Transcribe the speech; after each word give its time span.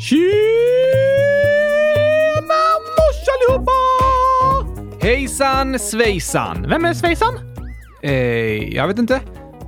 Tjena 0.00 0.20
mors 2.96 3.20
allihopa! 3.34 3.72
Hejsan 5.06 5.78
svejsan! 5.78 6.66
Vem 6.68 6.84
är 6.84 6.94
svejsan? 6.94 7.34
Eh, 8.02 8.12
jag 8.74 8.88
vet 8.88 8.98
inte. 8.98 9.20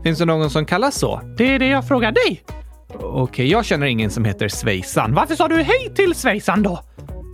Finns 0.04 0.18
det 0.18 0.24
någon 0.24 0.50
som 0.50 0.66
kallas 0.66 0.98
så? 0.98 1.20
Det 1.36 1.54
är 1.54 1.58
det 1.58 1.66
jag 1.66 1.88
frågar 1.88 2.12
dig. 2.12 2.42
Okej, 3.02 3.50
jag 3.50 3.64
känner 3.64 3.86
ingen 3.86 4.10
som 4.10 4.24
heter 4.24 4.48
Svejsan. 4.48 5.14
Varför 5.14 5.34
sa 5.34 5.48
du 5.48 5.62
hej 5.62 5.92
till 5.94 6.14
svejsan 6.14 6.62
då? 6.62 6.80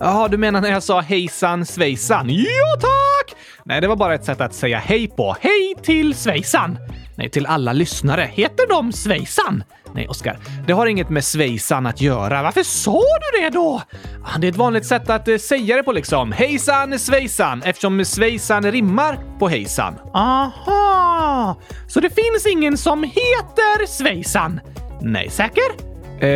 Jaha, 0.01 0.29
du 0.29 0.37
menar 0.37 0.61
när 0.61 0.71
jag 0.71 0.83
sa 0.83 1.01
hejsan 1.01 1.67
svejsan? 1.67 2.27
Ja, 2.31 2.77
tack! 2.81 3.37
Nej, 3.65 3.81
det 3.81 3.89
var 3.89 3.97
bara 3.97 4.15
ett 4.15 4.25
sätt 4.25 4.41
att 4.41 4.55
säga 4.55 4.79
hej 4.79 5.09
på. 5.09 5.37
Hej 5.41 5.75
till 5.83 6.15
svejsan! 6.15 6.79
Nej, 7.17 7.31
till 7.31 7.47
alla 7.47 7.73
lyssnare. 7.73 8.31
Heter 8.33 8.69
de 8.69 8.93
svejsan? 8.93 9.65
Nej, 9.95 10.09
Oskar. 10.09 10.39
Det 10.67 10.73
har 10.73 10.87
inget 10.87 11.11
med 11.11 11.25
svejsan 11.25 11.87
att 11.87 12.01
göra. 12.01 12.43
Varför 12.43 12.63
sa 12.63 12.93
du 13.01 13.41
det 13.41 13.51
då? 13.51 13.83
Ah, 14.25 14.39
det 14.39 14.47
är 14.47 14.51
ett 14.51 14.57
vanligt 14.57 14.87
sätt 14.87 15.11
att 15.11 15.29
eh, 15.29 15.37
säga 15.37 15.77
det 15.77 15.83
på 15.83 15.93
liksom. 15.93 16.33
Hejsan 16.33 16.99
svejsan, 16.99 17.63
eftersom 17.63 18.05
svejsan 18.05 18.73
rimmar 18.73 19.19
på 19.39 19.49
hejsan. 19.49 19.95
Aha! 20.15 21.57
Så 21.89 22.01
det 22.01 22.11
finns 22.11 22.47
ingen 22.47 22.77
som 22.79 23.03
heter 23.03 23.87
svejsan? 23.87 24.61
Nej. 25.01 25.31
Säker? 25.31 25.86
Eh, 26.21 26.29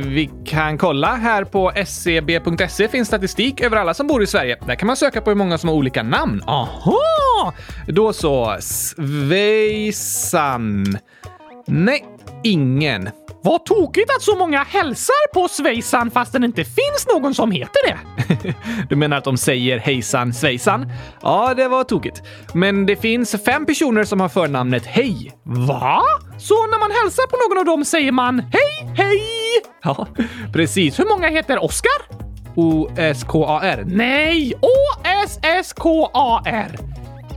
vi 0.00 0.30
kan 0.44 0.78
kolla. 0.78 1.14
Här 1.14 1.44
på 1.44 1.72
scb.se 1.86 2.88
finns 2.88 3.08
statistik 3.08 3.60
över 3.60 3.76
alla 3.76 3.94
som 3.94 4.06
bor 4.06 4.22
i 4.22 4.26
Sverige. 4.26 4.56
Där 4.66 4.74
kan 4.74 4.86
man 4.86 4.96
söka 4.96 5.20
på 5.20 5.30
hur 5.30 5.36
många 5.36 5.58
som 5.58 5.68
har 5.68 5.76
olika 5.76 6.02
namn. 6.02 6.42
Aha! 6.46 7.52
Då 7.86 8.12
så. 8.12 8.56
Svejsan. 8.60 10.84
Nej, 11.66 12.04
ingen. 12.44 13.10
Vad 13.42 13.64
tokigt 13.64 14.10
att 14.16 14.22
så 14.22 14.36
många 14.36 14.62
hälsar 14.62 15.32
på 15.34 15.48
svejsan 15.48 16.10
fast 16.10 16.32
det 16.32 16.44
inte 16.44 16.64
finns 16.64 17.06
någon 17.12 17.34
som 17.34 17.50
heter 17.50 17.80
det. 17.88 17.98
Du 18.88 18.96
menar 18.96 19.16
att 19.16 19.24
de 19.24 19.36
säger 19.36 19.78
hejsan 19.78 20.34
svejsan? 20.34 20.92
Ja, 21.22 21.54
det 21.56 21.68
var 21.68 21.84
tokigt. 21.84 22.22
Men 22.54 22.86
det 22.86 22.96
finns 22.96 23.36
fem 23.44 23.66
personer 23.66 24.04
som 24.04 24.20
har 24.20 24.28
förnamnet 24.28 24.86
Hej. 24.86 25.32
Va? 25.44 26.02
Så 26.38 26.54
när 26.54 26.78
man 26.78 26.90
hälsar 27.02 27.26
på 27.26 27.36
någon 27.48 27.58
av 27.58 27.64
dem 27.64 27.84
säger 27.84 28.12
man 28.12 28.40
hej, 28.40 28.92
hej? 28.96 29.22
Ja, 29.84 30.06
precis. 30.52 30.98
Hur 30.98 31.04
många 31.04 31.28
heter 31.28 31.64
Oskar? 31.64 32.28
O-S-K-A-R. 32.56 33.84
Nej, 33.86 34.52
O-S-S-K-A-R. 35.40 36.78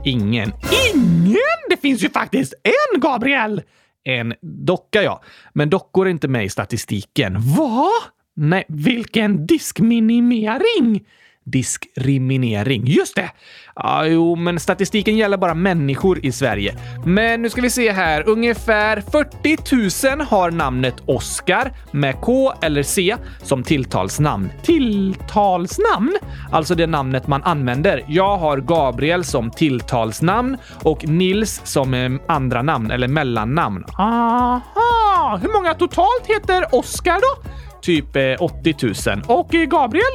Ingen. 0.04 0.52
Ingen? 0.94 1.36
Det 1.70 1.76
finns 1.82 2.02
ju 2.02 2.10
faktiskt 2.10 2.54
en 2.62 3.00
Gabriel! 3.00 3.62
En 4.04 4.34
docka, 4.40 5.02
ja. 5.02 5.22
Men 5.52 5.70
dockor 5.70 6.06
är 6.06 6.10
inte 6.10 6.28
med 6.28 6.44
i 6.44 6.48
statistiken. 6.48 7.36
Va? 7.38 7.88
Nej, 8.34 8.64
Vilken 8.68 9.46
diskminimering! 9.46 11.04
Diskriminering. 11.44 12.86
Just 12.86 13.16
det! 13.16 13.30
Ja, 13.74 14.06
jo, 14.06 14.36
men 14.36 14.60
statistiken 14.60 15.16
gäller 15.16 15.36
bara 15.36 15.54
människor 15.54 16.26
i 16.26 16.32
Sverige. 16.32 16.76
Men 17.04 17.42
nu 17.42 17.50
ska 17.50 17.60
vi 17.60 17.70
se 17.70 17.92
här. 17.92 18.28
Ungefär 18.28 19.00
40 19.00 20.16
000 20.16 20.26
har 20.26 20.50
namnet 20.50 20.94
Oscar 21.06 21.72
med 21.90 22.20
K 22.20 22.52
eller 22.62 22.82
C 22.82 23.16
som 23.42 23.62
tilltalsnamn. 23.62 24.50
Tilltalsnamn? 24.62 26.16
Alltså 26.50 26.74
det 26.74 26.86
namnet 26.86 27.26
man 27.26 27.42
använder. 27.42 28.04
Jag 28.08 28.36
har 28.36 28.58
Gabriel 28.58 29.24
som 29.24 29.50
tilltalsnamn 29.50 30.56
och 30.82 31.08
Nils 31.08 31.60
som 31.64 31.94
eh, 31.94 32.10
andra 32.28 32.62
namn 32.62 32.90
eller 32.90 33.08
mellannamn. 33.08 33.84
Aha! 33.98 35.38
Hur 35.42 35.52
många 35.52 35.74
totalt 35.74 36.26
heter 36.26 36.74
Oskar 36.74 37.20
då? 37.20 37.50
Typ 37.82 38.16
eh, 38.16 38.42
80 38.42 38.76
000. 39.16 39.22
Och 39.26 39.54
eh, 39.54 39.64
Gabriel? 39.64 40.12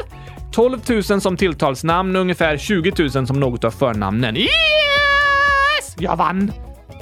12 0.52 0.80
000 1.09 1.22
som 1.22 1.38
tilltalsnamn 1.38 2.16
och 2.16 2.22
ungefär 2.22 2.58
20 2.58 2.92
000 2.98 3.28
som 3.28 3.40
något 3.40 3.64
av 3.64 3.72
förnamnen. 3.72 4.38
Yes! 4.38 4.52
Jag 5.98 6.16
vann! 6.16 6.52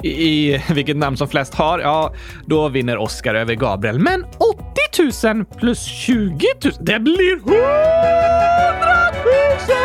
i, 0.02 0.54
i 0.54 0.62
vilket 0.74 0.96
namn 0.96 1.16
som 1.16 1.28
flest 1.28 1.54
har, 1.54 1.78
ja, 1.78 2.14
då 2.46 2.68
vinner 2.68 2.96
Oscar 2.98 3.34
över 3.34 3.54
Gabriel. 3.54 3.98
Men 3.98 4.24
80 4.94 5.32
000 5.34 5.44
plus 5.44 5.84
20 5.84 6.46
000, 6.64 6.72
det 6.80 7.00
blir 7.00 7.36
100 7.36 7.56
000! 9.68 9.75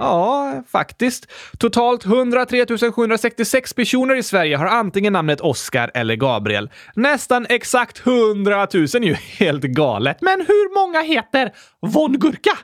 Ja, 0.00 0.62
faktiskt. 0.72 1.26
Totalt 1.58 2.04
103 2.04 2.66
766 2.92 3.72
personer 3.74 4.14
i 4.16 4.22
Sverige 4.22 4.56
har 4.56 4.66
antingen 4.66 5.12
namnet 5.12 5.40
Oscar 5.40 5.90
eller 5.94 6.16
Gabriel. 6.16 6.70
Nästan 6.94 7.46
exakt 7.48 8.06
100 8.06 8.66
000 8.74 8.86
ju 9.04 9.14
helt 9.38 9.62
galet. 9.62 10.16
Men 10.20 10.40
hur 10.40 10.74
många 10.74 11.00
heter 11.02 11.52
Von 11.86 12.12
Gurka? 12.18 12.58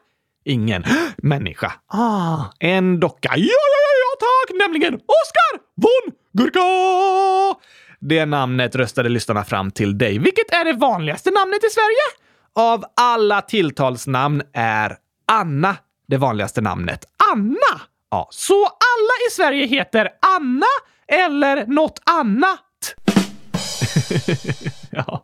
Ingen 0.45 0.85
människa. 1.17 1.73
Ah, 1.93 2.45
En 2.61 3.01
docka. 3.01 3.29
ja, 3.37 3.37
ja, 3.37 3.79
ja, 3.83 3.93
ja, 4.03 4.17
tack! 4.27 4.59
Nämligen 4.69 4.95
Oskar 4.95 5.61
Von 5.77 6.15
Gurka! 6.33 6.61
Det 8.01 8.27
namnet 8.27 8.77
röstade 8.77 9.09
lyssnarna 9.09 9.45
fram 9.45 9.71
till 9.71 9.99
dig. 9.99 10.19
Vilket 10.19 10.51
är 10.53 10.65
det 10.65 10.73
vanligaste 10.73 11.31
namnet 11.31 11.65
i 11.65 11.69
Sverige? 11.71 12.07
Av 12.55 12.85
alla 12.97 13.41
tilltalsnamn 13.43 14.43
är 14.53 14.97
Anna 15.33 15.77
det 16.09 16.17
vanligaste 16.17 16.61
namnet. 16.61 17.05
Anna! 17.33 17.81
Ja, 18.11 18.29
Så 18.31 18.65
alla 18.65 19.15
i 19.29 19.31
Sverige 19.31 19.67
heter 19.67 20.09
Anna 20.37 20.67
eller 21.09 21.67
något 21.67 22.01
annat? 22.05 22.95
Ja, 24.91 25.23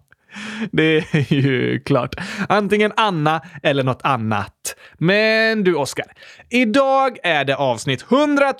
det 0.72 0.96
är 0.96 1.32
ju 1.32 1.80
klart. 1.80 2.14
Antingen 2.48 2.92
Anna 2.96 3.40
eller 3.62 3.82
något 3.82 4.00
annat. 4.02 4.76
Men 4.98 5.64
du, 5.64 5.74
Oskar. 5.74 6.06
Idag 6.50 7.18
är 7.22 7.44
det 7.44 7.56
avsnitt 7.56 8.04
100 8.12 8.54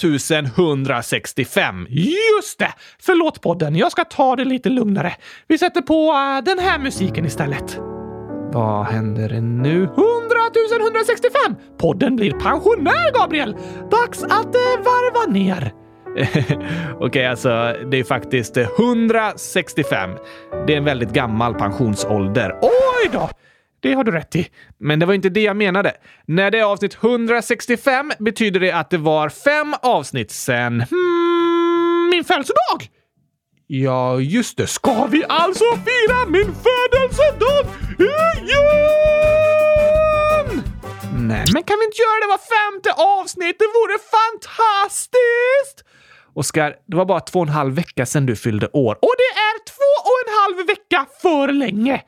165. 0.56 1.86
Just 1.90 2.58
det! 2.58 2.72
Förlåt 3.00 3.40
podden, 3.40 3.76
jag 3.76 3.92
ska 3.92 4.04
ta 4.04 4.36
det 4.36 4.44
lite 4.44 4.68
lugnare. 4.68 5.14
Vi 5.48 5.58
sätter 5.58 5.80
på 5.80 6.12
eh, 6.12 6.44
den 6.44 6.58
här 6.58 6.78
musiken 6.78 7.24
istället. 7.24 7.78
Vad 8.52 8.86
händer 8.86 9.40
nu? 9.40 9.82
100 9.82 9.96
165! 10.80 11.56
Podden 11.78 12.16
blir 12.16 12.30
pensionär, 12.30 13.12
Gabriel! 13.20 13.56
Dags 13.90 14.22
att 14.22 14.54
eh, 14.54 14.84
varva 14.84 15.32
ner. 15.32 15.72
Okej, 17.00 17.26
alltså 17.26 17.48
det 17.90 17.96
är 17.96 18.04
faktiskt 18.04 18.56
eh, 18.56 18.68
165. 18.78 20.10
Det 20.66 20.72
är 20.72 20.76
en 20.76 20.84
väldigt 20.84 21.12
gammal 21.12 21.54
pensionsålder. 21.54 22.58
Oj 22.62 23.10
då! 23.12 23.28
Det 23.80 23.94
har 23.94 24.04
du 24.04 24.12
rätt 24.12 24.36
i. 24.36 24.48
Men 24.78 24.98
det 24.98 25.06
var 25.06 25.14
inte 25.14 25.28
det 25.28 25.42
jag 25.42 25.56
menade. 25.56 25.92
När 26.26 26.50
det 26.50 26.58
är 26.58 26.64
avsnitt 26.64 26.98
165 27.02 28.12
betyder 28.18 28.60
det 28.60 28.72
att 28.72 28.90
det 28.90 28.98
var 28.98 29.28
fem 29.28 29.74
avsnitt 29.82 30.30
sen... 30.30 30.80
Hmm, 30.80 32.10
min 32.10 32.24
födelsedag! 32.24 32.88
Ja, 33.74 34.20
just 34.20 34.56
det. 34.56 34.66
Ska 34.66 35.06
vi 35.06 35.24
alltså 35.28 35.64
fira 35.64 36.26
min 36.26 36.54
födelsedag 36.54 37.66
igen? 37.98 38.92
Nej, 41.14 41.44
Men 41.52 41.62
kan 41.62 41.78
vi 41.78 41.84
inte 41.84 42.02
göra 42.02 42.20
det 42.22 42.26
var 42.28 42.38
femte 42.56 42.92
avsnitt? 42.92 43.56
Det 43.58 43.64
vore 43.64 43.98
fantastiskt! 44.16 45.84
Oskar, 46.34 46.74
det 46.86 46.96
var 46.96 47.04
bara 47.04 47.20
två 47.20 47.38
och 47.38 47.46
en 47.46 47.52
halv 47.52 47.74
vecka 47.74 48.06
sedan 48.06 48.26
du 48.26 48.36
fyllde 48.36 48.68
år. 48.72 48.94
Och 48.94 49.14
det 49.18 49.32
är 49.40 49.64
två 49.64 49.92
och 50.10 50.18
en 50.26 50.32
halv 50.42 50.66
vecka 50.66 51.06
för 51.22 51.52
länge. 51.52 52.02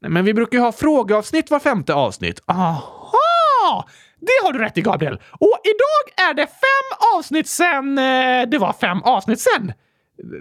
Nej, 0.00 0.10
men 0.10 0.24
vi 0.24 0.34
brukar 0.34 0.58
ju 0.58 0.64
ha 0.64 0.72
frågeavsnitt 0.72 1.50
var 1.50 1.60
femte 1.60 1.94
avsnitt. 1.94 2.40
Aha! 2.46 3.88
Det 4.20 4.46
har 4.46 4.52
du 4.52 4.58
rätt 4.58 4.78
i, 4.78 4.80
Gabriel. 4.80 5.20
Och 5.32 5.60
idag 5.64 6.28
är 6.30 6.34
det 6.34 6.46
fem 6.46 7.16
avsnitt 7.16 7.48
sen 7.48 7.98
eh, 7.98 8.48
det 8.48 8.58
var 8.58 8.72
fem 8.72 9.02
avsnitt 9.02 9.40
sen. 9.40 9.72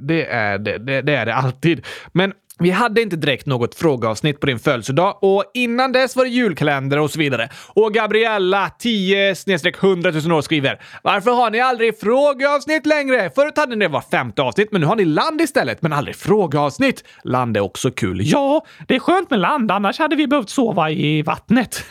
Det 0.01 0.25
är 0.25 0.57
det, 0.57 0.77
det, 0.77 1.01
det 1.01 1.15
är 1.15 1.25
det 1.25 1.35
alltid. 1.35 1.85
Men 2.11 2.33
vi 2.59 2.69
hade 2.69 3.01
inte 3.01 3.15
direkt 3.15 3.45
något 3.45 3.75
frågeavsnitt 3.75 4.39
på 4.39 4.45
din 4.45 4.59
födelsedag 4.59 5.17
och 5.21 5.43
innan 5.53 5.91
dess 5.91 6.15
var 6.15 6.24
det 6.24 6.29
julkalender 6.29 7.00
och 7.00 7.12
så 7.12 7.19
vidare. 7.19 7.50
Och 7.68 7.94
Gabriella, 7.94 8.69
10 8.79 9.35
100 9.81 10.12
000 10.12 10.31
år, 10.31 10.41
skriver 10.41 10.81
“Varför 11.03 11.31
har 11.31 11.51
ni 11.51 11.59
aldrig 11.59 12.00
frågeavsnitt 12.00 12.85
längre? 12.85 13.29
Förut 13.35 13.57
hade 13.57 13.75
ni 13.75 13.85
det 13.85 13.91
var 13.91 14.01
femte 14.01 14.41
avsnitt, 14.41 14.71
men 14.71 14.81
nu 14.81 14.88
har 14.88 14.95
ni 14.95 15.06
land 15.06 15.41
istället, 15.41 15.81
men 15.81 15.94
aldrig 15.94 16.15
frågeavsnitt. 16.15 17.03
Land 17.24 17.57
är 17.57 17.62
också 17.62 17.91
kul. 17.91 18.21
Ja, 18.24 18.65
det 18.88 18.95
är 18.95 19.00
skönt 19.00 19.29
med 19.29 19.39
land, 19.39 19.71
annars 19.71 20.00
hade 20.00 20.15
vi 20.15 20.27
behövt 20.27 20.50
sova 20.50 20.89
i 20.89 21.21
vattnet. 21.21 21.85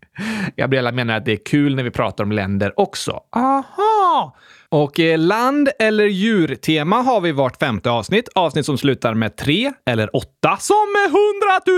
Gabriella 0.56 0.92
menar 0.92 1.16
att 1.16 1.24
det 1.24 1.32
är 1.32 1.44
kul 1.44 1.74
när 1.74 1.82
vi 1.82 1.90
pratar 1.90 2.24
om 2.24 2.32
länder 2.32 2.80
också. 2.80 3.20
Aha! 3.36 4.36
Och 4.72 5.00
eh, 5.00 5.18
land 5.18 5.68
eller 5.78 6.04
djurtema 6.04 6.96
har 6.96 7.20
vi 7.20 7.32
vart 7.32 7.58
femte 7.58 7.90
avsnitt. 7.90 8.28
Avsnitt 8.34 8.66
som 8.66 8.78
slutar 8.78 9.14
med 9.14 9.36
tre 9.36 9.72
eller 9.86 10.16
åtta. 10.16 10.56
Som 10.60 10.96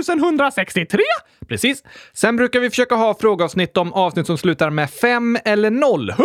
100 0.09 0.27
163? 0.27 1.01
Precis. 1.49 1.83
Sen 2.13 2.37
brukar 2.37 2.61
vi 2.61 2.71
försöka 2.71 2.95
ha 2.95 3.15
frågeavsnitt 3.15 3.77
om 3.77 3.93
avsnitt 3.93 4.27
som 4.27 4.39
slutar 4.39 4.71
med 4.71 4.91
fem 4.91 5.39
eller 5.45 5.71
noll. 5.71 6.11
100 6.11 6.25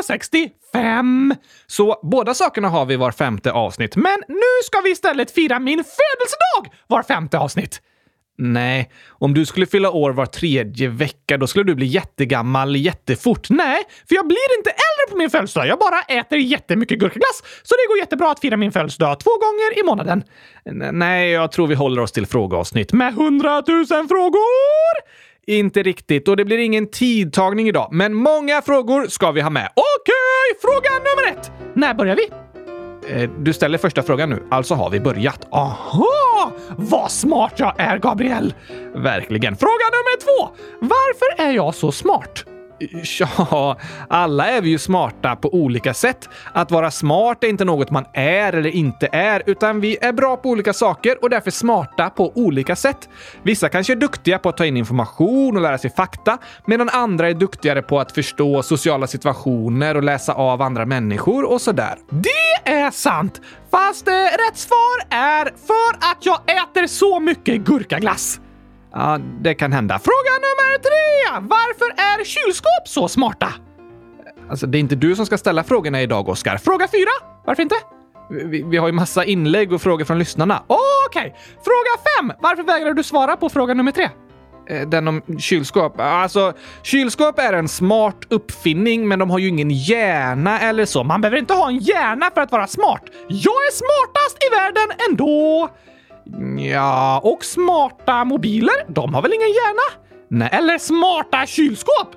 165! 0.00 1.34
Så 1.66 2.00
båda 2.02 2.34
sakerna 2.34 2.68
har 2.68 2.86
vi 2.86 2.96
var 2.96 3.12
femte 3.12 3.52
avsnitt. 3.52 3.96
Men 3.96 4.22
nu 4.28 4.62
ska 4.64 4.80
vi 4.80 4.90
istället 4.90 5.30
fira 5.30 5.58
min 5.58 5.84
födelsedag 5.84 6.78
var 6.86 7.02
femte 7.02 7.38
avsnitt. 7.38 7.80
Nej, 8.38 8.90
om 9.08 9.34
du 9.34 9.46
skulle 9.46 9.66
fylla 9.66 9.90
år 9.90 10.10
var 10.10 10.26
tredje 10.26 10.88
vecka, 10.88 11.38
då 11.38 11.46
skulle 11.46 11.64
du 11.64 11.74
bli 11.74 11.86
jättegammal 11.86 12.76
jättefort. 12.76 13.50
Nej, 13.50 13.82
för 14.08 14.14
jag 14.14 14.26
blir 14.26 14.58
inte 14.58 14.70
äldre 14.70 15.10
på 15.10 15.16
min 15.16 15.30
födelsedag. 15.30 15.66
Jag 15.66 15.78
bara 15.78 16.20
äter 16.20 16.38
jättemycket 16.38 16.98
gurkaglass. 16.98 17.42
Så 17.62 17.74
det 17.74 17.88
går 17.88 17.98
jättebra 17.98 18.30
att 18.30 18.40
fira 18.40 18.56
min 18.56 18.72
födelsedag 18.72 19.20
två 19.20 19.30
gånger 19.30 19.78
i 19.80 19.82
månaden. 19.82 20.22
Nej, 20.92 21.30
jag 21.30 21.52
tror 21.52 21.66
vi 21.66 21.74
håller 21.74 22.02
oss 22.02 22.12
till 22.12 22.26
frågeavsnitt. 22.26 22.92
Med 22.92 23.14
hundratusen 23.14 24.08
frågor! 24.08 25.14
Inte 25.46 25.82
riktigt, 25.82 26.28
och 26.28 26.36
det 26.36 26.44
blir 26.44 26.58
ingen 26.58 26.90
tidtagning 26.90 27.68
idag, 27.68 27.88
men 27.92 28.14
många 28.14 28.62
frågor 28.62 29.06
ska 29.06 29.30
vi 29.30 29.40
ha 29.40 29.50
med. 29.50 29.68
Okej, 29.74 30.60
fråga 30.60 30.90
nummer 30.90 31.40
ett. 31.40 31.52
När 31.74 31.94
börjar 31.94 32.16
vi? 32.16 32.43
Eh, 33.08 33.30
du 33.38 33.52
ställer 33.52 33.78
första 33.78 34.02
frågan 34.02 34.30
nu, 34.30 34.42
alltså 34.50 34.74
har 34.74 34.90
vi 34.90 35.00
börjat. 35.00 35.48
Aha! 35.50 36.52
Vad 36.76 37.10
smart 37.10 37.52
jag 37.56 37.74
är, 37.78 37.98
Gabriel! 37.98 38.54
Verkligen. 38.94 39.56
Fråga 39.56 39.84
nummer 39.92 40.20
två. 40.20 40.56
Varför 40.80 41.48
är 41.48 41.52
jag 41.52 41.74
så 41.74 41.92
smart? 41.92 42.44
Ja, 43.20 43.76
alla 44.08 44.50
är 44.50 44.60
vi 44.60 44.68
ju 44.68 44.78
smarta 44.78 45.36
på 45.36 45.54
olika 45.54 45.94
sätt. 45.94 46.28
Att 46.52 46.70
vara 46.70 46.90
smart 46.90 47.44
är 47.44 47.48
inte 47.48 47.64
något 47.64 47.90
man 47.90 48.04
är 48.12 48.52
eller 48.52 48.70
inte 48.70 49.08
är, 49.12 49.42
utan 49.46 49.80
vi 49.80 49.98
är 50.00 50.12
bra 50.12 50.36
på 50.36 50.48
olika 50.48 50.72
saker 50.72 51.22
och 51.22 51.30
därför 51.30 51.50
smarta 51.50 52.10
på 52.10 52.32
olika 52.34 52.76
sätt. 52.76 53.08
Vissa 53.42 53.68
kanske 53.68 53.92
är 53.92 53.96
duktiga 53.96 54.38
på 54.38 54.48
att 54.48 54.56
ta 54.56 54.66
in 54.66 54.76
information 54.76 55.56
och 55.56 55.62
lära 55.62 55.78
sig 55.78 55.90
fakta, 55.90 56.38
medan 56.66 56.88
andra 56.88 57.30
är 57.30 57.34
duktigare 57.34 57.82
på 57.82 58.00
att 58.00 58.12
förstå 58.12 58.62
sociala 58.62 59.06
situationer 59.06 59.94
och 59.96 60.02
läsa 60.02 60.32
av 60.32 60.62
andra 60.62 60.86
människor 60.86 61.44
och 61.44 61.60
sådär. 61.60 61.94
Det 62.10 62.70
är 62.70 62.90
sant! 62.90 63.40
Fast 63.70 64.08
eh, 64.08 64.12
rätt 64.12 64.56
svar 64.56 65.16
är 65.16 65.44
för 65.44 65.94
att 66.10 66.18
jag 66.20 66.40
äter 66.46 66.86
så 66.86 67.20
mycket 67.20 67.60
gurkaglass. 67.60 68.40
Ja, 68.94 69.18
det 69.40 69.54
kan 69.54 69.72
hända. 69.72 69.98
Fråga 69.98 70.32
nummer 70.34 70.78
tre! 70.78 71.48
Varför 71.48 72.02
är 72.02 72.24
kylskåp 72.24 72.88
så 72.88 73.08
smarta? 73.08 73.48
Alltså, 74.50 74.66
det 74.66 74.78
är 74.78 74.80
inte 74.80 74.94
du 74.96 75.16
som 75.16 75.26
ska 75.26 75.38
ställa 75.38 75.64
frågorna 75.64 76.02
idag, 76.02 76.28
Oskar. 76.28 76.56
Fråga 76.56 76.88
fyra. 76.88 77.10
Varför 77.46 77.62
inte? 77.62 77.74
Vi, 78.30 78.62
vi 78.62 78.76
har 78.76 78.86
ju 78.86 78.92
massa 78.92 79.24
inlägg 79.24 79.72
och 79.72 79.82
frågor 79.82 80.04
från 80.04 80.18
lyssnarna. 80.18 80.62
Okej. 81.08 81.34
Fråga 81.64 82.02
fem. 82.18 82.32
Varför 82.40 82.62
vägrar 82.62 82.92
du 82.94 83.02
svara 83.02 83.36
på 83.36 83.48
fråga 83.48 83.74
nummer 83.74 83.92
tre? 83.92 84.08
Eh, 84.70 84.88
den 84.88 85.08
om 85.08 85.22
kylskåp. 85.38 86.00
Alltså, 86.00 86.52
kylskåp 86.82 87.38
är 87.38 87.52
en 87.52 87.68
smart 87.68 88.26
uppfinning, 88.30 89.08
men 89.08 89.18
de 89.18 89.30
har 89.30 89.38
ju 89.38 89.48
ingen 89.48 89.70
hjärna 89.70 90.60
eller 90.60 90.84
så. 90.84 91.04
Man 91.04 91.20
behöver 91.20 91.38
inte 91.38 91.54
ha 91.54 91.68
en 91.68 91.78
hjärna 91.78 92.30
för 92.34 92.40
att 92.40 92.52
vara 92.52 92.66
smart. 92.66 93.02
Jag 93.28 93.54
är 93.54 93.72
smartast 93.72 94.38
i 94.46 94.56
världen 94.56 94.96
ändå. 95.10 95.70
Ja, 96.58 97.20
och 97.24 97.44
smarta 97.44 98.24
mobiler, 98.24 98.74
de 98.88 99.14
har 99.14 99.22
väl 99.22 99.32
ingen 99.32 99.48
hjärna? 99.48 100.02
Nej. 100.28 100.48
Eller 100.52 100.78
smarta 100.78 101.46
kylskåp? 101.46 102.08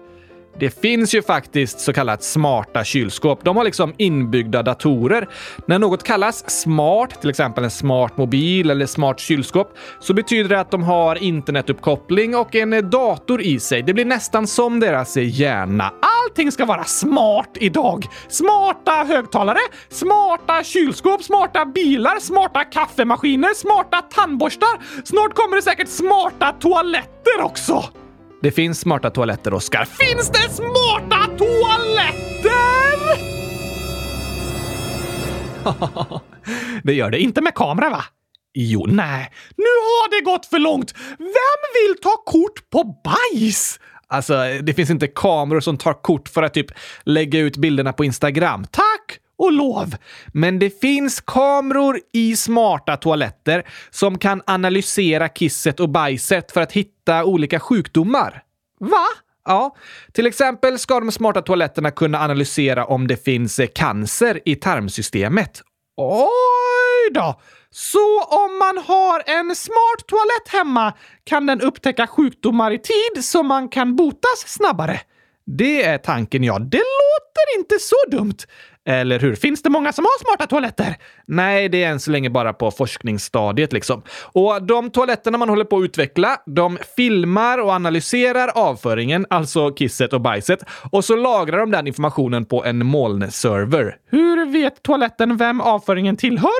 Det 0.59 0.81
finns 0.81 1.15
ju 1.15 1.21
faktiskt 1.21 1.79
så 1.79 1.93
kallat 1.93 2.23
smarta 2.23 2.83
kylskåp. 2.83 3.43
De 3.43 3.57
har 3.57 3.63
liksom 3.63 3.93
inbyggda 3.97 4.63
datorer. 4.63 5.29
När 5.65 5.79
något 5.79 6.03
kallas 6.03 6.61
smart, 6.61 7.21
till 7.21 7.29
exempel 7.29 7.63
en 7.63 7.71
smart 7.71 8.17
mobil 8.17 8.69
eller 8.69 8.85
smart 8.85 9.19
kylskåp, 9.19 9.77
så 9.99 10.13
betyder 10.13 10.49
det 10.49 10.59
att 10.59 10.71
de 10.71 10.83
har 10.83 11.15
internetuppkoppling 11.15 12.35
och 12.35 12.55
en 12.55 12.89
dator 12.89 13.41
i 13.41 13.59
sig. 13.59 13.81
Det 13.81 13.93
blir 13.93 14.05
nästan 14.05 14.47
som 14.47 14.79
deras 14.79 15.17
hjärna. 15.17 15.93
Allting 16.27 16.51
ska 16.51 16.65
vara 16.65 16.83
smart 16.83 17.57
idag. 17.59 18.05
Smarta 18.27 18.91
högtalare, 18.91 19.59
smarta 19.89 20.63
kylskåp, 20.63 21.23
smarta 21.23 21.65
bilar, 21.65 22.19
smarta 22.19 22.63
kaffemaskiner, 22.63 23.53
smarta 23.53 24.01
tandborstar. 24.01 25.03
Snart 25.03 25.33
kommer 25.33 25.55
det 25.55 25.61
säkert 25.61 25.89
smarta 25.89 26.51
toaletter 26.51 27.41
också. 27.41 27.83
Det 28.41 28.51
finns 28.51 28.79
smarta 28.79 29.09
toaletter, 29.09 29.53
Oskar. 29.53 29.85
Finns 29.85 30.29
det 30.29 30.49
smarta 30.49 31.27
toaletter? 31.37 32.77
Det 36.83 36.93
gör 36.93 37.11
det 37.11 37.19
Inte 37.19 37.41
med 37.41 37.55
kamera, 37.55 37.89
va? 37.89 38.03
Jo, 38.53 38.85
Nej, 38.87 39.31
nu 39.57 39.63
har 39.63 40.19
det 40.19 40.25
gått 40.25 40.45
för 40.45 40.59
långt. 40.59 40.93
Vem 41.17 41.61
vill 41.73 42.01
ta 42.01 42.09
kort 42.25 42.69
på 42.69 42.83
bajs? 43.03 43.79
Alltså, 44.09 44.33
det 44.63 44.73
finns 44.73 44.89
inte 44.89 45.07
kameror 45.07 45.59
som 45.59 45.77
tar 45.77 45.93
kort 45.93 46.29
för 46.29 46.43
att 46.43 46.53
typ 46.53 46.67
lägga 47.03 47.39
ut 47.39 47.57
bilderna 47.57 47.93
på 47.93 48.05
Instagram. 48.05 48.65
Tack 48.71 48.83
och 49.37 49.51
lov. 49.51 49.95
Men 50.27 50.59
det 50.59 50.79
finns 50.81 51.21
kameror 51.21 51.99
i 52.13 52.35
smarta 52.35 52.97
toaletter 52.97 53.67
som 53.89 54.17
kan 54.17 54.41
analysera 54.45 55.29
kisset 55.29 55.79
och 55.79 55.89
bajset 55.89 56.51
för 56.51 56.61
att 56.61 56.71
hitta 56.71 57.25
olika 57.25 57.59
sjukdomar. 57.59 58.43
Va? 58.79 59.05
Ja, 59.45 59.75
till 60.11 60.27
exempel 60.27 60.79
ska 60.79 60.99
de 60.99 61.11
smarta 61.11 61.41
toaletterna 61.41 61.91
kunna 61.91 62.19
analysera 62.19 62.85
om 62.85 63.07
det 63.07 63.23
finns 63.23 63.59
eh, 63.59 63.67
cancer 63.67 64.41
i 64.45 64.55
tarmsystemet. 64.55 65.61
Oj 65.97 67.13
då! 67.13 67.41
Så 67.69 68.23
om 68.23 68.57
man 68.57 68.77
har 68.77 69.23
en 69.25 69.55
smart 69.55 70.07
toalett 70.07 70.47
hemma 70.47 70.93
kan 71.23 71.45
den 71.45 71.61
upptäcka 71.61 72.07
sjukdomar 72.07 72.71
i 72.71 72.77
tid 72.77 73.25
så 73.25 73.43
man 73.43 73.69
kan 73.69 73.95
botas 73.95 74.43
snabbare? 74.47 75.01
Det 75.45 75.83
är 75.83 75.97
tanken, 75.97 76.43
ja. 76.43 76.59
Det 76.59 76.77
låter 76.77 77.59
inte 77.59 77.79
så 77.79 77.95
dumt. 78.11 78.37
Eller 78.87 79.19
hur? 79.19 79.35
Finns 79.35 79.61
det 79.61 79.69
många 79.69 79.93
som 79.93 80.05
har 80.05 80.23
smarta 80.23 80.47
toaletter? 80.47 80.95
Nej, 81.25 81.69
det 81.69 81.83
är 81.83 81.89
än 81.89 81.99
så 81.99 82.11
länge 82.11 82.29
bara 82.29 82.53
på 82.53 82.71
forskningsstadiet 82.71 83.73
liksom. 83.73 84.01
Och 84.21 84.63
de 84.63 84.89
toaletterna 84.89 85.37
man 85.37 85.49
håller 85.49 85.65
på 85.65 85.77
att 85.77 85.83
utveckla, 85.83 86.37
de 86.45 86.77
filmar 86.95 87.57
och 87.57 87.71
analyserar 87.71 88.47
avföringen, 88.47 89.25
alltså 89.29 89.71
kisset 89.71 90.13
och 90.13 90.21
bajset, 90.21 90.59
och 90.91 91.05
så 91.05 91.15
lagrar 91.15 91.59
de 91.59 91.71
den 91.71 91.87
informationen 91.87 92.45
på 92.45 92.65
en 92.65 92.85
molnserver. 92.85 93.95
Hur 94.09 94.45
vet 94.45 94.83
toaletten 94.83 95.37
vem 95.37 95.61
avföringen 95.61 96.17
tillhör? 96.17 96.59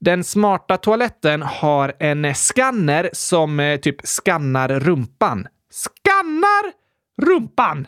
Den 0.00 0.24
smarta 0.24 0.76
toaletten 0.76 1.42
har 1.42 1.92
en 1.98 2.34
skanner 2.34 3.10
som 3.12 3.60
eh, 3.60 3.80
typ 3.80 4.06
skannar 4.06 4.68
rumpan. 4.68 5.46
Skannar 5.70 6.72
rumpan. 7.22 7.86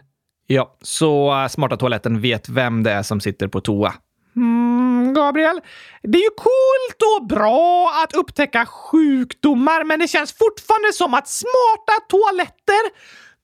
Ja, 0.51 0.77
så 0.83 1.43
äh, 1.43 1.49
smarta 1.49 1.77
toaletten 1.77 2.21
vet 2.21 2.49
vem 2.49 2.83
det 2.83 2.93
är 2.93 3.03
som 3.03 3.21
sitter 3.21 3.49
på 3.49 3.61
toa. 3.61 3.95
Mm, 4.37 5.15
Gabriel, 5.15 5.61
det 6.03 6.19
är 6.19 6.23
ju 6.23 6.35
coolt 6.37 7.01
och 7.17 7.27
bra 7.27 7.91
att 8.05 8.15
upptäcka 8.17 8.67
sjukdomar, 8.67 9.85
men 9.85 10.01
det 10.01 10.09
känns 10.09 10.33
fortfarande 10.33 10.93
som 10.93 11.15
att 11.15 11.29
smarta 11.29 11.93
toaletter 12.09 12.83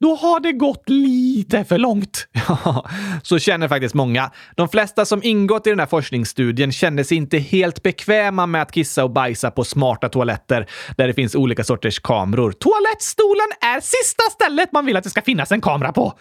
då 0.00 0.14
har 0.14 0.40
det 0.40 0.52
gått 0.52 0.88
lite 0.88 1.64
för 1.64 1.78
långt. 1.78 2.26
Ja, 2.48 2.88
så 3.22 3.38
känner 3.38 3.68
faktiskt 3.68 3.94
många. 3.94 4.30
De 4.56 4.68
flesta 4.68 5.04
som 5.04 5.22
ingått 5.22 5.66
i 5.66 5.70
den 5.70 5.78
här 5.78 5.86
forskningsstudien 5.86 6.72
kände 6.72 7.04
sig 7.04 7.16
inte 7.16 7.38
helt 7.38 7.82
bekväma 7.82 8.46
med 8.46 8.62
att 8.62 8.72
kissa 8.72 9.04
och 9.04 9.10
bajsa 9.10 9.50
på 9.50 9.64
smarta 9.64 10.08
toaletter 10.08 10.66
där 10.96 11.06
det 11.06 11.14
finns 11.14 11.34
olika 11.34 11.64
sorters 11.64 11.98
kameror. 11.98 12.52
Toalettstolen 12.52 13.46
är 13.60 13.80
sista 13.80 14.22
stället 14.30 14.72
man 14.72 14.86
vill 14.86 14.96
att 14.96 15.04
det 15.04 15.10
ska 15.10 15.22
finnas 15.22 15.52
en 15.52 15.60
kamera 15.60 15.92
på. 15.92 16.12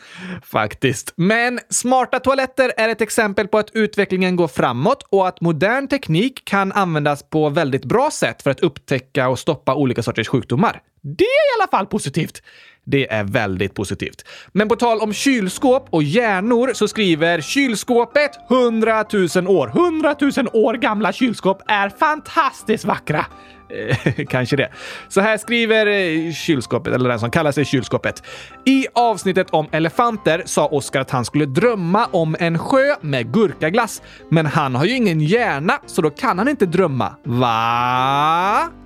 Faktiskt. 0.44 1.13
Men 1.15 1.60
smarta 1.70 2.20
toaletter 2.20 2.72
är 2.77 2.89
ett 2.89 3.01
exempel 3.01 3.48
på 3.48 3.58
att 3.58 3.70
utvecklingen 3.74 4.36
går 4.36 4.48
framåt 4.48 5.03
och 5.10 5.27
att 5.27 5.42
modern 5.42 5.88
teknik 5.88 6.46
kan 6.46 6.72
användas 6.72 7.30
på 7.30 7.50
väldigt 7.50 7.86
bra 7.86 8.10
sätt 8.12 8.42
för 8.42 8.51
att 8.51 8.60
upptäcka 8.60 9.30
och 9.30 9.39
stoppa 9.39 9.75
olika 9.75 10.03
sorters 10.03 10.27
sjukdomar. 10.27 10.82
Det 11.04 11.24
är 11.24 11.58
i 11.58 11.62
alla 11.62 11.70
fall 11.72 11.86
positivt. 11.86 12.42
Det 12.86 13.12
är 13.12 13.24
väldigt 13.24 13.74
positivt. 13.74 14.26
Men 14.52 14.68
på 14.68 14.76
tal 14.76 15.00
om 15.00 15.14
kylskåp 15.14 15.88
och 15.90 16.04
hjärnor 16.04 16.72
så 16.74 16.88
skriver 16.88 17.42
kylskåpet 17.42 18.32
100 18.50 19.06
000 19.36 19.48
år. 19.48 19.68
100 19.68 20.16
000 20.22 20.32
år 20.54 20.74
gamla 20.74 21.14
kylskåp 21.14 21.62
är 21.68 21.90
fantastiskt 21.90 22.86
vackra. 22.86 23.26
Eh, 23.70 24.26
kanske 24.30 24.56
det. 24.56 24.72
Så 25.10 25.22
här 25.22 25.38
skriver 25.38 25.88
eh, 25.88 26.34
kylskåpet, 26.34 26.94
eller 26.94 27.10
den 27.10 27.20
som 27.20 27.32
kallar 27.32 27.52
sig 27.52 27.66
kylskåpet. 27.66 28.24
I 28.66 28.88
avsnittet 28.94 29.48
om 29.50 29.68
elefanter 29.72 30.44
sa 30.46 30.68
Oskar 30.68 31.02
att 31.02 31.12
han 31.12 31.26
skulle 31.26 31.46
drömma 31.46 32.06
om 32.06 32.36
en 32.40 32.60
sjö 32.60 32.96
med 33.02 33.34
gurkaglass. 33.34 34.02
Men 34.30 34.46
han 34.46 34.76
har 34.76 34.86
ju 34.86 34.96
ingen 34.96 35.22
hjärna, 35.22 35.80
så 35.86 36.02
då 36.02 36.10
kan 36.10 36.38
han 36.40 36.48
inte 36.48 36.66
drömma. 36.66 37.16
Va? 37.24 38.83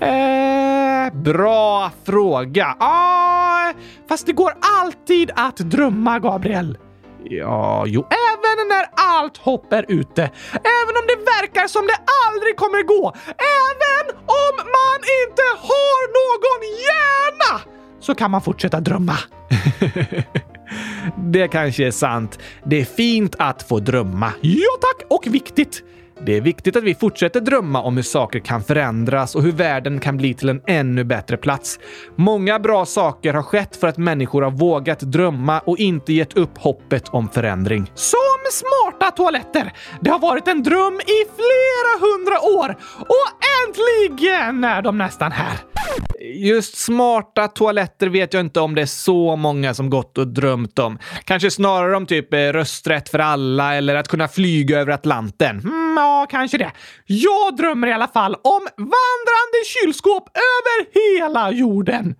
Eh, 0.00 1.12
bra 1.14 1.90
fråga. 2.04 2.76
Ah, 2.80 3.72
fast 4.08 4.26
det 4.26 4.32
går 4.32 4.52
alltid 4.80 5.30
att 5.36 5.56
drömma, 5.56 6.18
Gabriel. 6.18 6.78
Ja, 7.24 7.84
jo. 7.86 8.06
Även 8.10 8.68
när 8.68 8.86
allt 8.94 9.36
hopp 9.36 9.72
är 9.72 9.84
ute. 9.88 10.22
Även 10.52 10.94
om 11.00 11.06
det 11.08 11.16
verkar 11.16 11.68
som 11.68 11.86
det 11.86 11.98
aldrig 12.26 12.56
kommer 12.56 12.82
gå. 12.82 13.12
Även 13.26 14.16
om 14.16 14.56
man 14.56 15.00
inte 15.22 15.42
har 15.60 16.00
någon 16.18 16.62
hjärna 16.86 17.60
så 18.00 18.14
kan 18.14 18.30
man 18.30 18.42
fortsätta 18.42 18.80
drömma. 18.80 19.16
det 21.16 21.48
kanske 21.48 21.86
är 21.86 21.90
sant. 21.90 22.38
Det 22.64 22.80
är 22.80 22.84
fint 22.84 23.36
att 23.38 23.68
få 23.68 23.78
drömma. 23.78 24.32
Ja 24.40 24.70
tack, 24.80 25.06
och 25.10 25.34
viktigt. 25.34 25.82
Det 26.20 26.36
är 26.36 26.40
viktigt 26.40 26.76
att 26.76 26.84
vi 26.84 26.94
fortsätter 26.94 27.40
drömma 27.40 27.82
om 27.82 27.96
hur 27.96 28.02
saker 28.02 28.38
kan 28.38 28.62
förändras 28.62 29.34
och 29.34 29.42
hur 29.42 29.52
världen 29.52 30.00
kan 30.00 30.16
bli 30.16 30.34
till 30.34 30.48
en 30.48 30.62
ännu 30.66 31.04
bättre 31.04 31.36
plats. 31.36 31.78
Många 32.16 32.58
bra 32.58 32.86
saker 32.86 33.34
har 33.34 33.42
skett 33.42 33.76
för 33.76 33.86
att 33.86 33.96
människor 33.96 34.42
har 34.42 34.50
vågat 34.50 35.00
drömma 35.00 35.60
och 35.60 35.78
inte 35.78 36.12
gett 36.12 36.36
upp 36.36 36.58
hoppet 36.58 37.08
om 37.08 37.28
förändring. 37.28 37.90
Som 37.94 38.18
smarta 38.52 39.10
toaletter! 39.10 39.72
Det 40.00 40.10
har 40.10 40.18
varit 40.18 40.48
en 40.48 40.62
dröm 40.62 40.94
i 40.94 41.18
flera 41.36 42.10
hundra 42.10 42.60
år 42.60 42.76
och 42.98 43.28
äntligen 43.66 44.64
är 44.64 44.82
de 44.82 44.98
nästan 44.98 45.32
här. 45.32 45.56
Just 46.34 46.76
smarta 46.76 47.48
toaletter 47.48 48.06
vet 48.06 48.34
jag 48.34 48.40
inte 48.40 48.60
om 48.60 48.74
det 48.74 48.82
är 48.82 48.86
så 48.86 49.36
många 49.36 49.74
som 49.74 49.90
gått 49.90 50.18
och 50.18 50.28
drömt 50.28 50.78
om. 50.78 50.98
Kanske 51.24 51.50
snarare 51.50 51.96
om 51.96 52.06
typ 52.06 52.34
eh, 52.34 52.38
rösträtt 52.38 53.08
för 53.08 53.18
alla 53.18 53.74
eller 53.74 53.94
att 53.94 54.08
kunna 54.08 54.28
flyga 54.28 54.80
över 54.80 54.92
Atlanten. 54.92 55.60
Hmm 55.60 55.85
ja, 55.96 56.26
kanske 56.30 56.58
det. 56.58 56.72
Jag 57.06 57.56
drömmer 57.56 57.88
i 57.88 57.92
alla 57.92 58.08
fall 58.08 58.34
om 58.34 58.66
vandrande 58.76 59.64
kylskåp 59.64 60.28
över 60.34 60.86
hela 60.94 61.50
jorden. 61.50 62.14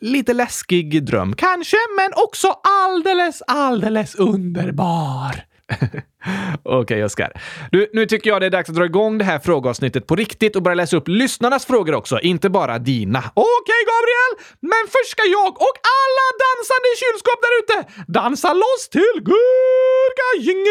Lite 0.00 0.32
läskig 0.32 1.04
dröm 1.04 1.34
kanske, 1.36 1.76
men 1.96 2.10
också 2.16 2.48
alldeles, 2.62 3.42
alldeles 3.46 4.14
underbar. 4.14 5.48
Okej, 6.62 6.78
okay, 6.82 7.02
Oskar. 7.02 7.32
Du, 7.72 7.90
nu 7.92 8.06
tycker 8.06 8.30
jag 8.30 8.40
det 8.40 8.46
är 8.46 8.50
dags 8.50 8.68
att 8.68 8.76
dra 8.76 8.84
igång 8.84 9.18
det 9.18 9.24
här 9.24 9.38
frågeavsnittet 9.38 10.06
på 10.06 10.16
riktigt 10.16 10.56
och 10.56 10.62
börja 10.62 10.74
läsa 10.74 10.96
upp 10.96 11.08
lyssnarnas 11.08 11.66
frågor 11.66 11.94
också, 11.94 12.20
inte 12.20 12.50
bara 12.50 12.78
dina. 12.78 13.18
Okej, 13.18 13.42
okay, 13.62 13.82
Gabriel! 13.90 14.32
Men 14.60 14.84
först 14.94 15.10
ska 15.10 15.22
jag 15.24 15.48
och 15.48 15.76
alla 15.98 16.26
dansande 16.44 16.88
kylskåp 17.02 17.40
där 17.44 17.54
ute 17.60 17.76
dansa 18.12 18.52
loss 18.52 18.88
till 18.90 19.14
Gurkagängen! 19.28 20.68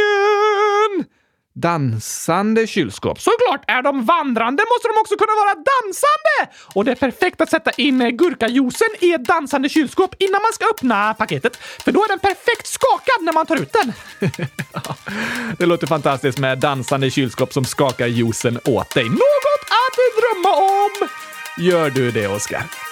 Dansande 1.61 2.67
kylskåp. 2.67 3.21
Såklart! 3.21 3.63
Är 3.67 3.81
de 3.81 4.05
vandrande 4.05 4.63
måste 4.73 4.87
de 4.87 5.01
också 5.01 5.15
kunna 5.17 5.35
vara 5.35 5.53
dansande! 5.53 6.57
Och 6.75 6.85
det 6.85 6.91
är 6.91 6.95
perfekt 6.95 7.41
att 7.41 7.49
sätta 7.49 7.71
in 7.71 8.01
eh, 8.01 8.09
gurkajuicen 8.09 8.87
i 8.99 9.13
ett 9.13 9.25
dansande 9.25 9.69
kylskåp 9.69 10.15
innan 10.19 10.41
man 10.41 10.53
ska 10.53 10.65
öppna 10.65 11.13
paketet, 11.13 11.55
för 11.57 11.91
då 11.91 12.03
är 12.03 12.07
den 12.07 12.19
perfekt 12.19 12.67
skakad 12.67 13.23
när 13.23 13.33
man 13.33 13.45
tar 13.45 13.55
ut 13.55 13.73
den. 13.73 13.93
det 15.57 15.65
låter 15.65 15.87
fantastiskt 15.87 16.39
med 16.39 16.59
dansande 16.59 17.09
kylskåp 17.09 17.53
som 17.53 17.65
skakar 17.65 18.07
juicen 18.07 18.59
åt 18.65 18.93
dig. 18.93 19.09
Något 19.09 19.63
att 19.81 19.97
drömma 20.21 20.55
om! 20.57 21.07
Gör 21.57 21.89
du 21.89 22.11
det, 22.11 22.27
Oskar? 22.27 22.86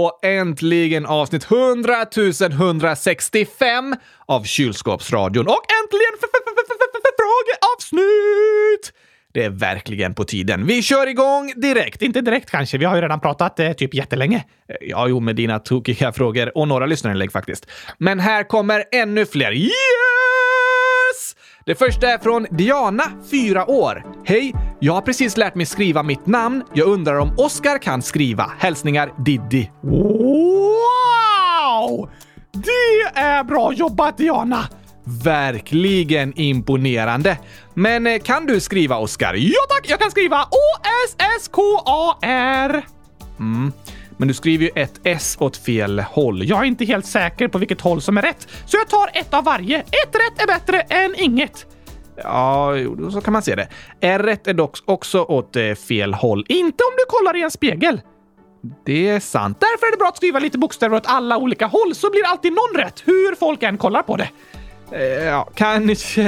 Och 0.00 0.24
äntligen 0.24 1.06
avsnitt 1.06 1.50
100 1.50 2.06
165 2.42 3.96
av 4.26 4.44
Kylskåpsradion. 4.44 5.46
Och 5.46 5.64
äntligen 5.82 6.14
frågeavsnitt! 7.20 8.92
Det 9.32 9.44
är 9.44 9.50
verkligen 9.50 10.14
på 10.14 10.24
tiden. 10.24 10.66
Vi 10.66 10.82
kör 10.82 11.06
igång 11.06 11.52
direkt. 11.56 12.02
Inte 12.02 12.20
direkt 12.20 12.50
kanske, 12.50 12.78
vi 12.78 12.84
har 12.84 12.96
ju 12.96 13.02
redan 13.02 13.20
pratat 13.20 13.60
eh, 13.60 13.72
typ 13.72 13.94
jättelänge. 13.94 14.44
Ja, 14.80 15.08
jo, 15.08 15.20
med 15.20 15.36
dina 15.36 15.58
tokiga 15.58 16.12
frågor 16.12 16.58
och 16.58 16.68
några 16.68 16.86
lyssnarinlägg 16.86 17.32
faktiskt. 17.32 17.66
Men 17.98 18.20
här 18.20 18.44
kommer 18.44 18.84
ännu 18.92 19.26
fler. 19.26 19.52
Yes! 19.52 19.70
Det 21.64 21.74
första 21.74 22.08
är 22.08 22.18
från 22.18 22.46
Diana, 22.50 23.04
4 23.30 23.70
år. 23.70 24.04
Hej! 24.24 24.54
Jag 24.82 24.92
har 24.92 25.00
precis 25.00 25.36
lärt 25.36 25.54
mig 25.54 25.66
skriva 25.66 26.02
mitt 26.02 26.26
namn. 26.26 26.62
Jag 26.74 26.88
undrar 26.88 27.16
om 27.18 27.34
Oskar 27.36 27.78
kan 27.78 28.02
skriva. 28.02 28.52
Hälsningar 28.58 29.12
Diddy. 29.18 29.66
Wow! 29.82 30.10
Det 32.52 33.00
är 33.14 33.44
bra 33.44 33.72
jobbat 33.72 34.18
Diana! 34.18 34.68
Verkligen 35.24 36.38
imponerande. 36.38 37.38
Men 37.74 38.06
eh, 38.06 38.18
kan 38.18 38.46
du 38.46 38.60
skriva 38.60 38.96
Oskar? 38.96 39.34
Ja 39.34 39.60
tack, 39.68 39.90
jag 39.90 40.00
kan 40.00 40.10
skriva 40.10 40.42
O-S-S-K-A-R. 40.42 41.66
Mm. 43.38 43.72
Men 44.16 44.28
du 44.28 44.34
skriver 44.34 44.64
ju 44.64 44.70
ett 44.74 45.00
S 45.04 45.36
åt 45.40 45.56
fel 45.56 46.00
håll. 46.00 46.48
Jag 46.48 46.60
är 46.60 46.64
inte 46.64 46.84
helt 46.84 47.06
säker 47.06 47.48
på 47.48 47.58
vilket 47.58 47.80
håll 47.80 48.02
som 48.02 48.18
är 48.18 48.22
rätt, 48.22 48.48
så 48.66 48.76
jag 48.76 48.88
tar 48.88 49.10
ett 49.14 49.34
av 49.34 49.44
varje. 49.44 49.78
Ett 49.78 50.14
rätt 50.14 50.42
är 50.42 50.46
bättre 50.46 50.80
än 50.80 51.14
inget. 51.18 51.66
Ja, 52.24 52.74
så 53.12 53.20
kan 53.20 53.32
man 53.32 53.42
se 53.42 53.54
det. 53.54 53.68
R 54.00 54.36
är 54.44 54.54
dock 54.54 54.78
också 54.84 55.22
åt 55.22 55.56
eh, 55.56 55.74
fel 55.74 56.14
håll. 56.14 56.46
Inte 56.48 56.84
om 56.84 56.90
du 56.98 57.04
kollar 57.08 57.36
i 57.36 57.42
en 57.42 57.50
spegel. 57.50 58.00
Det 58.84 59.08
är 59.08 59.20
sant. 59.20 59.60
Därför 59.60 59.86
är 59.86 59.90
det 59.90 59.96
bra 59.96 60.08
att 60.08 60.16
skriva 60.16 60.38
lite 60.38 60.58
bokstäver 60.58 60.96
åt 60.96 61.06
alla 61.06 61.38
olika 61.38 61.66
håll 61.66 61.94
så 61.94 62.10
blir 62.10 62.26
alltid 62.26 62.52
någon 62.52 62.84
rätt, 62.84 63.02
hur 63.04 63.34
folk 63.34 63.62
än 63.62 63.78
kollar 63.78 64.02
på 64.02 64.16
det. 64.16 64.28
Eh, 64.92 65.24
ja, 65.24 65.48
kanske 65.54 66.22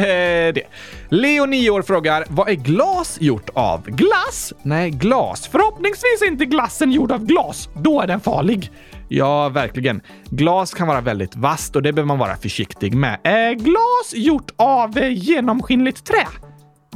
det. 0.53 0.63
Leo, 1.09 1.47
9 1.47 1.71
år, 1.71 1.83
frågar 1.83 2.25
vad 2.29 2.49
är 2.49 2.55
glas 2.55 3.19
gjort 3.21 3.51
av? 3.55 3.87
Glass? 3.87 4.53
Nej, 4.63 4.91
glas. 4.91 5.49
Förhoppningsvis 5.49 6.23
är 6.23 6.27
inte 6.27 6.45
glassen 6.45 6.93
gjord 6.93 7.13
av 7.13 7.25
glas. 7.25 7.69
Då 7.75 8.01
är 8.01 8.07
den 8.07 8.21
farlig. 8.21 8.71
Ja, 9.15 9.49
verkligen. 9.49 10.01
Glas 10.31 10.75
kan 10.75 10.89
vara 10.89 11.01
väldigt 11.01 11.37
vasst 11.37 11.77
och 11.77 11.83
det 11.83 11.93
behöver 11.93 12.07
man 12.07 12.19
vara 12.19 12.37
försiktig 12.37 12.95
med. 12.95 13.21
Är 13.25 13.55
glas 13.55 14.13
gjort 14.15 14.51
av 14.57 14.99
eh, 14.99 15.13
genomskinligt 15.13 16.05
trä? 16.05 16.27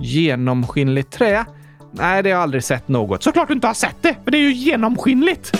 Genomskinligt 0.01 1.13
trä? 1.13 1.45
Nej, 1.93 2.23
det 2.23 2.29
har 2.29 2.35
jag 2.35 2.43
aldrig 2.43 2.65
sett 2.65 2.89
något. 2.89 3.23
Såklart 3.23 3.49
du 3.49 3.55
inte 3.55 3.67
har 3.67 3.75
sett 3.75 3.97
det, 4.01 4.17
för 4.25 4.31
det 4.31 4.39
är 4.39 4.43
ju 4.43 4.53
genomskinligt. 4.53 5.53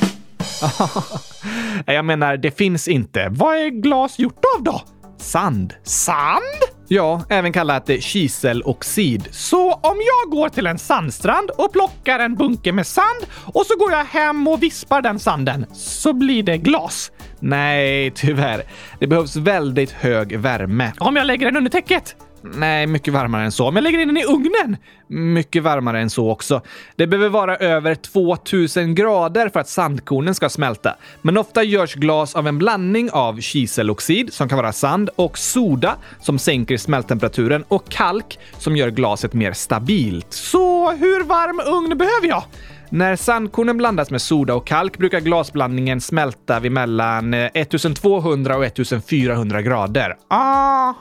jag 1.87 2.05
menar, 2.05 2.37
det 2.37 2.51
finns 2.51 2.89
inte. 2.89 3.29
Vad 3.31 3.57
är 3.57 3.69
glas 3.69 4.19
gjort 4.19 4.43
av 4.57 4.63
då? 4.63 4.83
Sand. 5.19 5.75
Sand? 5.83 6.76
Ja, 6.89 7.23
även 7.29 7.53
kallat 7.53 7.91
kiseloxid. 8.01 9.29
Så 9.31 9.73
om 9.73 9.97
jag 9.97 10.31
går 10.31 10.49
till 10.49 10.67
en 10.67 10.79
sandstrand 10.79 11.51
och 11.51 11.73
plockar 11.73 12.19
en 12.19 12.35
bunke 12.35 12.73
med 12.73 12.87
sand 12.87 13.27
och 13.55 13.67
så 13.67 13.77
går 13.77 13.93
jag 13.93 14.05
hem 14.05 14.49
och 14.49 14.63
vispar 14.63 15.03
den 15.03 15.19
sanden, 15.19 15.67
så 15.73 16.13
blir 16.13 16.43
det 16.43 16.59
glas? 16.59 17.13
Nej, 17.41 18.11
tyvärr. 18.11 18.63
Det 19.01 19.07
behövs 19.07 19.37
väldigt 19.37 19.91
hög 19.91 20.39
värme. 20.39 20.93
Om 20.99 21.17
jag 21.17 21.27
lägger 21.27 21.47
den 21.47 21.57
under 21.57 21.71
täcket? 21.71 22.17
Nej, 22.55 22.87
mycket 22.87 23.15
varmare 23.15 23.45
än 23.45 23.53
så. 23.53 23.69
Om 23.69 23.77
jag 23.77 23.83
lägger 23.83 23.99
in 23.99 24.09
den 24.09 24.17
i 24.17 24.25
ugnen? 24.25 24.77
Mycket 25.09 25.63
varmare 25.63 26.01
än 26.01 26.11
så 26.11 26.31
också. 26.31 26.61
Det 26.97 27.07
behöver 27.07 27.29
vara 27.29 27.57
över 27.57 27.95
2000 27.95 28.95
grader 28.95 29.49
för 29.49 29.61
att 29.61 29.69
sandkornen 29.69 30.35
ska 30.35 30.49
smälta. 30.49 30.97
Men 31.23 31.37
ofta 31.37 31.63
görs 31.63 31.95
glas 31.95 32.37
av 32.37 32.47
en 32.47 32.59
blandning 32.59 33.11
av 33.11 33.41
kiseloxid, 33.41 34.33
som 34.33 34.49
kan 34.49 34.59
vara 34.59 34.73
sand, 34.73 35.11
och 35.17 35.39
soda, 35.39 35.97
som 36.21 36.39
sänker 36.39 36.77
smälttemperaturen, 36.77 37.65
och 37.69 37.89
kalk, 37.89 38.39
som 38.59 38.77
gör 38.77 38.91
glaset 38.91 39.33
mer 39.33 39.53
stabilt. 39.53 40.33
Så 40.33 40.93
hur 40.93 41.25
varm 41.25 41.61
ugn 41.77 41.99
behöver 41.99 42.29
jag? 42.29 42.45
När 42.91 43.17
sandkornen 43.17 43.77
blandas 43.77 44.11
med 44.11 44.23
soda 44.23 44.55
och 44.55 44.67
kalk 44.67 44.99
brukar 44.99 45.21
glasblandningen 45.21 46.01
smälta 46.01 46.61
vid 46.61 46.73
mellan 46.73 47.35
eh, 47.35 47.51
1200 47.55 48.57
och 48.57 48.65
1400 48.65 49.63
grader. 49.63 50.17
Aha! 50.31 50.95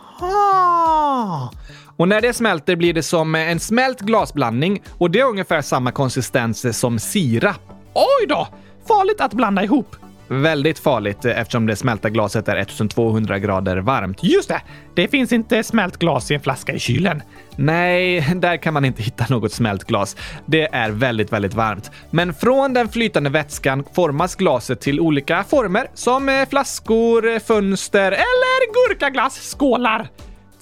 Och 1.97 2.07
när 2.07 2.21
det 2.21 2.33
smälter 2.33 2.75
blir 2.75 2.93
det 2.93 3.03
som 3.03 3.35
eh, 3.35 3.51
en 3.51 3.59
smält 3.59 4.01
glasblandning 4.01 4.81
och 4.97 5.11
det 5.11 5.19
är 5.19 5.25
ungefär 5.25 5.61
samma 5.61 5.91
konsistens 5.91 6.79
som 6.79 6.99
sirap. 6.99 7.61
Oj 7.93 8.27
då! 8.27 8.47
Farligt 8.87 9.21
att 9.21 9.33
blanda 9.33 9.63
ihop. 9.63 9.95
Väldigt 10.27 10.79
farligt 10.79 11.25
eh, 11.25 11.39
eftersom 11.39 11.65
det 11.65 11.75
smälta 11.75 12.09
glaset 12.09 12.47
är 12.47 12.55
1200 12.55 13.39
grader 13.39 13.77
varmt. 13.77 14.23
Just 14.23 14.49
det! 14.49 14.61
Det 14.95 15.07
finns 15.07 15.31
inte 15.31 15.63
smält 15.63 15.97
glas 15.97 16.31
i 16.31 16.33
en 16.33 16.41
flaska 16.41 16.73
i 16.73 16.79
kylen. 16.79 17.21
Nej, 17.55 18.21
där 18.35 18.57
kan 18.57 18.73
man 18.73 18.85
inte 18.85 19.03
hitta 19.03 19.25
något 19.29 19.51
smält 19.51 19.83
glas. 19.83 20.15
Det 20.45 20.75
är 20.75 20.89
väldigt, 20.89 21.33
väldigt 21.33 21.53
varmt. 21.53 21.91
Men 22.11 22.33
från 22.33 22.73
den 22.73 22.89
flytande 22.89 23.29
vätskan 23.29 23.83
formas 23.93 24.35
glaset 24.35 24.81
till 24.81 24.99
olika 24.99 25.43
former 25.43 25.87
som 25.93 26.29
eh, 26.29 26.49
flaskor, 26.49 27.29
eh, 27.29 27.39
fönster 27.39 28.11
eller 28.11 28.73
gurkaglass 28.89 29.55
skålar. 29.57 30.07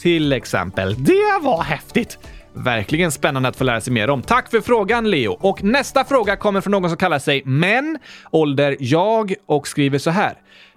till 0.02 0.34
exempel. 0.34 1.04
Det 1.04 1.40
var 1.42 1.64
häftigt! 1.64 2.18
Verkligen 2.56 3.12
spännande 3.12 3.50
att 3.50 3.56
få 3.56 3.64
lära 3.64 3.82
sig 3.82 3.94
mer 3.94 4.10
om. 4.10 4.22
Tack 4.22 4.52
för 4.52 4.62
frågan, 4.62 5.10
Leo. 5.10 5.32
Och 5.32 5.64
nästa 5.64 6.04
fråga 6.04 6.36
kommer 6.36 6.62
från 6.62 6.72
någon 6.72 6.90
som 6.90 6.98
kallar 6.98 7.20
sig 7.20 7.42
Men, 7.46 7.98
ålder 8.32 8.78
jag 8.80 9.34
och 9.46 9.68
skriver 9.68 9.98
så 9.98 10.10
här. 10.10 10.34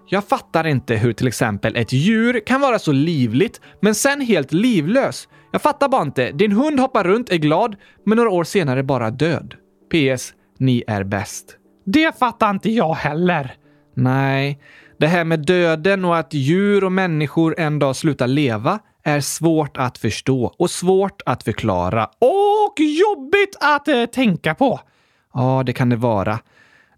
Jag 0.08 0.24
fattar 0.24 0.66
inte 0.66 0.94
hur 0.94 1.12
till 1.12 1.26
exempel 1.28 1.76
ett 1.76 1.92
djur 1.92 2.40
kan 2.46 2.60
vara 2.60 2.78
så 2.78 2.92
livligt, 2.92 3.60
men 3.80 3.94
sen 3.94 4.20
helt 4.20 4.52
livlös. 4.52 5.28
Jag 5.52 5.62
fattar 5.62 5.88
bara 5.88 6.02
inte. 6.02 6.32
Din 6.32 6.52
hund 6.52 6.80
hoppar 6.80 7.04
runt, 7.04 7.30
är 7.30 7.36
glad, 7.36 7.76
men 8.06 8.16
några 8.16 8.30
år 8.30 8.44
senare 8.44 8.82
bara 8.82 9.10
död. 9.10 9.54
PS. 9.92 10.32
Ni 10.58 10.84
är 10.86 11.04
bäst. 11.04 11.56
Det 11.86 12.18
fattar 12.18 12.50
inte 12.50 12.70
jag 12.70 12.94
heller. 12.94 13.54
Nej, 13.96 14.60
det 14.98 15.06
här 15.06 15.24
med 15.24 15.46
döden 15.46 16.04
och 16.04 16.16
att 16.16 16.34
djur 16.34 16.84
och 16.84 16.92
människor 16.92 17.54
en 17.58 17.78
dag 17.78 17.96
slutar 17.96 18.26
leva 18.26 18.78
är 19.06 19.20
svårt 19.20 19.76
att 19.76 19.98
förstå 19.98 20.54
och 20.58 20.70
svårt 20.70 21.22
att 21.26 21.42
förklara. 21.42 22.04
Och 22.04 22.74
jobbigt 22.78 23.56
att 23.60 23.88
eh, 23.88 24.06
tänka 24.06 24.54
på. 24.54 24.80
Ja, 25.34 25.62
det 25.66 25.72
kan 25.72 25.88
det 25.88 25.96
vara. 25.96 26.38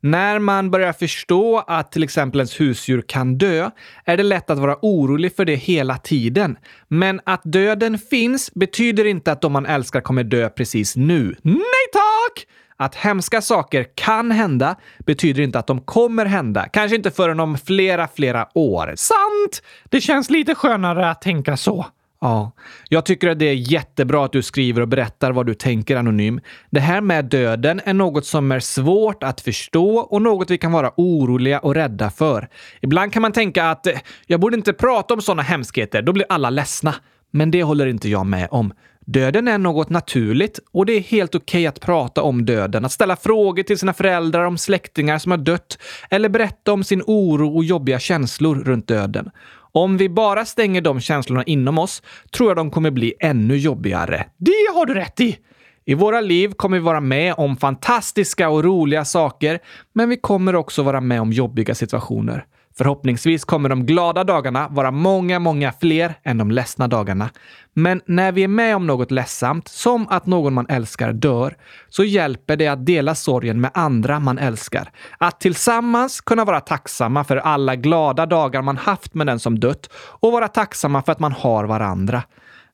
När 0.01 0.39
man 0.39 0.71
börjar 0.71 0.93
förstå 0.93 1.65
att 1.67 1.93
till 1.93 2.03
exempel 2.03 2.41
ens 2.41 2.61
husdjur 2.61 3.03
kan 3.09 3.39
dö 3.39 3.71
är 4.05 4.17
det 4.17 4.23
lätt 4.23 4.51
att 4.51 4.59
vara 4.59 4.77
orolig 4.83 5.37
för 5.37 5.45
det 5.45 5.55
hela 5.55 5.97
tiden. 5.97 6.59
Men 6.89 7.21
att 7.25 7.41
döden 7.45 7.99
finns 7.99 8.55
betyder 8.55 9.05
inte 9.05 9.33
att 9.33 9.41
de 9.41 9.53
man 9.53 9.67
älskar 9.67 10.01
kommer 10.01 10.25
dö 10.25 10.49
precis 10.49 10.97
nu. 10.97 11.37
Nej 11.43 11.87
tack! 11.93 12.47
Att 12.77 12.95
hemska 12.95 13.43
saker 13.43 13.87
kan 13.95 14.31
hända 14.31 14.77
betyder 14.99 15.43
inte 15.43 15.59
att 15.59 15.67
de 15.67 15.81
kommer 15.81 16.27
hända. 16.27 16.69
Kanske 16.69 16.97
inte 16.97 17.11
förrän 17.11 17.41
om 17.41 17.59
flera, 17.59 18.09
flera 18.09 18.49
år. 18.55 18.93
Sant! 18.97 19.63
Det 19.89 20.01
känns 20.01 20.31
lite 20.31 20.55
skönare 20.55 21.11
att 21.11 21.23
tänka 21.23 21.57
så. 21.57 21.87
Ja, 22.21 22.53
jag 22.89 23.05
tycker 23.05 23.29
att 23.29 23.39
det 23.39 23.49
är 23.49 23.73
jättebra 23.73 24.25
att 24.25 24.33
du 24.33 24.43
skriver 24.43 24.83
och 24.83 24.89
berättar 24.89 25.33
vad 25.33 25.47
du 25.47 25.55
tänker 25.55 25.97
anonym. 25.97 26.41
Det 26.71 26.81
här 26.81 27.01
med 27.01 27.25
döden 27.25 27.81
är 27.85 27.95
något 27.95 28.27
som 28.27 28.53
är 28.53 28.61
svårt 28.61 29.23
att 29.23 29.41
förstå 29.41 29.99
och 29.99 30.23
något 30.23 30.51
vi 30.51 30.59
kan 30.59 30.73
vara 30.73 30.93
oroliga 30.97 31.59
och 31.59 31.75
rädda 31.75 32.11
för. 32.11 32.49
Ibland 32.81 33.13
kan 33.13 33.23
man 33.23 33.33
tänka 33.33 33.71
att 33.71 33.87
eh, 33.87 33.99
jag 34.27 34.41
borde 34.41 34.57
inte 34.57 34.73
prata 34.73 35.15
om 35.15 35.21
sådana 35.21 35.43
hemskheter, 35.43 36.03
då 36.03 36.13
blir 36.13 36.27
alla 36.29 36.51
ledsna. 36.51 36.95
Men 37.31 37.51
det 37.51 37.63
håller 37.63 37.87
inte 37.87 38.09
jag 38.09 38.27
med 38.27 38.49
om. 38.51 38.73
Döden 39.07 39.49
är 39.49 39.59
något 39.59 39.91
naturligt 39.91 40.61
och 40.73 40.87
det 40.87 40.93
är 40.93 41.01
helt 41.01 41.35
okej 41.35 41.61
okay 41.61 41.67
att 41.67 41.81
prata 41.81 42.23
om 42.23 42.45
döden, 42.45 42.85
att 42.85 42.93
ställa 42.93 43.17
frågor 43.17 43.63
till 43.63 43.79
sina 43.79 43.93
föräldrar 43.93 44.45
om 44.45 44.59
släktingar 44.59 45.19
som 45.19 45.31
har 45.31 45.39
dött 45.39 45.79
eller 46.11 46.29
berätta 46.29 46.73
om 46.73 46.85
sin 46.85 47.03
oro 47.07 47.57
och 47.57 47.65
jobbiga 47.65 47.99
känslor 47.99 48.57
runt 48.57 48.89
döden. 48.89 49.31
Om 49.73 49.97
vi 49.97 50.09
bara 50.09 50.45
stänger 50.45 50.81
de 50.81 51.01
känslorna 51.01 51.43
inom 51.43 51.79
oss 51.79 52.03
tror 52.37 52.51
jag 52.51 52.57
de 52.57 52.71
kommer 52.71 52.91
bli 52.91 53.15
ännu 53.21 53.57
jobbigare. 53.57 54.27
Det 54.37 54.75
har 54.75 54.87
du 54.87 54.95
rätt 54.95 55.21
i! 55.21 55.39
I 55.85 55.95
våra 55.95 56.21
liv 56.21 56.53
kommer 56.53 56.77
vi 56.77 56.85
vara 56.85 57.01
med 57.01 57.35
om 57.37 57.57
fantastiska 57.57 58.49
och 58.49 58.65
roliga 58.65 59.05
saker, 59.05 59.59
men 59.93 60.09
vi 60.09 60.17
kommer 60.17 60.55
också 60.55 60.83
vara 60.83 61.01
med 61.01 61.21
om 61.21 61.33
jobbiga 61.33 61.75
situationer. 61.75 62.45
Förhoppningsvis 62.79 63.45
kommer 63.45 63.69
de 63.69 63.87
glada 63.87 64.25
dagarna 64.25 64.69
vara 64.69 64.91
många, 64.91 65.39
många 65.39 65.73
fler 65.73 66.15
än 66.23 66.39
de 66.39 66.51
ledsna 66.51 66.89
dagarna. 66.89 67.31
Men 67.73 68.01
när 68.07 68.33
vi 68.33 68.45
är 68.45 68.49
med 68.49 68.77
om 68.77 68.87
något 68.87 69.11
ledsamt, 69.11 69.69
som 69.69 70.09
att 70.09 70.27
någon 70.27 70.55
man 70.55 70.67
älskar 70.69 71.13
dör, 71.13 71.57
så 71.89 72.05
hjälper 72.05 72.57
det 72.57 72.69
att 72.69 72.87
dela 72.87 73.15
sorgen 73.15 73.61
med 73.61 73.71
andra 73.75 74.21
man 74.21 74.39
älskar. 74.39 74.91
Att 75.19 75.41
tillsammans 75.41 76.21
kunna 76.21 76.45
vara 76.45 76.61
tacksamma 76.61 77.25
för 77.25 77.37
alla 77.37 77.77
glada 77.77 78.27
dagar 78.27 78.63
man 78.63 78.77
haft 78.77 79.15
med 79.15 79.27
den 79.27 79.41
som 79.41 79.61
dött 79.61 79.91
och 79.95 80.33
vara 80.33 80.49
tacksamma 80.49 81.03
för 81.03 81.13
att 81.13 81.21
man 81.21 81.33
har 81.33 81.65
varandra. 81.65 82.23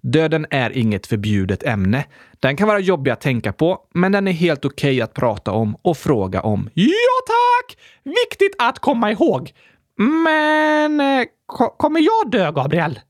Döden 0.01 0.47
är 0.51 0.79
inget 0.79 1.07
förbjudet 1.07 1.63
ämne. 1.63 2.05
Den 2.41 2.57
kan 2.57 2.69
vara 2.69 2.79
jobbig 2.79 3.11
att 3.11 3.21
tänka 3.21 3.53
på, 3.53 3.79
men 3.95 4.13
den 4.13 4.29
är 4.29 4.33
helt 4.33 4.65
okej 4.65 4.91
okay 4.91 5.01
att 5.01 5.15
prata 5.15 5.53
om 5.53 5.77
och 5.83 5.97
fråga 5.97 6.41
om. 6.41 6.71
Ja, 6.75 7.15
tack! 7.27 7.77
Viktigt 8.03 8.55
att 8.59 8.79
komma 8.79 9.11
ihåg. 9.11 9.53
Men 9.99 11.01
eh, 11.01 11.27
kommer 11.77 12.01
jag 12.01 12.31
dö, 12.31 12.53
Gabriel? 12.53 13.01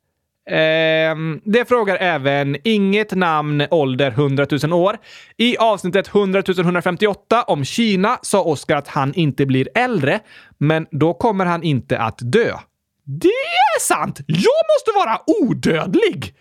Eh, 0.51 1.16
det 1.44 1.68
frågar 1.68 1.97
även 1.97 2.57
inget 2.64 3.12
namn, 3.12 3.66
ålder 3.70 4.11
100 4.11 4.47
000 4.62 4.73
år. 4.73 4.97
I 5.37 5.57
avsnittet 5.57 6.09
100 6.09 6.42
158 6.49 7.42
om 7.42 7.64
Kina 7.64 8.18
sa 8.23 8.42
Oskar 8.42 8.77
att 8.77 8.88
han 8.88 9.14
inte 9.14 9.47
blir 9.47 9.68
äldre, 9.75 10.20
men 10.59 10.87
då 10.90 11.14
kommer 11.14 11.44
han 11.44 11.62
inte 11.62 11.99
att 11.99 12.18
dö. 12.18 12.57
Det 13.05 13.29
är 13.29 13.81
sant! 13.81 14.20
Jag 14.27 14.62
måste 14.75 14.90
vara 14.94 15.18
odödlig! 15.27 16.35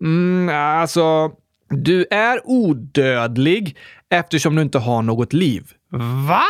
Mm, 0.00 0.48
alltså, 0.80 1.30
du 1.68 2.06
är 2.10 2.40
odödlig 2.44 3.76
eftersom 4.10 4.56
du 4.56 4.62
inte 4.62 4.78
har 4.78 5.02
något 5.02 5.32
liv. 5.32 5.70
Va? 6.28 6.44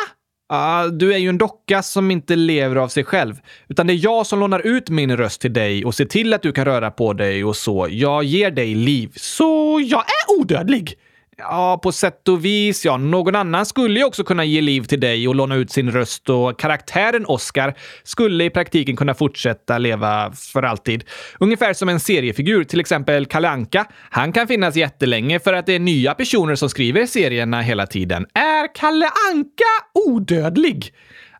Ah, 0.57 0.87
du 0.87 1.15
är 1.15 1.19
ju 1.19 1.29
en 1.29 1.39
docka 1.39 1.83
som 1.83 2.11
inte 2.11 2.37
lever 2.37 2.77
av 2.77 2.89
sig 2.89 3.05
själv. 3.05 3.35
Utan 3.69 3.87
det 3.87 3.93
är 3.93 4.05
jag 4.05 4.27
som 4.27 4.41
lånar 4.41 4.67
ut 4.67 4.91
min 4.91 5.17
röst 5.17 5.41
till 5.41 5.53
dig 5.53 5.85
och 5.85 5.95
ser 5.95 6.05
till 6.05 6.35
att 6.35 6.43
du 6.43 6.53
kan 6.53 6.65
röra 6.65 6.91
på 6.91 7.13
dig 7.13 7.45
och 7.45 7.57
så. 7.57 7.89
Jag 7.91 8.25
ger 8.25 8.51
dig 8.51 8.75
liv. 8.75 9.13
Så 9.17 9.81
jag 9.85 10.01
är 10.01 10.41
odödlig? 10.41 10.95
Ja, 11.37 11.81
på 11.83 11.93
sätt 11.93 12.29
och 12.29 12.45
vis. 12.45 12.85
Ja, 12.85 12.97
någon 12.97 13.37
annan 13.37 13.67
skulle 13.67 13.99
ju 13.99 14.05
också 14.05 14.25
kunna 14.25 14.45
ge 14.45 14.61
liv 14.61 14.83
till 14.83 15.01
dig 15.01 15.29
och 15.29 15.35
låna 15.35 15.55
ut 15.55 15.71
sin 15.71 15.91
röst 15.91 16.31
och 16.31 16.59
karaktären 16.59 17.27
Oscar 17.27 17.75
skulle 18.05 18.45
i 18.45 18.51
praktiken 18.51 18.97
kunna 18.97 19.15
fortsätta 19.15 19.79
leva 19.79 20.33
för 20.33 20.63
alltid. 20.63 21.05
Ungefär 21.41 21.73
som 21.73 21.89
en 21.89 22.01
seriefigur, 22.01 22.65
till 22.65 22.81
exempel 22.81 23.27
Kalle 23.27 23.49
Anka. 23.49 23.87
Han 24.11 24.33
kan 24.33 24.49
finnas 24.49 24.77
jättelänge 24.77 25.41
för 25.41 25.53
att 25.53 25.67
det 25.67 25.75
är 25.75 25.79
nya 25.79 26.15
personer 26.15 26.55
som 26.55 26.71
skriver 26.71 27.07
serierna 27.07 27.61
hela 27.61 27.87
tiden. 27.87 28.27
Är 28.35 28.75
Kalle 28.75 29.11
Anka 29.31 29.65
odödlig? 30.07 30.93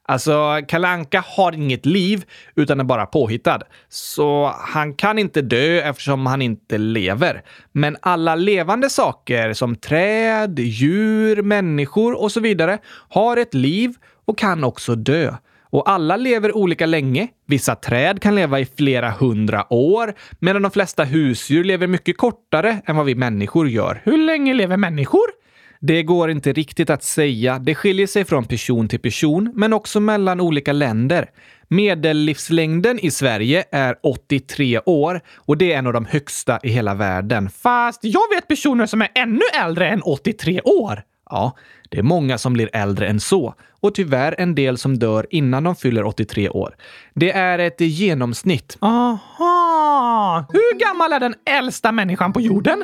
Alltså, 0.09 0.61
Kalanka 0.69 1.25
har 1.27 1.53
inget 1.53 1.87
liv, 1.87 2.25
utan 2.55 2.81
är 2.81 2.85
bara 2.85 3.07
påhittad. 3.07 3.61
Så 3.89 4.53
han 4.59 4.95
kan 4.95 5.19
inte 5.19 5.43
dö 5.43 5.81
eftersom 5.81 6.27
han 6.27 6.43
inte 6.43 6.79
lever. 6.79 7.43
Men 7.73 7.97
alla 8.01 8.35
levande 8.35 8.91
saker 8.91 9.53
som 9.53 9.77
träd, 9.77 10.59
djur, 10.59 11.43
människor 11.43 12.23
och 12.23 12.33
så 12.33 12.41
vidare 12.41 12.79
har 13.09 13.37
ett 13.37 13.55
liv 13.55 13.95
och 14.25 14.39
kan 14.39 14.65
också 14.65 14.95
dö. 14.95 15.35
Och 15.71 15.91
alla 15.91 16.17
lever 16.17 16.57
olika 16.57 16.87
länge. 16.87 17.29
Vissa 17.47 17.75
träd 17.75 18.23
kan 18.23 18.35
leva 18.35 18.61
i 18.61 18.67
flera 18.77 19.11
hundra 19.11 19.73
år, 19.73 20.15
medan 20.39 20.63
de 20.63 20.71
flesta 20.71 21.05
husdjur 21.05 21.65
lever 21.65 21.87
mycket 21.87 22.17
kortare 22.17 22.81
än 22.87 22.97
vad 22.97 23.07
vi 23.07 23.15
människor 23.15 23.69
gör. 23.69 24.01
Hur 24.05 24.19
länge 24.19 24.55
lever 24.55 24.77
människor? 24.77 25.44
Det 25.87 26.03
går 26.03 26.31
inte 26.31 26.53
riktigt 26.53 26.91
att 26.91 27.03
säga. 27.03 27.59
Det 27.59 27.75
skiljer 27.75 28.07
sig 28.07 28.25
från 28.25 28.45
person 28.45 28.89
till 28.89 29.01
person, 29.01 29.53
men 29.55 29.73
också 29.73 30.01
mellan 30.01 30.41
olika 30.41 30.73
länder. 30.73 31.31
Medellivslängden 31.69 32.99
i 32.99 33.11
Sverige 33.11 33.65
är 33.71 33.97
83 34.03 34.81
år 34.87 35.21
och 35.37 35.59
det 35.59 35.73
är 35.73 35.79
en 35.79 35.87
av 35.87 35.93
de 35.93 36.05
högsta 36.05 36.59
i 36.63 36.69
hela 36.69 36.95
världen. 36.95 37.51
Fast 37.51 38.01
jag 38.03 38.23
vet 38.35 38.49
personer 38.49 38.87
som 38.87 39.03
är 39.03 39.09
ännu 39.15 39.43
äldre 39.65 39.89
än 39.89 40.03
83 40.03 40.61
år. 40.61 41.03
Ja, 41.31 41.57
det 41.89 41.99
är 41.99 42.03
många 42.03 42.39
som 42.39 42.53
blir 42.53 42.71
äldre 42.73 43.09
än 43.09 43.21
så 43.21 43.55
och 43.81 43.95
tyvärr 43.95 44.35
en 44.39 44.55
del 44.55 44.79
som 44.79 44.99
dör 44.99 45.27
innan 45.31 45.65
de 45.65 45.77
fyller 45.77 46.05
83 46.05 46.49
år. 46.49 46.75
Det 47.15 47.33
är 47.33 47.59
ett 47.59 47.81
genomsnitt. 47.81 48.77
Aha! 48.81 50.47
Hur 50.53 50.79
gammal 50.79 51.13
är 51.13 51.21
den 51.21 51.35
äldsta 51.45 51.93
människan 51.93 52.33
på 52.33 52.41
jorden? 52.41 52.83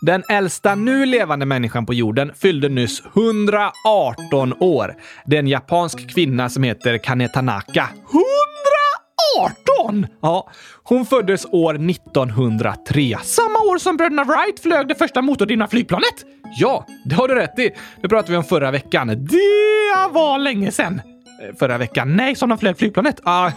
Den 0.00 0.22
äldsta 0.28 0.74
nu 0.74 1.06
levande 1.06 1.46
människan 1.46 1.86
på 1.86 1.94
jorden 1.94 2.32
fyllde 2.34 2.68
nyss 2.68 3.02
118 3.16 4.52
år. 4.60 4.94
Det 5.26 5.36
är 5.36 5.40
en 5.40 5.48
japansk 5.48 6.14
kvinna 6.14 6.48
som 6.48 6.62
heter 6.62 6.98
Kanetanaka. 6.98 7.88
18! 9.38 10.06
Ja, 10.22 10.50
hon 10.82 11.06
föddes 11.06 11.46
år 11.52 11.74
1903. 11.90 13.16
Samma 13.22 13.58
år 13.58 13.78
som 13.78 13.96
bröderna 13.96 14.24
Wright 14.24 14.60
flög 14.60 14.88
det 14.88 14.94
första 14.94 15.22
motordrivna 15.22 15.68
flygplanet. 15.68 16.14
Ja, 16.58 16.86
det 17.04 17.14
har 17.14 17.28
du 17.28 17.34
rätt 17.34 17.58
i. 17.58 17.70
Det 18.02 18.08
pratade 18.08 18.32
vi 18.32 18.36
om 18.38 18.44
förra 18.44 18.70
veckan. 18.70 19.08
Det 19.08 20.10
var 20.10 20.38
länge 20.38 20.70
sedan! 20.70 21.02
Eh, 21.42 21.56
förra 21.58 21.78
veckan? 21.78 22.16
Nej, 22.16 22.34
som 22.34 22.48
de 22.48 22.58
flög 22.58 22.78
flygplanet. 22.78 23.20
Ah, 23.24 23.50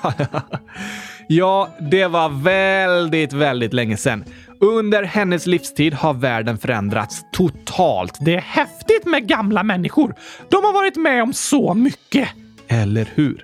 ja, 1.27 1.69
det 1.79 2.07
var 2.07 2.43
väldigt, 2.43 3.33
väldigt 3.33 3.73
länge 3.73 3.97
sedan. 3.97 4.25
Under 4.61 5.03
hennes 5.03 5.45
livstid 5.45 5.93
har 5.93 6.13
världen 6.13 6.57
förändrats 6.57 7.21
totalt. 7.31 8.17
Det 8.21 8.35
är 8.35 8.41
häftigt 8.41 9.05
med 9.05 9.27
gamla 9.27 9.63
människor. 9.63 10.15
De 10.49 10.63
har 10.63 10.73
varit 10.73 10.95
med 10.95 11.23
om 11.23 11.33
så 11.33 11.73
mycket. 11.73 12.29
Eller 12.67 13.10
hur? 13.15 13.43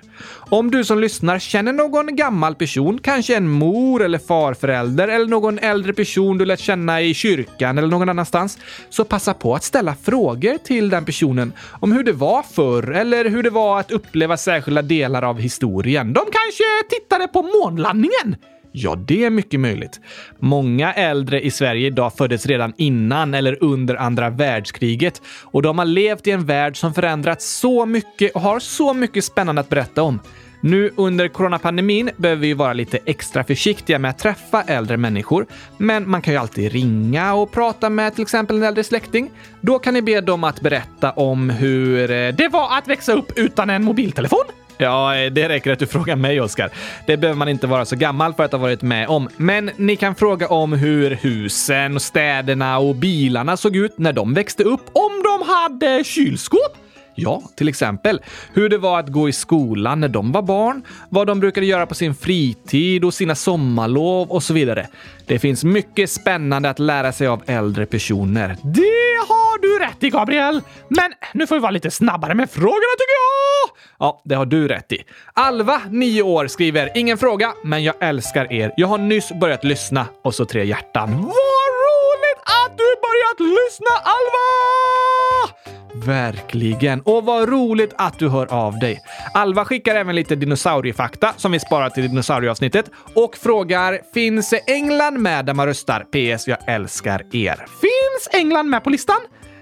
Om 0.50 0.70
du 0.70 0.84
som 0.84 0.98
lyssnar 0.98 1.38
känner 1.38 1.72
någon 1.72 2.16
gammal 2.16 2.54
person, 2.54 2.98
kanske 2.98 3.36
en 3.36 3.48
mor 3.48 4.02
eller 4.02 4.18
farförälder 4.18 5.08
eller 5.08 5.26
någon 5.26 5.58
äldre 5.58 5.92
person 5.92 6.38
du 6.38 6.44
lärt 6.44 6.60
känna 6.60 7.00
i 7.00 7.14
kyrkan 7.14 7.78
eller 7.78 7.88
någon 7.88 8.08
annanstans, 8.08 8.58
så 8.90 9.04
passa 9.04 9.34
på 9.34 9.54
att 9.54 9.64
ställa 9.64 9.94
frågor 9.94 10.58
till 10.58 10.90
den 10.90 11.04
personen 11.04 11.52
om 11.80 11.92
hur 11.92 12.04
det 12.04 12.12
var 12.12 12.42
förr 12.42 12.92
eller 12.92 13.24
hur 13.24 13.42
det 13.42 13.50
var 13.50 13.80
att 13.80 13.90
uppleva 13.90 14.36
särskilda 14.36 14.82
delar 14.82 15.22
av 15.22 15.38
historien. 15.38 16.12
De 16.12 16.24
kanske 16.24 16.64
tittade 16.90 17.28
på 17.28 17.42
månlandningen? 17.42 18.36
Ja, 18.72 18.94
det 18.94 19.24
är 19.24 19.30
mycket 19.30 19.60
möjligt. 19.60 20.00
Många 20.38 20.92
äldre 20.92 21.40
i 21.40 21.50
Sverige 21.50 21.86
idag 21.86 22.12
föddes 22.16 22.46
redan 22.46 22.72
innan 22.76 23.34
eller 23.34 23.64
under 23.64 23.94
andra 23.94 24.30
världskriget 24.30 25.22
och 25.42 25.62
de 25.62 25.78
har 25.78 25.84
levt 25.84 26.26
i 26.26 26.30
en 26.30 26.46
värld 26.46 26.76
som 26.76 26.94
förändrats 26.94 27.58
så 27.58 27.86
mycket 27.86 28.34
och 28.34 28.40
har 28.40 28.60
så 28.60 28.94
mycket 28.94 29.24
spännande 29.24 29.60
att 29.60 29.68
berätta 29.68 30.02
om. 30.02 30.20
Nu 30.64 30.90
under 30.96 31.28
coronapandemin 31.28 32.10
behöver 32.16 32.42
vi 32.42 32.54
vara 32.54 32.72
lite 32.72 32.98
extra 33.06 33.44
försiktiga 33.44 33.98
med 33.98 34.10
att 34.10 34.18
träffa 34.18 34.62
äldre 34.62 34.96
människor, 34.96 35.46
men 35.78 36.10
man 36.10 36.22
kan 36.22 36.34
ju 36.34 36.40
alltid 36.40 36.72
ringa 36.72 37.34
och 37.34 37.52
prata 37.52 37.90
med 37.90 38.14
till 38.14 38.22
exempel 38.22 38.56
en 38.56 38.62
äldre 38.62 38.84
släkting. 38.84 39.30
Då 39.60 39.78
kan 39.78 39.94
ni 39.94 40.02
be 40.02 40.20
dem 40.20 40.44
att 40.44 40.60
berätta 40.60 41.10
om 41.10 41.50
hur 41.50 42.10
eh, 42.10 42.34
Det 42.34 42.48
var 42.48 42.78
att 42.78 42.88
växa 42.88 43.12
upp 43.12 43.38
utan 43.38 43.70
en 43.70 43.84
mobiltelefon. 43.84 44.44
Ja, 44.82 45.16
eh, 45.16 45.32
det 45.32 45.48
räcker 45.48 45.72
att 45.72 45.78
du 45.78 45.86
frågar 45.86 46.16
mig, 46.16 46.40
Oskar. 46.40 46.70
Det 47.06 47.16
behöver 47.16 47.38
man 47.38 47.48
inte 47.48 47.66
vara 47.66 47.84
så 47.84 47.96
gammal 47.96 48.34
för 48.34 48.44
att 48.44 48.52
ha 48.52 48.58
varit 48.58 48.82
med 48.82 49.08
om. 49.08 49.28
Men 49.36 49.70
ni 49.76 49.96
kan 49.96 50.14
fråga 50.14 50.48
om 50.48 50.72
hur 50.72 51.10
husen, 51.10 52.00
städerna 52.00 52.78
och 52.78 52.94
bilarna 52.94 53.56
såg 53.56 53.76
ut 53.76 53.98
när 53.98 54.12
de 54.12 54.34
växte 54.34 54.62
upp. 54.62 54.80
Om 54.92 55.22
de 55.22 55.48
hade 55.48 56.04
kylskåp? 56.04 56.81
Ja, 57.14 57.42
till 57.56 57.68
exempel 57.68 58.20
hur 58.54 58.68
det 58.68 58.78
var 58.78 59.00
att 59.00 59.08
gå 59.08 59.28
i 59.28 59.32
skolan 59.32 60.00
när 60.00 60.08
de 60.08 60.32
var 60.32 60.42
barn, 60.42 60.82
vad 61.08 61.26
de 61.26 61.40
brukade 61.40 61.66
göra 61.66 61.86
på 61.86 61.94
sin 61.94 62.14
fritid 62.14 63.04
och 63.04 63.14
sina 63.14 63.34
sommarlov 63.34 64.30
och 64.30 64.42
så 64.42 64.54
vidare. 64.54 64.88
Det 65.26 65.38
finns 65.38 65.64
mycket 65.64 66.10
spännande 66.10 66.70
att 66.70 66.78
lära 66.78 67.12
sig 67.12 67.26
av 67.26 67.42
äldre 67.46 67.86
personer. 67.86 68.56
Det 68.62 69.18
har 69.28 69.58
du 69.62 69.78
rätt 69.84 70.04
i, 70.04 70.10
Gabriel. 70.10 70.60
Men 70.88 71.12
nu 71.34 71.46
får 71.46 71.54
vi 71.54 71.60
vara 71.60 71.70
lite 71.70 71.90
snabbare 71.90 72.34
med 72.34 72.50
frågorna 72.50 72.94
tycker 72.98 73.12
jag! 73.12 73.76
Ja, 73.98 74.22
det 74.24 74.34
har 74.34 74.46
du 74.46 74.68
rätt 74.68 74.92
i. 74.92 74.98
Alva, 75.32 75.80
9 75.90 76.22
år, 76.22 76.46
skriver 76.46 76.90
“Ingen 76.94 77.18
fråga, 77.18 77.52
men 77.64 77.84
jag 77.84 77.94
älskar 78.00 78.52
er. 78.52 78.72
Jag 78.76 78.86
har 78.86 78.98
nyss 78.98 79.32
börjat 79.40 79.64
lyssna” 79.64 80.06
och 80.24 80.34
så 80.34 80.44
tre 80.44 80.64
hjärtan. 80.64 81.10
Vad 81.10 81.68
roligt 81.86 82.40
att 82.64 82.78
du 82.78 82.84
börjat 83.02 83.40
lyssna, 83.58 83.90
Alva! 84.04 85.81
Verkligen. 86.06 87.00
Och 87.00 87.24
vad 87.24 87.48
roligt 87.48 87.94
att 87.98 88.18
du 88.18 88.28
hör 88.28 88.52
av 88.52 88.78
dig. 88.78 89.00
Alva 89.34 89.64
skickar 89.64 89.94
även 89.94 90.16
lite 90.16 90.36
dinosauriefakta 90.36 91.32
som 91.36 91.52
vi 91.52 91.60
sparar 91.60 91.90
till 91.90 92.02
dinosaurieavsnittet 92.08 92.90
och 93.14 93.36
frågar 93.36 94.00
“Finns 94.14 94.54
England 94.66 95.18
med 95.18 95.46
där 95.46 95.54
man 95.54 95.66
röstar? 95.66 96.00
PS. 96.00 96.48
Jag 96.48 96.58
älskar 96.66 97.26
er.” 97.32 97.56
Finns 97.56 98.40
England 98.40 98.70
med 98.70 98.84
på 98.84 98.90
listan? 98.90 99.20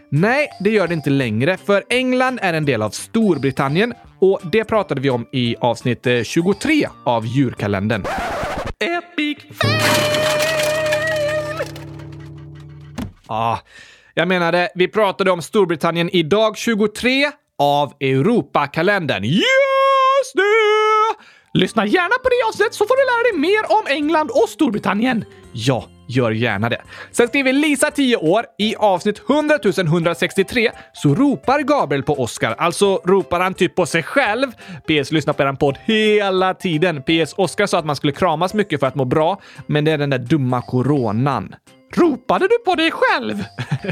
Nej, 0.09 0.49
det 0.61 0.71
gör 0.71 0.89
det 0.89 0.95
inte 0.95 1.11
längre, 1.11 1.57
för 1.57 1.85
England 1.89 2.39
är 2.43 2.53
en 2.53 2.65
del 2.65 2.83
av 2.83 2.91
Storbritannien 2.91 3.95
och 4.19 4.41
det 4.53 4.65
pratade 4.65 5.01
vi 5.01 5.11
om 5.11 5.27
i 5.33 5.57
avsnitt 5.61 6.07
eh, 6.07 6.23
23 6.23 6.89
av 7.05 7.27
djurkalendern. 7.27 8.05
Epic 8.79 9.39
Ah, 13.33 13.59
jag 14.21 14.29
menade, 14.29 14.69
vi 14.75 14.89
pratade 14.89 15.31
om 15.31 15.43
Storbritannien 15.43 16.11
i 16.11 16.23
dag 16.23 16.57
23 16.57 17.31
av 17.59 17.93
Europakalendern. 18.01 19.25
Just 19.25 20.35
det! 20.35 21.59
Lyssna 21.59 21.87
gärna 21.87 22.19
på 22.23 22.29
det 22.29 22.49
avsnittet 22.49 22.75
så 22.75 22.87
får 22.87 22.97
du 22.97 23.05
lära 23.05 23.33
dig 23.33 23.51
mer 23.53 23.79
om 23.79 23.87
England 23.97 24.31
och 24.31 24.49
Storbritannien. 24.49 25.25
Ja, 25.53 25.85
gör 26.09 26.31
gärna 26.31 26.69
det. 26.69 26.83
Sen 27.11 27.29
skriver 27.29 27.53
Lisa, 27.53 27.91
10 27.91 28.17
år, 28.17 28.45
i 28.59 28.77
avsnitt 28.77 29.23
100 29.31 29.59
163 29.87 30.71
så 30.93 31.15
ropar 31.15 31.61
Gabriel 31.61 32.03
på 32.03 32.21
Oscar. 32.21 32.55
Alltså 32.59 32.97
ropar 33.05 33.41
han 33.41 33.55
typ 33.55 33.75
på 33.75 33.87
sig 33.87 34.03
själv. 34.03 34.47
PS 34.87 35.13
lyssnar 35.13 35.35
på 35.35 35.43
eran 35.43 35.57
podd 35.57 35.79
hela 35.85 36.55
tiden. 36.55 37.03
PS 37.03 37.35
Oscar 37.37 37.67
sa 37.67 37.79
att 37.79 37.87
man 37.87 37.97
skulle 37.97 38.13
kramas 38.13 38.55
mycket 38.55 38.81
för 38.81 38.87
att 38.87 38.95
må 38.95 39.05
bra, 39.05 39.41
men 39.67 39.85
det 39.85 39.93
är 39.93 39.99
den 39.99 40.11
där 40.11 40.19
dumma 40.19 40.63
coronan. 40.63 41.55
Ropade 41.97 42.49
du 42.49 42.59
på 42.65 42.75
dig 42.75 42.91
själv? 42.91 43.45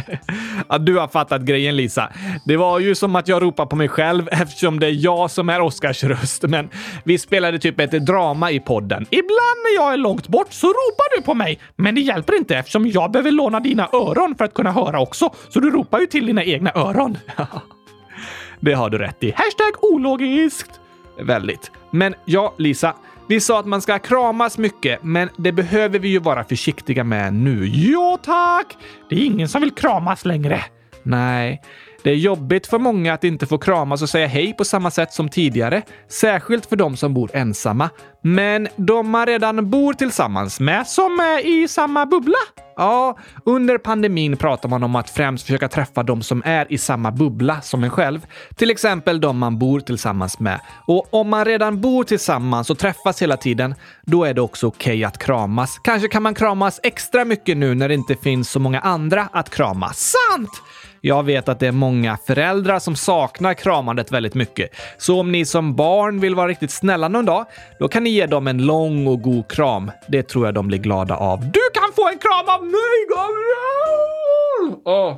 ja, 0.69 0.79
du 0.79 0.99
har 0.99 1.09
fattat 1.09 1.43
grejen 1.43 1.77
Lisa. 1.77 2.13
Det 2.47 2.57
var 2.57 2.79
ju 2.79 2.95
som 2.95 3.17
att 3.17 3.29
jag 3.29 3.43
ropade 3.43 3.69
på 3.69 3.77
mig 3.77 3.89
själv 3.89 4.29
eftersom 4.33 4.81
det 4.81 4.87
är 4.87 5.05
jag 5.05 5.31
som 5.31 5.49
är 5.49 5.61
Oscars 5.61 6.05
röst. 6.05 6.43
Men 6.43 6.69
vi 7.05 7.19
spelade 7.19 7.59
typ 7.59 7.81
ett 7.81 8.07
drama 8.07 8.51
i 8.51 8.61
podden. 8.61 9.07
Ibland 9.11 9.59
när 9.65 9.75
jag 9.75 9.93
är 9.93 9.97
långt 9.97 10.29
bort 10.29 10.53
så 10.53 10.67
ropar 10.67 11.17
du 11.17 11.23
på 11.23 11.35
mig, 11.35 11.61
men 11.77 11.95
det 11.95 12.01
hjälper 12.01 12.37
inte 12.37 12.57
eftersom 12.57 12.87
jag 12.87 13.11
behöver 13.11 13.31
låna 13.31 13.61
dina 13.61 13.89
öron 13.93 14.35
för 14.35 14.45
att 14.45 14.55
kunna 14.55 14.73
höra 14.73 15.01
också. 15.01 15.35
Så 15.49 15.61
du 15.61 15.71
ropar 15.71 16.01
ju 16.01 16.07
till 16.07 16.27
dina 16.27 16.45
egna 16.45 16.73
öron. 16.75 17.19
det 18.61 18.73
har 18.73 18.91
du 18.91 18.99
rätt 18.99 19.25
i. 19.25 19.31
Hashtag 19.31 19.85
ologiskt. 19.85 20.81
Väldigt. 21.21 21.71
Men 21.91 22.15
ja, 22.25 22.55
Lisa. 22.59 22.95
Vi 23.29 23.41
sa 23.41 23.61
att 23.61 23.67
man 23.67 23.83
ska 23.83 23.99
kramas 23.99 24.59
mycket, 24.59 25.03
men 25.03 25.29
det 25.37 25.53
behöver 25.53 25.99
vi 25.99 26.09
ju 26.09 26.19
vara 26.19 26.45
försiktiga 26.45 27.05
med 27.05 27.35
nu. 27.35 27.67
Jo 27.67 28.19
tack! 28.23 28.77
Det 29.09 29.17
är 29.17 29.25
ingen 29.25 29.49
som 29.49 29.61
vill 29.61 29.71
kramas 29.71 30.25
längre. 30.25 30.65
Nej, 31.03 31.63
det 32.09 32.13
är 32.13 32.17
jobbigt 32.17 32.67
för 32.67 32.79
många 32.79 33.15
att 33.15 33.25
inte 33.25 33.47
få 33.47 33.59
kramas 33.59 34.03
och 34.03 34.09
säga 34.09 34.27
hej 34.27 34.55
på 34.55 34.65
samma 34.65 34.91
sätt 34.91 35.13
som 35.13 35.29
tidigare. 35.29 35.83
Särskilt 36.09 36.67
för 36.67 36.77
de 36.77 36.97
som 36.97 37.15
bor 37.15 37.31
ensamma. 37.33 37.91
Men 38.23 38.69
de 38.77 39.11
man 39.11 39.27
redan 39.27 39.71
bor 39.71 39.93
tillsammans 39.93 40.61
med, 40.61 40.87
som 40.87 41.21
är 41.21 41.47
i 41.47 41.69
samma 41.69 42.07
bubbla. 42.07 42.39
Ja, 42.77 43.19
under 43.45 43.79
pandemin 43.79 44.37
pratar 44.37 44.69
man 44.69 44.83
om 44.83 44.97
att 44.97 45.11
främst 45.11 45.47
försöka 45.47 45.69
träffa 45.69 46.03
de 46.03 46.23
som 46.23 46.43
är 46.45 46.73
i 46.73 46.79
samma 46.79 47.11
bubbla 47.11 47.61
som 47.61 47.85
en 47.85 47.91
själv. 47.91 48.27
Till 48.57 48.71
exempel 48.71 49.21
de 49.21 49.39
man 49.39 49.59
bor 49.59 49.81
tillsammans 49.81 50.39
med. 50.39 50.61
Och 50.87 51.15
om 51.15 51.29
man 51.29 51.45
redan 51.45 51.81
bor 51.81 52.05
tillsammans 52.05 52.71
och 52.71 52.79
träffas 52.79 53.23
hela 53.23 53.37
tiden, 53.37 53.75
då 54.03 54.25
är 54.25 54.35
det 54.35 54.41
också 54.41 54.67
okej 54.67 54.93
okay 54.93 55.05
att 55.05 55.19
kramas. 55.19 55.79
Kanske 55.79 56.09
kan 56.09 56.23
man 56.23 56.35
kramas 56.35 56.81
extra 56.83 57.25
mycket 57.25 57.57
nu 57.57 57.75
när 57.75 57.89
det 57.89 57.95
inte 57.95 58.17
finns 58.17 58.51
så 58.51 58.61
många 58.61 58.81
andra 58.81 59.29
att 59.33 59.51
krama. 59.51 59.93
Sant! 59.93 60.63
Jag 61.01 61.23
vet 61.23 61.49
att 61.49 61.61
det 61.61 61.67
är 61.67 61.73
många 61.73 62.17
föräldrar 62.17 62.79
som 62.79 62.97
saknar 62.97 63.55
kramandet 63.55 64.13
väldigt 64.13 64.35
mycket. 64.35 64.71
Så 64.99 65.21
om 65.21 65.33
ni 65.33 65.45
som 65.45 65.77
barn 65.77 66.21
vill 66.21 66.35
vara 66.35 66.49
riktigt 66.49 66.71
snälla 66.71 67.09
någon 67.09 67.25
dag, 67.25 67.47
då 67.79 67.89
kan 67.89 68.05
ni 68.05 68.11
ge 68.11 68.27
dem 68.27 68.47
en 68.47 68.67
lång 68.67 69.07
och 69.07 69.23
god 69.23 69.51
kram. 69.51 69.91
Det 70.09 70.23
tror 70.23 70.47
jag 70.47 70.55
de 70.55 70.69
blir 70.69 70.79
glada 70.79 71.17
av. 71.17 71.41
Du 71.41 71.61
kan 71.75 71.93
få 71.97 72.09
en 72.09 72.19
kram 72.19 72.55
av 72.55 72.65
mig, 72.65 73.07
Gabriel! 73.11 74.83
Åh, 74.85 75.09
oh, 75.09 75.17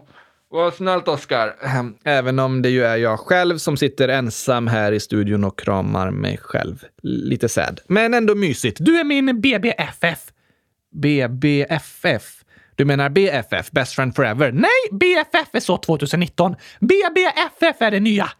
vad 0.51 0.75
snällt 0.75 1.09
Oskar. 1.09 1.55
Även 2.05 2.39
om 2.39 2.63
det 2.63 2.71
ju 2.71 2.85
är 2.85 2.97
jag 2.97 3.21
själv 3.21 3.59
som 3.59 3.77
sitter 3.77 4.09
ensam 4.09 4.67
här 4.67 4.93
i 4.93 5.01
studion 5.01 5.45
och 5.45 5.59
kramar 5.59 6.11
mig 6.11 6.39
själv. 6.43 6.85
Lite 7.03 7.49
sad, 7.49 7.81
men 7.87 8.15
ändå 8.15 8.35
mysigt. 8.35 8.77
Du 8.81 9.01
är 9.01 9.05
min 9.05 9.41
BBFF. 9.41 10.33
BBFF? 10.93 12.40
Du 12.81 12.85
menar 12.85 13.09
BFF, 13.09 13.71
Best 13.71 13.95
Friend 13.95 14.15
Forever? 14.15 14.53
Nej, 14.53 14.71
BFF 14.91 15.49
är 15.53 15.61
så 15.61 15.77
2019. 15.77 16.57
BBFF 16.81 17.83
är 17.83 17.91
det 17.91 18.01
nya. 18.01 18.31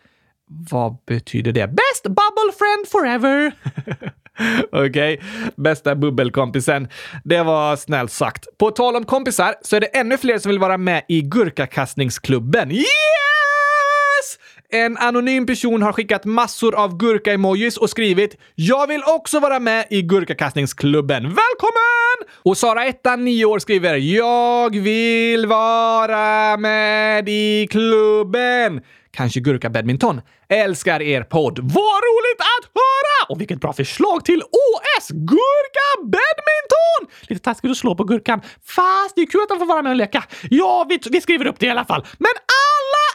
Vad 0.71 0.97
betyder 1.07 1.53
det? 1.53 1.67
Best 1.67 2.03
Bubble 2.03 2.53
Friend 2.59 2.89
Forever! 2.89 3.53
Okej, 4.73 4.89
okay. 4.89 5.19
bästa 5.57 5.95
bubbelkompisen. 5.95 6.89
Det 7.25 7.43
var 7.43 7.77
snällt 7.77 8.13
sagt. 8.13 8.59
På 8.59 8.71
tal 8.71 8.97
om 8.97 9.05
kompisar 9.05 9.55
så 9.63 9.77
är 9.77 9.81
det 9.81 9.87
ännu 9.87 10.19
fler 10.19 10.39
som 10.39 10.51
vill 10.51 10.59
vara 10.59 10.79
med 10.79 11.03
i 11.09 11.21
Gurkakastningsklubben. 11.21 12.71
Yeah! 12.71 13.40
En 14.73 14.97
anonym 14.97 15.47
person 15.47 15.83
har 15.83 15.93
skickat 15.93 16.25
massor 16.25 16.75
av 16.75 16.97
gurka-emojis 16.97 17.77
och 17.77 17.91
skrivit 17.91 18.37
“Jag 18.55 18.87
vill 18.87 19.03
också 19.07 19.41
vara 19.41 19.59
med 19.59 19.87
i 19.91 20.03
Gurkakastningsklubben. 20.03 21.23
Välkommen!” 21.23 22.37
Och 22.43 22.57
Sara 22.57 22.85
ettan, 22.85 23.25
9 23.25 23.45
år, 23.45 23.59
skriver 23.59 23.95
“Jag 23.97 24.77
vill 24.77 25.47
vara 25.47 26.57
med 26.57 27.29
i 27.29 27.67
klubben.” 27.71 28.81
Kanske 29.13 29.41
Gurka 29.41 29.71
Badminton. 29.71 30.21
Älskar 30.49 31.03
er 31.03 31.23
podd. 31.23 31.59
Vad 31.59 32.01
roligt 32.09 32.41
att 32.41 32.71
höra! 32.75 33.33
Och 33.33 33.41
vilket 33.41 33.61
bra 33.61 33.73
förslag 33.73 34.25
till 34.25 34.43
OS! 34.43 35.09
Gurka 35.09 35.89
Badminton! 36.03 37.17
Lite 37.29 37.43
taskigt 37.43 37.71
att 37.71 37.77
slå 37.77 37.95
på 37.95 38.05
gurkan, 38.05 38.41
fast 38.65 39.17
det 39.17 39.23
är 39.23 39.27
kul 39.27 39.41
att 39.43 39.49
de 39.49 39.59
får 39.59 39.67
vara 39.67 39.83
med 39.83 39.91
och 39.91 39.97
leka. 39.97 40.25
Ja, 40.51 40.87
vi, 40.89 41.01
vi 41.11 41.21
skriver 41.21 41.47
upp 41.47 41.59
det 41.59 41.67
i 41.67 41.71
alla 41.71 41.85
fall. 41.85 42.07
Men 42.19 42.33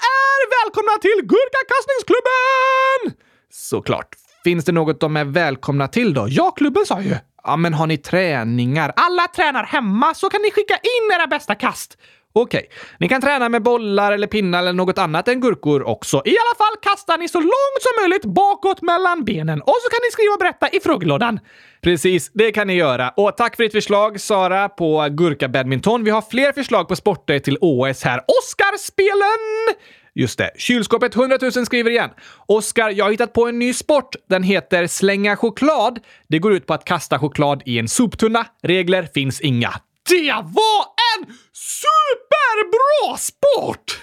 är 0.06 0.66
välkomna 0.66 0.98
till 1.02 1.20
Gurkakastningsklubben! 1.32 3.24
Såklart. 3.52 4.16
Finns 4.44 4.66
det 4.66 4.72
något 4.72 5.00
de 5.00 5.18
är 5.18 5.26
välkomna 5.26 5.88
till 5.88 6.14
då? 6.14 6.28
Ja, 6.30 6.52
klubben 6.52 6.86
sa 6.86 7.02
ju. 7.02 7.16
Ja, 7.44 7.56
men 7.56 7.74
har 7.74 7.88
ni 7.88 7.98
träningar? 7.98 8.94
Alla 8.96 9.28
tränar 9.28 9.64
hemma, 9.64 10.14
så 10.14 10.30
kan 10.30 10.42
ni 10.42 10.52
skicka 10.52 10.74
in 10.76 11.12
era 11.20 11.28
bästa 11.28 11.56
kast. 11.56 11.98
Okej, 12.38 12.58
okay. 12.58 12.70
ni 13.00 13.10
kan 13.10 13.22
träna 13.22 13.50
med 13.50 13.64
bollar 13.64 14.12
eller 14.12 14.28
pinnar 14.28 14.60
eller 14.60 14.74
något 14.74 14.98
annat 14.98 15.28
än 15.28 15.42
gurkor 15.42 15.84
också. 15.84 16.22
I 16.26 16.30
alla 16.30 16.56
fall 16.58 16.76
kastar 16.82 17.18
ni 17.18 17.28
så 17.28 17.40
långt 17.40 17.82
som 17.82 18.04
möjligt 18.04 18.26
bakåt 18.26 18.82
mellan 18.82 19.26
benen 19.26 19.62
och 19.62 19.76
så 19.84 19.90
kan 19.90 20.00
ni 20.08 20.12
skriva 20.12 20.34
och 20.34 20.40
berätta 20.40 20.70
i 20.70 20.80
frågelådan. 20.80 21.40
Precis, 21.82 22.32
det 22.34 22.52
kan 22.52 22.68
ni 22.68 22.74
göra. 22.74 23.10
Och 23.10 23.38
tack 23.38 23.56
för 23.56 23.64
ditt 23.64 23.72
förslag, 23.72 24.20
Sara, 24.20 24.70
på 24.70 25.08
Gurka 25.12 25.48
Badminton. 25.48 26.04
Vi 26.04 26.12
har 26.12 26.22
fler 26.22 26.54
förslag 26.54 26.88
på 26.88 26.96
sporter 26.96 27.40
till 27.40 27.58
OS 27.62 28.04
här. 28.04 28.22
Oscarspelen! 28.28 29.76
Just 30.16 30.38
det. 30.38 30.52
Kylskåpet 30.58 31.16
100 31.16 31.38
000 31.42 31.52
skriver 31.52 31.92
igen. 31.92 32.10
Oskar, 32.46 32.90
jag 32.90 33.06
har 33.06 33.12
hittat 33.12 33.34
på 33.34 33.48
en 33.48 33.60
ny 33.60 33.74
sport. 33.74 34.16
Den 34.30 34.44
heter 34.44 34.88
slänga 34.88 35.36
choklad. 35.36 36.00
Det 36.28 36.40
går 36.40 36.54
ut 36.54 36.66
på 36.66 36.74
att 36.74 36.86
kasta 36.86 37.20
choklad 37.20 37.64
i 37.66 37.80
en 37.80 37.88
soptunna. 37.88 38.46
Regler 38.64 39.08
finns 39.14 39.42
inga. 39.42 39.74
Det 40.10 40.32
var 40.32 40.95
en 41.18 41.36
superbra 41.54 43.18
sport! 43.18 44.00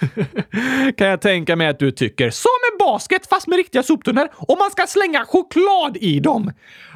kan 0.97 1.07
jag 1.07 1.21
tänka 1.21 1.55
mig 1.55 1.67
att 1.67 1.79
du 1.79 1.91
tycker. 1.91 2.29
Som 2.29 2.49
med 2.71 2.87
basket 2.87 3.27
fast 3.29 3.47
med 3.47 3.57
riktiga 3.57 3.83
soptunnor 3.83 4.27
och 4.35 4.57
man 4.57 4.71
ska 4.71 4.87
slänga 4.87 5.25
choklad 5.25 5.97
i 5.97 6.19
dem. 6.19 6.51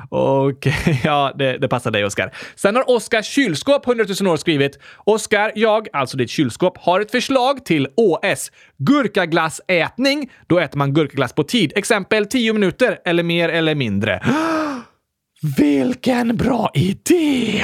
Okej, 0.09 0.75
okay, 0.81 0.97
ja, 1.03 1.33
det, 1.35 1.57
det, 1.57 1.67
passar 1.67 1.91
dig 1.91 2.05
Oskar. 2.05 2.33
Sen 2.55 2.75
har 2.75 2.89
Oskar 2.89 3.21
kylskåp 3.21 3.87
100 3.87 4.05
000 4.21 4.33
år 4.33 4.37
skrivit. 4.37 4.79
Oskar, 4.97 5.51
jag, 5.55 5.87
alltså 5.93 6.17
ditt 6.17 6.29
kylskåp, 6.29 6.77
har 6.77 6.99
ett 6.99 7.11
förslag 7.11 7.65
till 7.65 7.87
OS. 7.97 8.51
Gurkaglassätning. 8.77 10.31
Då 10.47 10.59
äter 10.59 10.77
man 10.77 10.93
gurkaglass 10.93 11.33
på 11.33 11.43
tid. 11.43 11.73
Exempel 11.75 12.25
10 12.25 12.53
minuter 12.53 12.99
eller 13.05 13.23
mer 13.23 13.49
eller 13.49 13.75
mindre. 13.75 14.21
Vilken 15.57 16.37
bra 16.37 16.71
idé! 16.73 17.63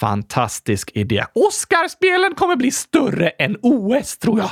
Fantastisk 0.00 0.90
idé. 0.94 1.24
Oscarspelen 1.32 2.34
kommer 2.34 2.56
bli 2.56 2.70
större 2.70 3.28
än 3.28 3.56
OS, 3.62 4.18
tror 4.18 4.38
jag. 4.38 4.50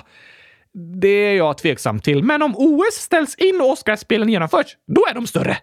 Det 1.01 1.09
är 1.09 1.37
jag 1.37 1.59
tveksam 1.59 2.01
till. 2.01 2.23
Men 2.25 2.43
om 2.43 2.55
OS 2.57 2.95
ställs 2.95 3.35
in 3.35 3.61
och 3.61 3.71
Oscarspelen 3.71 4.29
genomförs, 4.29 4.77
då 4.87 5.05
är 5.11 5.15
de 5.15 5.27
större. 5.27 5.59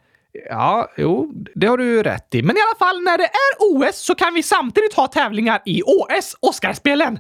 Ja, 0.50 0.92
jo, 0.98 1.34
det 1.56 1.68
har 1.68 1.78
du 1.78 2.04
rätt 2.04 2.36
i. 2.36 2.42
Men 2.42 2.58
i 2.58 2.60
alla 2.60 2.88
fall, 2.88 3.02
när 3.02 3.18
det 3.18 3.24
är 3.24 3.58
OS 3.60 3.96
så 3.96 4.16
kan 4.16 4.34
vi 4.34 4.44
samtidigt 4.44 4.94
ha 4.94 5.08
tävlingar 5.08 5.62
i 5.66 5.82
OS, 5.82 6.36
Oscarspelen. 6.40 7.20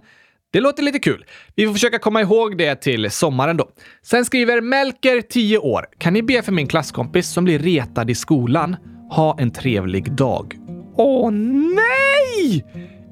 Det 0.52 0.60
låter 0.60 0.84
lite 0.84 1.00
kul. 1.00 1.26
Vi 1.56 1.66
får 1.66 1.74
försöka 1.74 2.00
komma 2.00 2.22
ihåg 2.22 2.58
det 2.58 2.76
till 2.76 3.12
sommaren 3.12 3.58
då. 3.58 3.70
Sen 4.04 4.26
skriver 4.26 4.62
Melker, 4.62 5.22
10 5.22 5.58
år. 5.58 5.86
Kan 5.98 6.14
ni 6.14 6.24
be 6.24 6.42
för 6.42 6.52
min 6.52 6.68
klasskompis 6.68 7.30
som 7.30 7.44
blir 7.44 7.60
retad 7.60 8.10
i 8.10 8.16
skolan? 8.16 8.76
Ha 9.12 9.38
en 9.40 9.52
trevlig 9.52 10.12
dag. 10.12 10.67
Åh 10.98 11.32
nej! 11.32 12.66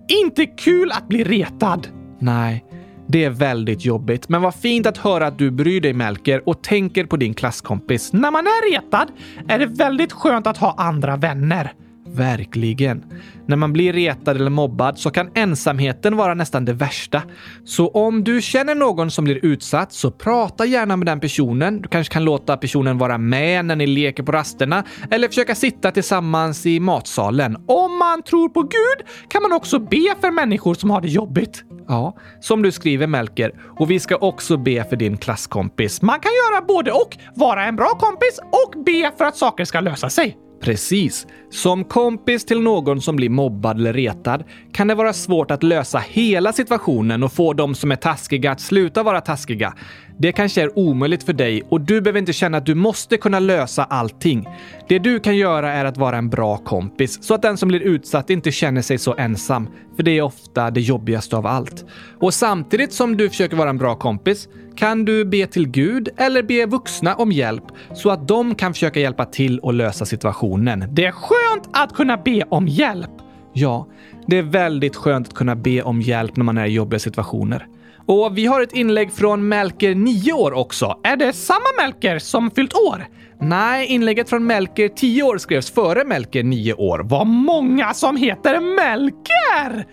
Inte 0.07 0.45
kul 0.45 0.91
att 0.91 1.07
bli 1.07 1.23
retad. 1.23 1.87
Nej, 2.19 2.65
det 3.07 3.23
är 3.23 3.29
väldigt 3.29 3.85
jobbigt. 3.85 4.29
Men 4.29 4.41
vad 4.41 4.55
fint 4.55 4.85
att 4.85 4.97
höra 4.97 5.27
att 5.27 5.37
du 5.37 5.51
bryr 5.51 5.81
dig 5.81 5.93
Melker 5.93 6.49
och 6.49 6.63
tänker 6.63 7.05
på 7.05 7.17
din 7.17 7.33
klasskompis. 7.33 8.13
När 8.13 8.31
man 8.31 8.47
är 8.47 8.71
retad 8.71 9.07
är 9.47 9.59
det 9.59 9.65
väldigt 9.65 10.11
skönt 10.11 10.47
att 10.47 10.57
ha 10.57 10.75
andra 10.77 11.17
vänner. 11.17 11.73
Verkligen. 12.15 13.03
När 13.47 13.55
man 13.55 13.73
blir 13.73 13.93
retad 13.93 14.35
eller 14.35 14.49
mobbad 14.49 14.97
så 14.97 15.09
kan 15.09 15.29
ensamheten 15.35 16.17
vara 16.17 16.33
nästan 16.33 16.65
det 16.65 16.73
värsta. 16.73 17.21
Så 17.65 17.87
om 17.87 18.23
du 18.23 18.41
känner 18.41 18.75
någon 18.75 19.11
som 19.11 19.25
blir 19.25 19.45
utsatt 19.45 19.91
så 19.93 20.11
prata 20.11 20.65
gärna 20.65 20.97
med 20.97 21.05
den 21.05 21.19
personen. 21.19 21.81
Du 21.81 21.89
kanske 21.89 22.13
kan 22.13 22.23
låta 22.23 22.57
personen 22.57 22.97
vara 22.97 23.17
med 23.17 23.65
när 23.65 23.75
ni 23.75 23.87
leker 23.87 24.23
på 24.23 24.31
rasterna 24.31 24.83
eller 25.11 25.27
försöka 25.27 25.55
sitta 25.55 25.91
tillsammans 25.91 26.65
i 26.65 26.79
matsalen. 26.79 27.57
Om 27.67 27.97
man 27.97 28.23
tror 28.23 28.49
på 28.49 28.61
Gud 28.61 29.29
kan 29.29 29.41
man 29.41 29.51
också 29.51 29.79
be 29.79 30.15
för 30.21 30.31
människor 30.31 30.73
som 30.73 30.89
har 30.89 31.01
det 31.01 31.07
jobbigt. 31.07 31.63
Ja, 31.87 32.17
som 32.39 32.61
du 32.61 32.71
skriver 32.71 33.07
Melker. 33.07 33.51
Och 33.79 33.91
vi 33.91 33.99
ska 33.99 34.15
också 34.15 34.57
be 34.57 34.83
för 34.83 34.95
din 34.95 35.17
klasskompis. 35.17 36.01
Man 36.01 36.19
kan 36.19 36.31
göra 36.31 36.65
både 36.65 36.91
och. 36.91 37.17
Vara 37.35 37.65
en 37.65 37.75
bra 37.75 37.89
kompis 37.89 38.39
och 38.39 38.83
be 38.83 39.11
för 39.17 39.25
att 39.25 39.37
saker 39.37 39.65
ska 39.65 39.79
lösa 39.79 40.09
sig. 40.09 40.44
Precis. 40.61 41.27
Som 41.49 41.83
kompis 41.83 42.45
till 42.45 42.61
någon 42.61 43.01
som 43.01 43.15
blir 43.15 43.29
mobbad 43.29 43.79
eller 43.79 43.93
retad 43.93 44.43
kan 44.73 44.87
det 44.87 44.95
vara 44.95 45.13
svårt 45.13 45.51
att 45.51 45.63
lösa 45.63 45.99
hela 45.99 46.53
situationen 46.53 47.23
och 47.23 47.33
få 47.33 47.53
de 47.53 47.75
som 47.75 47.91
är 47.91 47.95
taskiga 47.95 48.51
att 48.51 48.61
sluta 48.61 49.03
vara 49.03 49.21
taskiga. 49.21 49.73
Det 50.17 50.31
kanske 50.31 50.61
är 50.61 50.79
omöjligt 50.79 51.23
för 51.23 51.33
dig 51.33 51.63
och 51.69 51.81
du 51.81 52.01
behöver 52.01 52.19
inte 52.19 52.33
känna 52.33 52.57
att 52.57 52.65
du 52.65 52.75
måste 52.75 53.17
kunna 53.17 53.39
lösa 53.39 53.83
allting. 53.83 54.47
Det 54.87 54.99
du 54.99 55.19
kan 55.19 55.37
göra 55.37 55.73
är 55.73 55.85
att 55.85 55.97
vara 55.97 56.17
en 56.17 56.29
bra 56.29 56.57
kompis 56.57 57.23
så 57.23 57.33
att 57.33 57.41
den 57.41 57.57
som 57.57 57.67
blir 57.67 57.79
utsatt 57.79 58.29
inte 58.29 58.51
känner 58.51 58.81
sig 58.81 58.97
så 58.97 59.15
ensam. 59.15 59.69
För 59.95 60.03
det 60.03 60.11
är 60.11 60.21
ofta 60.21 60.71
det 60.71 60.81
jobbigaste 60.81 61.37
av 61.37 61.47
allt. 61.47 61.85
Och 62.19 62.33
samtidigt 62.33 62.93
som 62.93 63.17
du 63.17 63.29
försöker 63.29 63.57
vara 63.57 63.69
en 63.69 63.77
bra 63.77 63.95
kompis 63.95 64.47
kan 64.75 65.05
du 65.05 65.25
be 65.25 65.47
till 65.47 65.67
Gud 65.67 66.09
eller 66.17 66.43
be 66.43 66.65
vuxna 66.65 67.15
om 67.15 67.31
hjälp 67.31 67.63
så 67.93 68.09
att 68.09 68.27
de 68.27 68.55
kan 68.55 68.73
försöka 68.73 68.99
hjälpa 68.99 69.25
till 69.25 69.59
och 69.59 69.73
lösa 69.73 70.05
situationen. 70.05 70.85
Det 70.91 71.05
är 71.05 71.11
skönt 71.11 71.69
att 71.71 71.93
kunna 71.93 72.17
be 72.17 72.43
om 72.49 72.67
hjälp. 72.67 73.11
Ja, 73.53 73.87
det 74.27 74.37
är 74.37 74.43
väldigt 74.43 74.95
skönt 74.95 75.27
att 75.27 75.33
kunna 75.33 75.55
be 75.55 75.81
om 75.81 76.01
hjälp 76.01 76.35
när 76.35 76.43
man 76.43 76.57
är 76.57 76.65
i 76.65 76.71
jobbiga 76.71 76.99
situationer. 76.99 77.67
Och 78.07 78.37
vi 78.37 78.45
har 78.45 78.61
ett 78.61 78.73
inlägg 78.73 79.11
från 79.11 79.47
Melker, 79.47 79.95
9 79.95 80.33
år 80.33 80.53
också. 80.53 80.99
Är 81.03 81.17
det 81.17 81.33
samma 81.33 81.65
Melker 81.81 82.19
som 82.19 82.51
fyllt 82.51 82.73
år? 82.73 83.07
Nej, 83.41 83.87
inlägget 83.87 84.29
från 84.29 84.45
Melker, 84.45 84.87
10 84.87 85.23
år, 85.23 85.37
skrevs 85.37 85.71
före 85.71 86.05
Melker, 86.05 86.43
9 86.43 86.73
år. 86.73 87.01
Vad 87.03 87.27
många 87.27 87.93
som 87.93 88.17
heter 88.17 88.59
Melker! 88.59 89.87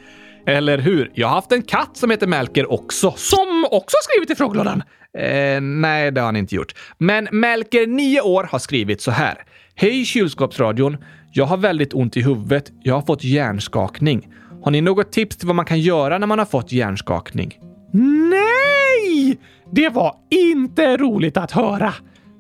Eller 0.47 0.79
hur? 0.79 1.11
Jag 1.15 1.29
har 1.29 1.35
haft 1.35 1.53
en 1.53 1.63
katt 1.63 1.97
som 1.97 2.11
heter 2.11 2.27
Melker 2.27 2.73
också. 2.73 3.15
Som 3.17 3.67
också 3.71 3.97
skrivit 4.03 4.31
i 4.31 4.35
frågelådan? 4.35 4.83
Eh, 5.19 5.61
nej, 5.61 6.11
det 6.11 6.21
har 6.21 6.27
han 6.27 6.37
inte 6.37 6.55
gjort. 6.55 6.75
Men 6.99 7.29
Melker, 7.33 7.87
9 7.87 8.21
år, 8.21 8.49
har 8.51 8.59
skrivit 8.59 9.01
så 9.01 9.11
här. 9.11 9.35
Hej 9.75 10.05
kylskåpsradion! 10.05 10.97
Jag 11.33 11.45
har 11.45 11.57
väldigt 11.57 11.95
ont 11.95 12.17
i 12.17 12.23
huvudet. 12.23 12.65
Jag 12.83 12.95
har 12.95 13.03
fått 13.03 13.25
hjärnskakning. 13.25 14.29
Har 14.65 14.71
ni 14.71 14.81
något 14.81 15.13
tips 15.13 15.37
till 15.37 15.47
vad 15.47 15.57
man 15.57 15.65
kan 15.65 15.81
göra 15.81 16.19
när 16.19 16.27
man 16.27 16.39
har 16.39 16.47
fått 16.47 16.73
hjärnskakning? 16.73 17.59
Nej! 17.93 19.39
Det 19.71 19.89
var 19.89 20.17
inte 20.31 20.97
roligt 20.97 21.37
att 21.37 21.51
höra. 21.51 21.95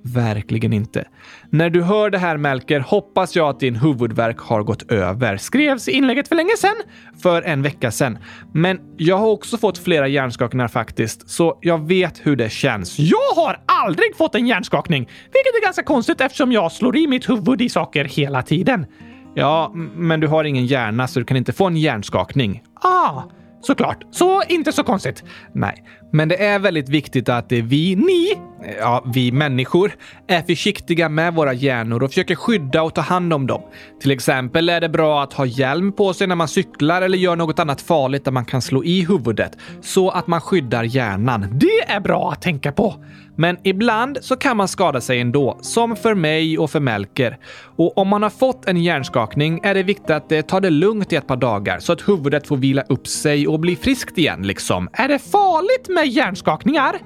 Verkligen 0.04 0.72
inte. 0.72 1.04
När 1.50 1.70
du 1.70 1.82
hör 1.82 2.10
det 2.10 2.18
här 2.18 2.36
Melker 2.36 2.80
hoppas 2.80 3.36
jag 3.36 3.48
att 3.48 3.60
din 3.60 3.76
huvudvärk 3.76 4.38
har 4.38 4.62
gått 4.62 4.92
över. 4.92 5.36
Skrevs 5.36 5.88
inlägget 5.88 6.28
för 6.28 6.36
länge 6.36 6.56
sedan? 6.58 6.74
För 7.22 7.42
en 7.42 7.62
vecka 7.62 7.90
sedan. 7.90 8.18
Men 8.52 8.80
jag 8.96 9.18
har 9.18 9.26
också 9.26 9.58
fått 9.58 9.78
flera 9.78 10.08
hjärnskakningar 10.08 10.68
faktiskt, 10.68 11.30
så 11.30 11.58
jag 11.60 11.88
vet 11.88 12.26
hur 12.26 12.36
det 12.36 12.52
känns. 12.52 12.98
Jag 12.98 13.34
har 13.36 13.60
aldrig 13.66 14.16
fått 14.16 14.34
en 14.34 14.46
hjärnskakning, 14.46 15.00
vilket 15.24 15.54
är 15.60 15.64
ganska 15.64 15.82
konstigt 15.82 16.20
eftersom 16.20 16.52
jag 16.52 16.72
slår 16.72 16.96
i 16.96 17.06
mitt 17.06 17.28
huvud 17.28 17.62
i 17.62 17.68
saker 17.68 18.04
hela 18.04 18.42
tiden. 18.42 18.86
Ja, 19.34 19.72
men 19.94 20.20
du 20.20 20.26
har 20.26 20.44
ingen 20.44 20.66
hjärna 20.66 21.08
så 21.08 21.18
du 21.18 21.24
kan 21.24 21.36
inte 21.36 21.52
få 21.52 21.66
en 21.66 21.76
hjärnskakning. 21.76 22.62
Ah, 22.74 23.22
Såklart. 23.62 24.05
Så 24.11 24.42
inte 24.48 24.72
så 24.72 24.85
konstigt. 24.85 25.25
Nej, 25.53 25.85
men 26.12 26.29
det 26.29 26.44
är 26.44 26.59
väldigt 26.59 26.88
viktigt 26.88 27.29
att 27.29 27.53
vi, 27.53 27.96
ni, 27.96 28.35
ja, 28.79 29.05
vi 29.14 29.33
människor, 29.33 29.92
är 30.27 30.42
försiktiga 30.42 31.09
med 31.09 31.35
våra 31.35 31.53
hjärnor 31.53 32.03
och 32.03 32.11
försöker 32.11 32.35
skydda 32.35 32.83
och 32.83 32.94
ta 32.94 33.01
hand 33.01 33.33
om 33.33 33.46
dem. 33.46 33.62
Till 34.01 34.11
exempel 34.11 34.68
är 34.68 34.81
det 34.81 34.88
bra 34.88 35.22
att 35.22 35.33
ha 35.33 35.46
hjälm 35.46 35.92
på 35.92 36.12
sig 36.12 36.27
när 36.27 36.37
man 36.37 36.48
cyklar 36.48 37.03
eller 37.03 37.18
gör 37.18 37.37
något 37.37 37.59
annat 37.59 37.81
farligt 37.81 38.25
där 38.25 38.33
man 38.33 38.44
kan 38.44 38.62
slå 38.62 38.85
i 38.85 39.05
huvudet, 39.05 39.57
så 39.81 40.11
att 40.11 40.27
man 40.27 40.40
skyddar 40.40 40.85
hjärnan. 40.85 41.46
Det 41.53 41.81
är 41.88 42.01
bra 42.01 42.33
att 42.33 42.42
tänka 42.42 42.72
på. 42.72 42.94
Men 43.37 43.57
ibland 43.62 44.18
så 44.20 44.37
kan 44.37 44.57
man 44.57 44.68
skada 44.68 45.01
sig 45.01 45.20
ändå, 45.20 45.59
som 45.61 45.96
för 45.96 46.14
mig 46.14 46.59
och 46.59 46.70
för 46.70 46.81
Melker. 46.81 47.38
Och 47.77 47.98
om 47.98 48.09
man 48.09 48.22
har 48.22 48.31
fått 48.31 48.68
en 48.68 48.83
hjärnskakning 48.83 49.61
är 49.62 49.75
det 49.75 49.83
viktigt 49.83 50.11
att 50.11 50.48
ta 50.48 50.61
det 50.61 50.70
lugnt 50.70 51.12
i 51.12 51.16
ett 51.16 51.27
par 51.27 51.37
dagar 51.37 51.79
så 51.79 51.92
att 51.92 52.09
huvudet 52.09 52.46
får 52.46 52.57
vila 52.57 52.83
upp 52.88 53.07
sig 53.07 53.48
och 53.48 53.61
bli 53.61 53.77
friskt 53.77 54.18
igen 54.18 54.42
liksom. 54.42 54.88
Är 54.92 55.09
det 55.09 55.18
farligt 55.18 55.88
med 55.88 56.01
hjärnskakningar? 56.04 56.96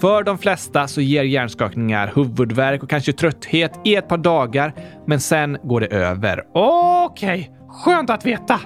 För 0.00 0.22
de 0.22 0.38
flesta 0.38 0.88
så 0.88 1.00
ger 1.00 1.24
hjärnskakningar 1.24 2.12
huvudvärk 2.14 2.82
och 2.82 2.90
kanske 2.90 3.12
trötthet 3.12 3.80
i 3.84 3.94
ett 3.94 4.08
par 4.08 4.18
dagar, 4.18 4.74
men 5.06 5.20
sen 5.20 5.58
går 5.62 5.80
det 5.80 5.86
över. 5.86 6.42
Okej, 6.54 7.40
okay. 7.40 7.68
skönt 7.68 8.10
att 8.10 8.26
veta. 8.26 8.60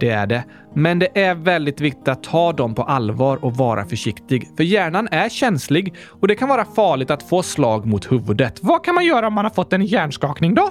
Det 0.00 0.10
är 0.10 0.26
det. 0.26 0.44
Men 0.74 0.98
det 0.98 1.18
är 1.18 1.34
väldigt 1.34 1.80
viktigt 1.80 2.08
att 2.08 2.22
ta 2.22 2.52
dem 2.52 2.74
på 2.74 2.82
allvar 2.82 3.44
och 3.44 3.56
vara 3.56 3.84
försiktig. 3.84 4.48
För 4.56 4.64
hjärnan 4.64 5.08
är 5.10 5.28
känslig 5.28 5.94
och 6.20 6.28
det 6.28 6.34
kan 6.34 6.48
vara 6.48 6.64
farligt 6.64 7.10
att 7.10 7.22
få 7.22 7.42
slag 7.42 7.86
mot 7.86 8.12
huvudet. 8.12 8.58
Vad 8.62 8.84
kan 8.84 8.94
man 8.94 9.04
göra 9.04 9.26
om 9.26 9.34
man 9.34 9.44
har 9.44 9.50
fått 9.50 9.72
en 9.72 9.84
hjärnskakning 9.84 10.54
då? 10.54 10.70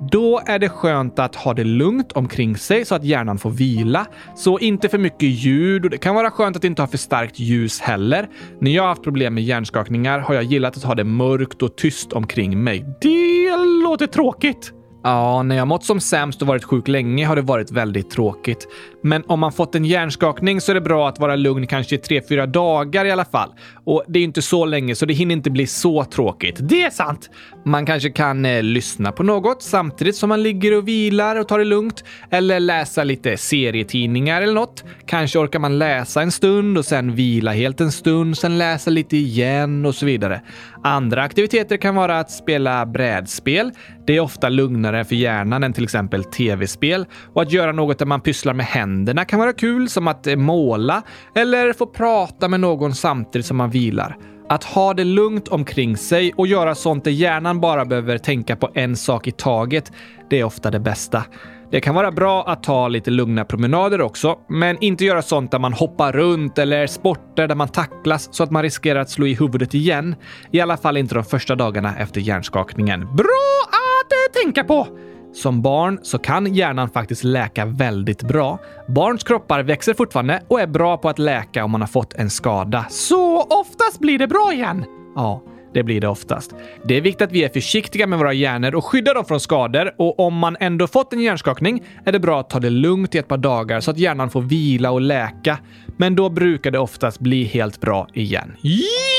Då 0.00 0.40
är 0.46 0.58
det 0.58 0.68
skönt 0.68 1.18
att 1.18 1.34
ha 1.34 1.54
det 1.54 1.64
lugnt 1.64 2.12
omkring 2.12 2.56
sig 2.56 2.84
så 2.84 2.94
att 2.94 3.04
hjärnan 3.04 3.38
får 3.38 3.50
vila. 3.50 4.06
Så 4.36 4.58
inte 4.58 4.88
för 4.88 4.98
mycket 4.98 5.28
ljud 5.28 5.84
och 5.84 5.90
det 5.90 5.98
kan 5.98 6.14
vara 6.14 6.30
skönt 6.30 6.56
att 6.56 6.64
inte 6.64 6.82
ha 6.82 6.86
för 6.86 6.98
starkt 6.98 7.38
ljus 7.38 7.80
heller. 7.80 8.28
När 8.60 8.70
jag 8.70 8.82
har 8.82 8.88
haft 8.88 9.02
problem 9.02 9.34
med 9.34 9.44
hjärnskakningar 9.44 10.18
har 10.18 10.34
jag 10.34 10.44
gillat 10.44 10.76
att 10.76 10.82
ha 10.82 10.94
det 10.94 11.04
mörkt 11.04 11.62
och 11.62 11.76
tyst 11.76 12.12
omkring 12.12 12.64
mig. 12.64 12.84
Det 13.00 13.56
låter 13.84 14.06
tråkigt. 14.06 14.72
Ja, 15.02 15.42
när 15.42 15.56
jag 15.56 15.68
mått 15.68 15.84
som 15.84 16.00
sämst 16.00 16.42
och 16.42 16.48
varit 16.48 16.64
sjuk 16.64 16.88
länge 16.88 17.26
har 17.26 17.36
det 17.36 17.42
varit 17.42 17.70
väldigt 17.70 18.10
tråkigt. 18.10 18.68
Men 19.02 19.22
om 19.26 19.40
man 19.40 19.52
fått 19.52 19.74
en 19.74 19.84
hjärnskakning 19.84 20.60
så 20.60 20.72
är 20.72 20.74
det 20.74 20.80
bra 20.80 21.08
att 21.08 21.18
vara 21.18 21.36
lugn 21.36 21.66
kanske 21.66 21.94
i 21.94 21.98
3-4 21.98 22.46
dagar 22.46 23.04
i 23.04 23.10
alla 23.10 23.24
fall. 23.24 23.50
Och 23.84 24.04
det 24.08 24.18
är 24.18 24.22
inte 24.22 24.42
så 24.42 24.64
länge 24.64 24.94
så 24.94 25.06
det 25.06 25.14
hinner 25.14 25.34
inte 25.34 25.50
bli 25.50 25.66
så 25.66 26.04
tråkigt. 26.04 26.56
Det 26.60 26.82
är 26.82 26.90
sant! 26.90 27.30
Man 27.64 27.86
kanske 27.86 28.10
kan 28.10 28.44
eh, 28.44 28.62
lyssna 28.62 29.12
på 29.12 29.22
något 29.22 29.62
samtidigt 29.62 30.16
som 30.16 30.28
man 30.28 30.42
ligger 30.42 30.76
och 30.76 30.88
vilar 30.88 31.36
och 31.36 31.48
tar 31.48 31.58
det 31.58 31.64
lugnt. 31.64 32.04
Eller 32.30 32.60
läsa 32.60 33.04
lite 33.04 33.36
serietidningar 33.36 34.42
eller 34.42 34.54
något. 34.54 34.84
Kanske 35.06 35.38
orkar 35.38 35.58
man 35.58 35.78
läsa 35.78 36.22
en 36.22 36.32
stund 36.32 36.78
och 36.78 36.84
sen 36.84 37.14
vila 37.14 37.52
helt 37.52 37.80
en 37.80 37.92
stund, 37.92 38.38
sen 38.38 38.58
läsa 38.58 38.90
lite 38.90 39.16
igen 39.16 39.86
och 39.86 39.94
så 39.94 40.06
vidare. 40.06 40.42
Andra 40.82 41.22
aktiviteter 41.22 41.76
kan 41.76 41.94
vara 41.94 42.18
att 42.18 42.30
spela 42.30 42.86
brädspel. 42.86 43.70
Det 44.06 44.16
är 44.16 44.20
ofta 44.20 44.48
lugnare 44.48 45.04
för 45.04 45.14
hjärnan 45.14 45.64
än 45.64 45.72
till 45.72 45.84
exempel 45.84 46.24
tv-spel. 46.24 47.06
Och 47.34 47.42
att 47.42 47.52
göra 47.52 47.72
något 47.72 47.98
där 47.98 48.06
man 48.06 48.20
pysslar 48.20 48.54
med 48.54 48.66
händerna 48.66 49.24
kan 49.24 49.38
vara 49.38 49.52
kul, 49.52 49.88
som 49.88 50.08
att 50.08 50.26
måla 50.36 51.02
eller 51.34 51.72
få 51.72 51.86
prata 51.86 52.48
med 52.48 52.60
någon 52.60 52.94
samtidigt 52.94 53.46
som 53.46 53.56
man 53.56 53.70
vilar. 53.70 54.16
Att 54.50 54.64
ha 54.64 54.94
det 54.94 55.04
lugnt 55.04 55.48
omkring 55.48 55.96
sig 55.96 56.32
och 56.36 56.46
göra 56.46 56.74
sånt 56.74 57.04
där 57.04 57.10
hjärnan 57.10 57.60
bara 57.60 57.84
behöver 57.84 58.18
tänka 58.18 58.56
på 58.56 58.70
en 58.74 58.96
sak 58.96 59.26
i 59.26 59.30
taget, 59.30 59.92
det 60.30 60.40
är 60.40 60.44
ofta 60.44 60.70
det 60.70 60.80
bästa. 60.80 61.24
Det 61.70 61.80
kan 61.80 61.94
vara 61.94 62.12
bra 62.12 62.44
att 62.46 62.62
ta 62.62 62.88
lite 62.88 63.10
lugna 63.10 63.44
promenader 63.44 64.00
också, 64.00 64.38
men 64.48 64.76
inte 64.80 65.04
göra 65.04 65.22
sånt 65.22 65.50
där 65.50 65.58
man 65.58 65.72
hoppar 65.72 66.12
runt 66.12 66.58
eller 66.58 66.86
sporter 66.86 67.48
där 67.48 67.54
man 67.54 67.68
tacklas 67.68 68.28
så 68.32 68.42
att 68.42 68.50
man 68.50 68.62
riskerar 68.62 69.00
att 69.00 69.10
slå 69.10 69.26
i 69.26 69.34
huvudet 69.34 69.74
igen. 69.74 70.14
I 70.50 70.60
alla 70.60 70.76
fall 70.76 70.96
inte 70.96 71.14
de 71.14 71.24
första 71.24 71.54
dagarna 71.54 71.96
efter 71.96 72.20
hjärnskakningen. 72.20 73.00
Bra 73.00 73.60
att 73.66 74.12
eh, 74.12 74.42
tänka 74.42 74.64
på! 74.64 74.86
Som 75.32 75.62
barn 75.62 75.98
så 76.02 76.18
kan 76.18 76.54
hjärnan 76.54 76.88
faktiskt 76.90 77.24
läka 77.24 77.64
väldigt 77.64 78.22
bra. 78.22 78.58
Barns 78.88 79.24
kroppar 79.24 79.62
växer 79.62 79.94
fortfarande 79.94 80.42
och 80.48 80.60
är 80.60 80.66
bra 80.66 80.96
på 80.96 81.08
att 81.08 81.18
läka 81.18 81.64
om 81.64 81.70
man 81.70 81.80
har 81.80 81.88
fått 81.88 82.14
en 82.14 82.30
skada. 82.30 82.86
Så 82.90 83.42
oftast 83.42 83.98
blir 84.00 84.18
det 84.18 84.26
bra 84.26 84.52
igen? 84.52 84.84
Ja, 85.14 85.42
det 85.74 85.82
blir 85.82 86.00
det 86.00 86.08
oftast. 86.08 86.54
Det 86.84 86.96
är 86.96 87.00
viktigt 87.00 87.22
att 87.22 87.32
vi 87.32 87.44
är 87.44 87.48
försiktiga 87.48 88.06
med 88.06 88.18
våra 88.18 88.32
hjärnor 88.32 88.74
och 88.74 88.84
skyddar 88.84 89.14
dem 89.14 89.24
från 89.24 89.40
skador 89.40 89.94
och 89.98 90.20
om 90.20 90.34
man 90.34 90.56
ändå 90.60 90.86
fått 90.86 91.12
en 91.12 91.20
hjärnskakning 91.20 91.82
är 92.04 92.12
det 92.12 92.20
bra 92.20 92.40
att 92.40 92.50
ta 92.50 92.60
det 92.60 92.70
lugnt 92.70 93.14
i 93.14 93.18
ett 93.18 93.28
par 93.28 93.38
dagar 93.38 93.80
så 93.80 93.90
att 93.90 93.98
hjärnan 93.98 94.30
får 94.30 94.42
vila 94.42 94.90
och 94.90 95.00
läka. 95.00 95.58
Men 95.96 96.16
då 96.16 96.30
brukar 96.30 96.70
det 96.70 96.78
oftast 96.78 97.20
bli 97.20 97.44
helt 97.44 97.80
bra 97.80 98.08
igen. 98.14 98.56
Yeah! 98.62 99.09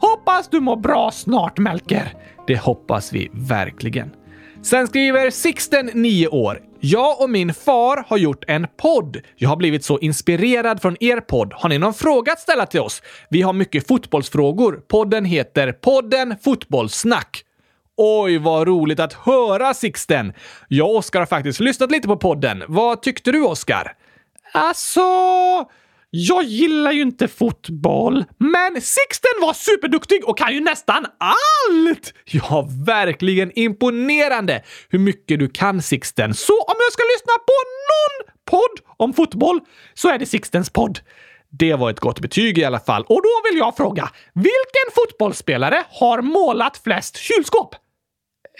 Hoppas 0.00 0.48
du 0.48 0.60
mår 0.60 0.76
bra 0.76 1.10
snart, 1.10 1.58
Melker. 1.58 2.14
Det 2.46 2.58
hoppas 2.58 3.12
vi 3.12 3.30
verkligen. 3.32 4.10
Sen 4.62 4.86
skriver 4.86 5.30
Sixten, 5.30 5.90
9 5.94 6.28
år. 6.28 6.60
Jag 6.80 7.20
och 7.20 7.30
min 7.30 7.54
far 7.54 8.04
har 8.08 8.16
gjort 8.16 8.44
en 8.48 8.66
podd. 8.76 9.16
Jag 9.36 9.48
har 9.48 9.56
blivit 9.56 9.84
så 9.84 9.98
inspirerad 9.98 10.82
från 10.82 10.96
er 11.00 11.20
podd. 11.20 11.52
Har 11.52 11.68
ni 11.68 11.78
någon 11.78 11.94
fråga 11.94 12.32
att 12.32 12.40
ställa 12.40 12.66
till 12.66 12.80
oss? 12.80 13.02
Vi 13.30 13.42
har 13.42 13.52
mycket 13.52 13.86
fotbollsfrågor. 13.86 14.82
Podden 14.88 15.24
heter 15.24 15.72
Podden 15.72 16.34
Fotbollssnack. 16.42 17.44
Oj, 17.96 18.38
vad 18.38 18.68
roligt 18.68 19.00
att 19.00 19.12
höra 19.12 19.74
Sixten! 19.74 20.32
Jag 20.68 20.90
och 20.90 20.96
Oskar 20.96 21.18
har 21.18 21.26
faktiskt 21.26 21.60
lyssnat 21.60 21.90
lite 21.90 22.08
på 22.08 22.16
podden. 22.16 22.62
Vad 22.68 23.02
tyckte 23.02 23.32
du, 23.32 23.44
Oskar? 23.44 23.92
Alltså... 24.52 25.00
Jag 26.12 26.44
gillar 26.44 26.92
ju 26.92 27.02
inte 27.02 27.28
fotboll, 27.28 28.24
men 28.38 28.80
Sixten 28.80 29.30
var 29.40 29.52
superduktig 29.52 30.28
och 30.28 30.38
kan 30.38 30.54
ju 30.54 30.60
nästan 30.60 31.06
allt! 31.18 32.14
Ja, 32.24 32.68
verkligen 32.86 33.58
imponerande 33.58 34.62
hur 34.88 34.98
mycket 34.98 35.38
du 35.38 35.48
kan 35.48 35.82
Sixten. 35.82 36.34
Så 36.34 36.52
om 36.52 36.74
jag 36.78 36.92
ska 36.92 37.02
lyssna 37.02 37.32
på 37.32 37.56
någon 37.90 38.34
podd 38.44 38.94
om 38.96 39.12
fotboll 39.12 39.60
så 39.94 40.08
är 40.08 40.18
det 40.18 40.26
Sixtens 40.26 40.70
podd. 40.70 40.98
Det 41.50 41.74
var 41.74 41.90
ett 41.90 42.00
gott 42.00 42.20
betyg 42.20 42.58
i 42.58 42.64
alla 42.64 42.80
fall. 42.80 43.02
Och 43.02 43.22
då 43.22 43.50
vill 43.50 43.58
jag 43.58 43.76
fråga, 43.76 44.10
vilken 44.34 44.88
fotbollsspelare 44.94 45.84
har 45.90 46.22
målat 46.22 46.76
flest 46.76 47.16
kylskåp? 47.16 47.74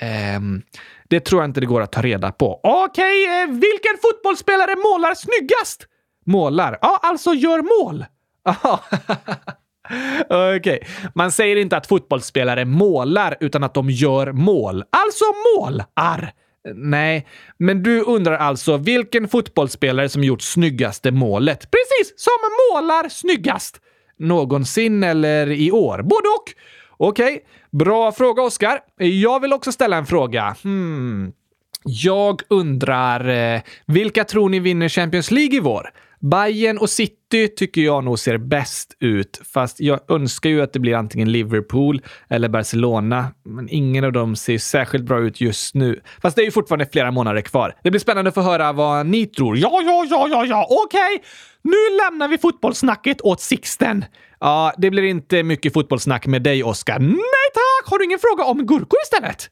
Ehm, 0.00 0.62
det 1.08 1.20
tror 1.20 1.42
jag 1.42 1.48
inte 1.48 1.60
det 1.60 1.66
går 1.66 1.80
att 1.80 1.92
ta 1.92 2.02
reda 2.02 2.32
på. 2.32 2.60
Okej, 2.62 3.24
okay, 3.24 3.42
eh, 3.42 3.46
vilken 3.46 3.98
fotbollsspelare 4.02 4.76
målar 4.76 5.14
snyggast? 5.14 5.86
Målar? 6.30 6.78
Ja, 6.82 7.00
alltså 7.02 7.34
gör 7.34 7.82
mål. 7.82 8.04
Okej, 10.24 10.56
okay. 10.56 10.78
man 11.14 11.32
säger 11.32 11.56
inte 11.56 11.76
att 11.76 11.86
fotbollsspelare 11.86 12.64
målar 12.64 13.36
utan 13.40 13.64
att 13.64 13.74
de 13.74 13.90
gör 13.90 14.32
mål. 14.32 14.84
Alltså 14.90 15.24
målar. 15.56 16.32
Nej, 16.74 17.26
men 17.58 17.82
du 17.82 18.02
undrar 18.02 18.36
alltså 18.36 18.76
vilken 18.76 19.28
fotbollsspelare 19.28 20.08
som 20.08 20.24
gjort 20.24 20.42
snyggaste 20.42 21.10
målet? 21.10 21.58
Precis, 21.70 22.14
som 22.16 22.32
målar 22.72 23.08
snyggast. 23.08 23.80
Någonsin 24.18 25.04
eller 25.04 25.50
i 25.50 25.72
år? 25.72 26.02
Både 26.02 26.28
och. 26.28 26.54
Okej, 26.96 27.34
okay. 27.34 27.40
bra 27.70 28.12
fråga 28.12 28.42
Oskar. 28.42 28.80
Jag 28.96 29.40
vill 29.40 29.52
också 29.52 29.72
ställa 29.72 29.96
en 29.96 30.06
fråga. 30.06 30.56
Hmm. 30.62 31.32
Jag 31.84 32.42
undrar, 32.48 33.28
eh, 33.28 33.60
vilka 33.86 34.24
tror 34.24 34.48
ni 34.48 34.60
vinner 34.60 34.88
Champions 34.88 35.30
League 35.30 35.56
i 35.56 35.60
vår? 35.60 35.90
Bayern 36.20 36.78
och 36.78 36.90
City 36.90 37.48
tycker 37.56 37.80
jag 37.80 38.04
nog 38.04 38.18
ser 38.18 38.38
bäst 38.38 38.96
ut, 39.00 39.40
fast 39.52 39.80
jag 39.80 40.00
önskar 40.10 40.50
ju 40.50 40.62
att 40.62 40.72
det 40.72 40.78
blir 40.78 40.94
antingen 40.94 41.32
Liverpool 41.32 42.02
eller 42.28 42.48
Barcelona. 42.48 43.26
Men 43.44 43.68
ingen 43.68 44.04
av 44.04 44.12
dem 44.12 44.36
ser 44.36 44.58
särskilt 44.58 45.04
bra 45.04 45.20
ut 45.20 45.40
just 45.40 45.74
nu. 45.74 46.00
Fast 46.22 46.36
det 46.36 46.42
är 46.42 46.44
ju 46.44 46.50
fortfarande 46.50 46.86
flera 46.86 47.10
månader 47.10 47.40
kvar. 47.40 47.76
Det 47.82 47.90
blir 47.90 48.00
spännande 48.00 48.28
att 48.28 48.34
få 48.34 48.40
höra 48.40 48.72
vad 48.72 49.06
ni 49.06 49.26
tror. 49.26 49.58
Ja, 49.58 49.80
ja, 49.84 50.06
ja, 50.10 50.28
ja, 50.30 50.46
ja, 50.46 50.66
okej! 50.70 51.14
Okay. 51.14 51.26
Nu 51.62 51.96
lämnar 52.04 52.28
vi 52.28 52.38
fotbollssnacket 52.38 53.20
åt 53.20 53.40
Sixten. 53.40 54.04
Ja, 54.40 54.72
det 54.78 54.90
blir 54.90 55.02
inte 55.02 55.42
mycket 55.42 55.72
fotbollssnack 55.72 56.26
med 56.26 56.42
dig, 56.42 56.64
Oskar. 56.64 56.98
Nej 56.98 57.50
tack! 57.54 57.90
Har 57.90 57.98
du 57.98 58.04
ingen 58.04 58.18
fråga 58.18 58.44
om 58.44 58.66
gurkor 58.66 58.98
istället? 59.04 59.50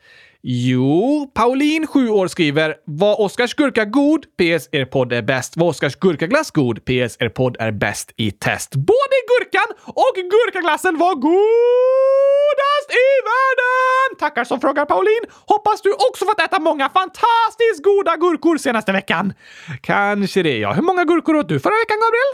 Jo, 0.50 1.28
Pauline, 1.34 1.86
7 1.86 2.08
år, 2.08 2.26
skriver 2.26 2.74
“Var 2.86 3.20
Oskars 3.20 3.54
gurka 3.54 3.84
god? 3.84 4.24
PS. 4.40 4.68
Er 4.72 4.84
podd 4.84 5.12
är 5.12 5.22
bäst. 5.22 5.56
Var 5.56 5.66
Oskars 5.68 5.96
gurkaglass 5.96 6.50
god? 6.50 6.78
PS. 6.84 7.16
Er 7.20 7.28
podd 7.28 7.56
är 7.60 7.70
bäst 7.70 8.12
i 8.16 8.30
test.” 8.30 8.76
Både 8.76 9.16
gurkan 9.30 9.68
och 9.86 10.14
gurkaglassen 10.16 10.98
var 10.98 11.14
godast 11.14 12.90
i 12.90 13.08
världen! 13.28 14.18
Tackar 14.18 14.44
som 14.44 14.60
frågar 14.60 14.84
Pauline. 14.84 15.26
Hoppas 15.46 15.82
du 15.82 15.92
också 15.92 16.24
fått 16.24 16.40
äta 16.40 16.58
många 16.60 16.88
fantastiskt 16.88 17.84
goda 17.84 18.16
gurkor 18.16 18.58
senaste 18.58 18.92
veckan. 18.92 19.32
Kanske 19.80 20.42
det, 20.42 20.58
ja. 20.58 20.72
Hur 20.72 20.82
många 20.82 21.04
gurkor 21.04 21.36
åt 21.36 21.48
du 21.48 21.60
förra 21.60 21.74
veckan, 21.84 21.98
Gabriel? 22.04 22.32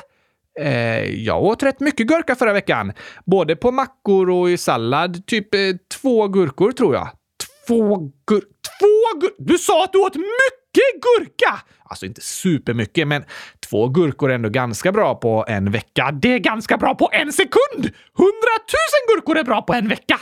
Eh, 0.61 1.25
jag 1.25 1.43
åt 1.43 1.63
rätt 1.63 1.81
mycket 1.81 2.07
gurka 2.07 2.35
förra 2.35 2.53
veckan. 2.53 2.93
Både 3.27 3.57
på 3.57 3.71
mackor 3.71 4.31
och 4.31 4.51
i 4.51 4.57
sallad. 4.57 5.27
Typ 5.27 5.55
eh, 5.55 5.61
två 6.01 6.29
gurkor, 6.29 6.73
tror 6.73 6.95
jag 6.95 7.09
två 7.67 7.97
gurkor? 8.27 8.49
Två 8.81 9.21
gur... 9.21 9.31
Du 9.39 9.59
sa 9.59 9.85
att 9.85 9.93
du 9.93 9.99
åt 9.99 10.15
mycket 10.15 11.03
gurka! 11.03 11.61
Alltså 11.85 12.07
inte 12.07 12.21
supermycket, 12.21 13.09
men 13.09 13.25
två 13.71 13.89
gurkor 13.89 14.31
är 14.31 14.35
ändå 14.35 14.49
ganska 14.49 14.93
bra 14.93 15.15
på 15.15 15.45
en 15.49 15.71
vecka. 15.71 16.11
Det 16.23 16.33
är 16.33 16.39
ganska 16.39 16.77
bra 16.77 16.95
på 16.95 17.09
en 17.13 17.33
sekund! 17.33 17.91
Hundratusen 18.15 19.03
gurkor 19.15 19.39
är 19.39 19.45
bra 19.45 19.63
på 19.63 19.75
en 19.75 19.89
vecka! 19.89 20.21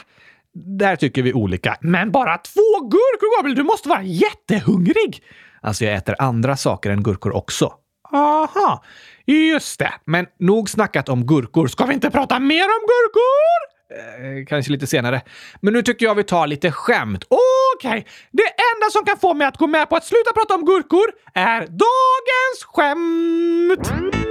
Där 0.55 0.96
tycker 0.96 1.22
vi 1.22 1.33
olika. 1.33 1.76
Men 1.81 2.11
bara 2.11 2.38
två 2.38 2.81
gurkor, 2.81 3.37
Gabriel! 3.37 3.57
Du 3.57 3.62
måste 3.62 3.88
vara 3.88 4.02
jättehungrig! 4.02 5.22
Alltså, 5.61 5.85
jag 5.85 5.94
äter 5.94 6.14
andra 6.18 6.57
saker 6.57 6.90
än 6.90 7.02
gurkor 7.02 7.37
också. 7.37 7.72
Aha, 8.12 8.85
just 9.26 9.78
det. 9.78 9.92
Men 10.05 10.26
nog 10.38 10.70
snackat 10.70 11.09
om 11.09 11.26
gurkor. 11.26 11.66
Ska 11.66 11.87
vi 11.87 11.94
inte 11.94 12.11
prata 12.11 12.38
mer 12.38 12.64
om 12.64 12.81
gurkor? 12.81 13.72
Eh, 13.92 14.44
kanske 14.46 14.72
lite 14.72 14.87
senare. 14.87 15.20
Men 15.61 15.72
nu 15.72 15.83
tycker 15.83 16.07
jag 16.07 16.14
vi 16.14 16.24
tar 16.24 16.46
lite 16.46 16.72
skämt. 16.72 17.24
Okej, 17.28 17.90
okay. 17.90 18.05
det 18.31 18.42
enda 18.42 18.90
som 18.92 19.05
kan 19.05 19.18
få 19.18 19.35
mig 19.35 19.46
att 19.46 19.57
gå 19.57 19.66
med 19.66 19.88
på 19.88 19.96
att 19.96 20.05
sluta 20.05 20.33
prata 20.33 20.55
om 20.55 20.64
gurkor 20.64 21.12
är 21.35 21.61
dagens 21.61 22.64
skämt! 22.64 24.21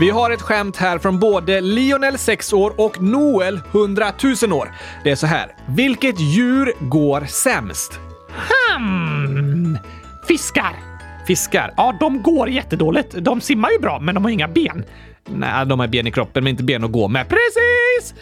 Vi 0.00 0.10
har 0.10 0.30
ett 0.30 0.42
skämt 0.42 0.76
här 0.76 0.98
från 0.98 1.18
både 1.18 1.60
Lionel 1.60 2.18
6 2.18 2.52
år 2.52 2.74
och 2.76 3.02
Noel 3.02 3.60
100 3.72 4.12
000 4.42 4.52
år. 4.52 4.72
Det 5.04 5.10
är 5.10 5.16
så 5.16 5.26
här. 5.26 5.54
Vilket 5.68 6.20
djur 6.20 6.72
går 6.80 7.24
sämst? 7.26 8.00
Hmm. 8.76 9.78
Fiskar. 10.28 10.72
Fiskar? 11.26 11.74
Ja, 11.76 11.96
de 12.00 12.22
går 12.22 12.48
jättedåligt. 12.48 13.14
De 13.18 13.40
simmar 13.40 13.70
ju 13.70 13.78
bra, 13.78 14.00
men 14.00 14.14
de 14.14 14.24
har 14.24 14.30
inga 14.30 14.48
ben. 14.48 14.84
Nej, 15.28 15.66
de 15.66 15.80
har 15.80 15.86
ben 15.86 16.06
i 16.06 16.12
kroppen, 16.12 16.44
men 16.44 16.50
inte 16.50 16.64
ben 16.64 16.84
att 16.84 16.92
gå 16.92 17.08
med. 17.08 17.26
Precis! 17.28 18.14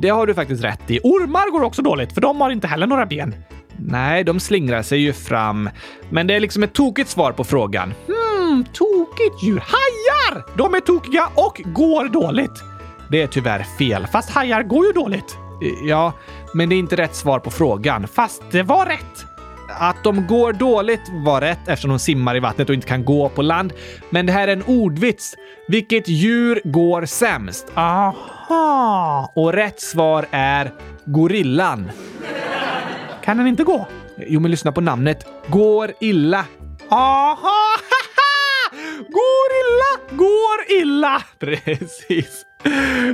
Det 0.00 0.08
har 0.08 0.26
du 0.26 0.34
faktiskt 0.34 0.64
rätt 0.64 0.90
i. 0.90 1.00
Ormar 1.02 1.50
går 1.50 1.62
också 1.62 1.82
dåligt, 1.82 2.12
för 2.12 2.20
de 2.20 2.40
har 2.40 2.50
inte 2.50 2.66
heller 2.66 2.86
några 2.86 3.06
ben. 3.06 3.34
Nej, 3.76 4.24
de 4.24 4.40
slingrar 4.40 4.82
sig 4.82 4.98
ju 4.98 5.12
fram. 5.12 5.70
Men 6.10 6.26
det 6.26 6.34
är 6.34 6.40
liksom 6.40 6.62
ett 6.62 6.72
tokigt 6.72 7.10
svar 7.10 7.32
på 7.32 7.44
frågan. 7.44 7.94
Mm, 8.48 8.64
tokigt 8.64 9.42
djur. 9.42 9.62
Hajar! 9.66 10.44
De 10.56 10.74
är 10.74 10.80
tokiga 10.80 11.28
och 11.34 11.62
går 11.64 12.08
dåligt. 12.08 12.62
Det 13.10 13.22
är 13.22 13.26
tyvärr 13.26 13.62
fel, 13.78 14.06
fast 14.06 14.30
hajar 14.30 14.62
går 14.62 14.86
ju 14.86 14.92
dåligt. 14.92 15.36
Ja, 15.82 16.12
men 16.54 16.68
det 16.68 16.74
är 16.74 16.78
inte 16.78 16.96
rätt 16.96 17.14
svar 17.14 17.38
på 17.38 17.50
frågan. 17.50 18.08
Fast 18.08 18.42
det 18.50 18.62
var 18.62 18.86
rätt. 18.86 19.24
Att 19.68 20.04
de 20.04 20.26
går 20.26 20.52
dåligt 20.52 21.00
var 21.24 21.40
rätt 21.40 21.68
eftersom 21.68 21.90
de 21.90 21.98
simmar 21.98 22.36
i 22.36 22.40
vattnet 22.40 22.68
och 22.68 22.74
inte 22.74 22.86
kan 22.86 23.04
gå 23.04 23.28
på 23.28 23.42
land. 23.42 23.72
Men 24.10 24.26
det 24.26 24.32
här 24.32 24.48
är 24.48 24.52
en 24.52 24.62
ordvits. 24.62 25.34
Vilket 25.68 26.08
djur 26.08 26.60
går 26.64 27.04
sämst? 27.04 27.66
Aha! 27.74 29.32
Och 29.36 29.52
rätt 29.52 29.80
svar 29.80 30.26
är 30.30 30.72
gorillan. 31.04 31.90
Kan 33.24 33.36
den 33.36 33.46
inte 33.46 33.64
gå? 33.64 33.86
Jo, 34.26 34.40
men 34.40 34.50
lyssna 34.50 34.72
på 34.72 34.80
namnet. 34.80 35.26
Går 35.46 35.92
illa. 36.00 36.44
Aha! 36.88 37.76
Går 39.08 39.50
illa, 39.60 40.16
går 40.18 40.80
illa! 40.82 41.22
Precis. 41.38 42.44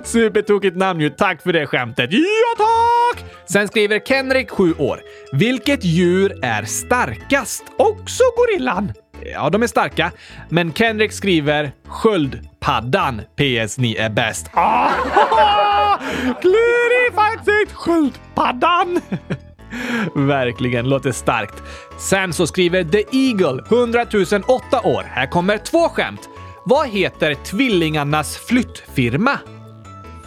Supertokigt 0.05 0.77
namn 0.77 1.01
ju. 1.01 1.11
Tack 1.11 1.43
för 1.43 1.53
det 1.53 1.67
skämtet. 1.67 2.11
Ja, 2.13 2.65
tack! 2.65 3.25
Sen 3.47 3.69
skriver 3.69 4.01
Kenrik, 4.01 4.51
7 4.51 4.75
år. 4.79 5.01
Vilket 5.33 5.85
djur 5.85 6.45
är 6.45 6.63
starkast? 6.65 7.65
Också 7.79 8.23
gorillan. 8.37 8.93
Ja, 9.33 9.51
de 9.51 9.63
är 9.63 9.67
starka. 9.67 10.13
Men 10.49 10.73
Kenrik 10.73 11.13
skriver 11.13 11.73
sköldpaddan. 11.89 13.21
PS, 13.21 13.79
ni 13.79 13.95
är 13.97 14.11
bäst. 14.11 14.47
Ah! 14.53 14.91
Klurifaxigt 16.41 17.73
sköldpaddan! 17.73 19.01
Verkligen, 20.15 20.89
låter 20.89 21.13
starkt. 21.13 21.63
Sen 21.99 22.33
så 22.33 22.47
skriver 22.47 22.85
The 22.85 23.05
Eagle, 23.13 23.63
100 23.71 24.07
008 24.47 24.81
år. 24.81 25.07
Här 25.11 25.27
kommer 25.27 25.59
två 25.59 25.89
skämt. 25.89 26.29
Vad 26.65 26.89
heter 26.89 27.35
tvillingarnas 27.35 28.37
flyttfirma? 28.37 29.39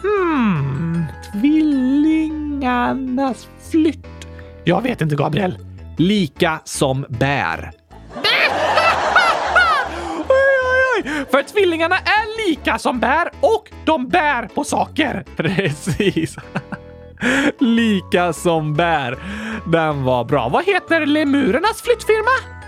Hmm, 0.02 1.04
tvillingarnas 1.32 3.48
flytt. 3.70 4.06
Jag 4.64 4.82
vet 4.82 5.00
inte, 5.00 5.16
Gabriel. 5.16 5.58
Lika 5.96 6.60
som 6.64 7.06
bär. 7.08 7.72
För 11.30 11.42
tvillingarna 11.42 11.96
är 11.96 12.48
lika 12.48 12.78
som 12.78 13.00
bär 13.00 13.30
och 13.40 13.70
de 13.84 14.08
bär 14.08 14.48
på 14.54 14.64
saker. 14.64 15.24
Precis. 15.36 16.36
Lika 17.58 18.32
som 18.32 18.74
bär. 18.74 19.18
Den 19.66 20.04
var 20.04 20.24
bra. 20.24 20.48
Vad 20.48 20.64
heter 20.64 21.06
lemurernas 21.06 21.82
flyttfirma? 21.82 22.58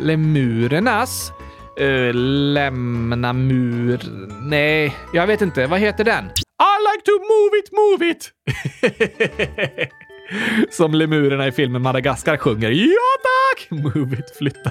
Lemurernas? 0.00 1.32
Uh, 1.80 2.14
lämna 2.14 3.32
mur... 3.32 4.00
Nej, 4.40 4.96
jag 5.12 5.26
vet 5.26 5.42
inte. 5.42 5.66
Vad 5.66 5.80
heter 5.80 6.04
den? 6.04 6.24
I 6.24 6.74
like 6.92 7.04
to 7.04 7.12
move 7.12 7.58
it, 7.58 7.72
move 7.72 8.10
it! 8.10 8.32
Som 10.70 10.94
lemurerna 10.94 11.46
i 11.46 11.52
filmen 11.52 11.82
Madagaskar 11.82 12.36
sjunger. 12.36 12.70
Ja 12.70 12.96
tack! 13.22 13.70
Move 13.70 14.18
it, 14.18 14.36
flytta 14.38 14.70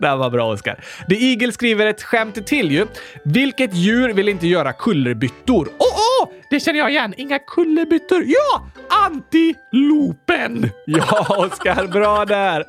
Det 0.00 0.06
här 0.06 0.16
var 0.16 0.30
bra, 0.30 0.52
Oskar. 0.52 0.84
The 1.08 1.30
Eagle 1.30 1.52
skriver 1.52 1.86
ett 1.86 2.02
skämt 2.02 2.46
till 2.46 2.72
ju. 2.72 2.86
Vilket 3.24 3.74
djur 3.74 4.12
vill 4.12 4.28
inte 4.28 4.46
göra 4.46 4.72
kullerbyttor? 4.72 5.66
Oh, 5.66 5.86
oh, 5.86 6.05
det 6.50 6.60
känner 6.60 6.78
jag 6.78 6.90
igen. 6.90 7.14
Inga 7.16 7.38
kullerbyttor. 7.38 8.24
Ja, 8.26 8.66
antilopen! 9.04 10.70
Ja, 10.86 11.26
Oskar, 11.28 11.86
bra 11.86 12.24
där! 12.24 12.64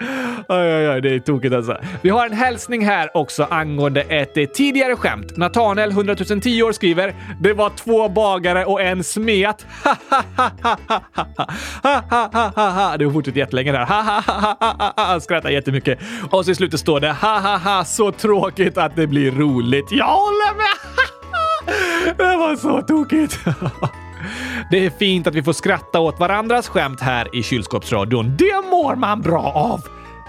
Oj, 0.50 0.76
oj, 0.76 0.90
oj, 0.90 1.02
det 1.02 1.16
är 1.16 1.20
tokigt 1.20 1.56
alltså. 1.56 1.78
Vi 2.02 2.10
har 2.10 2.26
en 2.26 2.34
hälsning 2.34 2.86
här 2.86 3.18
också 3.18 3.44
angående 3.44 4.02
ett 4.02 4.54
tidigare 4.54 4.96
skämt. 4.96 5.38
Natanel, 5.38 5.92
100 5.92 6.16
010 6.16 6.64
år, 6.64 6.72
skriver 6.72 7.16
“Det 7.42 7.54
var 7.54 7.70
två 7.70 8.10
bagare 8.10 8.66
och 8.66 8.82
en 8.82 9.04
smet. 9.04 9.66
Det 13.00 13.12
fortsätter 13.12 13.40
jättelänge 13.40 13.72
där. 13.72 13.86
Han 14.96 15.22
skrattar 15.22 15.50
jättemycket. 15.50 16.00
Och 16.32 16.46
så 16.46 16.52
i 16.52 16.56
slutet 16.56 16.80
står 16.80 17.00
det 17.00 17.12
“Ha 17.12 17.40
ha 17.40 17.58
ha, 17.58 17.86
så 17.86 18.12
tråkigt 18.12 18.78
att 18.78 18.96
det 18.96 19.08
blir 19.08 19.32
roligt”. 19.32 19.92
Jag 19.92 20.06
håller 20.06 20.58
med! 20.58 21.17
Det 22.18 22.38
var 22.38 22.56
så 22.56 22.82
tokigt. 22.82 23.40
Det 24.72 24.86
är 24.86 24.90
fint 24.90 25.28
att 25.28 25.36
vi 25.36 25.44
får 25.44 25.54
skratta 25.54 26.00
åt 26.00 26.20
varandras 26.20 26.68
skämt 26.68 27.02
här 27.02 27.36
i 27.36 27.44
kylskåpsradion. 27.44 28.36
Det 28.38 28.62
mår 28.70 28.96
man 28.96 29.22
bra 29.22 29.52
av! 29.56 29.82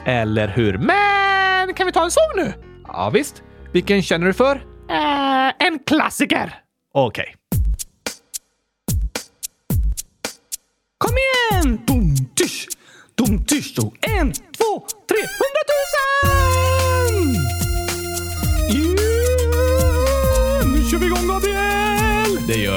Eller 0.07 0.49
hur? 0.49 0.79
Men 0.79 1.75
kan 1.75 1.87
vi 1.87 1.93
ta 1.93 2.05
en 2.05 2.11
sång 2.11 2.31
nu? 2.37 2.53
Ja, 2.87 3.11
visst. 3.11 3.43
Vilken 3.73 4.03
känner 4.03 4.27
du 4.27 4.33
för? 4.33 4.57
Äh, 4.91 5.67
en 5.67 5.79
klassiker. 5.87 6.55
Okej. 6.95 7.23
Okay. 7.23 7.35
Kom 10.99 11.15
igen! 11.17 11.81
Dum, 11.87 12.17
tysch, 12.35 12.69
dum, 13.15 13.45
tysch. 13.45 13.79
En, 14.01 14.33
två, 14.33 14.87
tre, 15.09 15.19
hundratusen! 15.19 16.08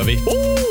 Gör 0.02 0.08
vi. 0.08 0.16
Oh! 0.16 0.62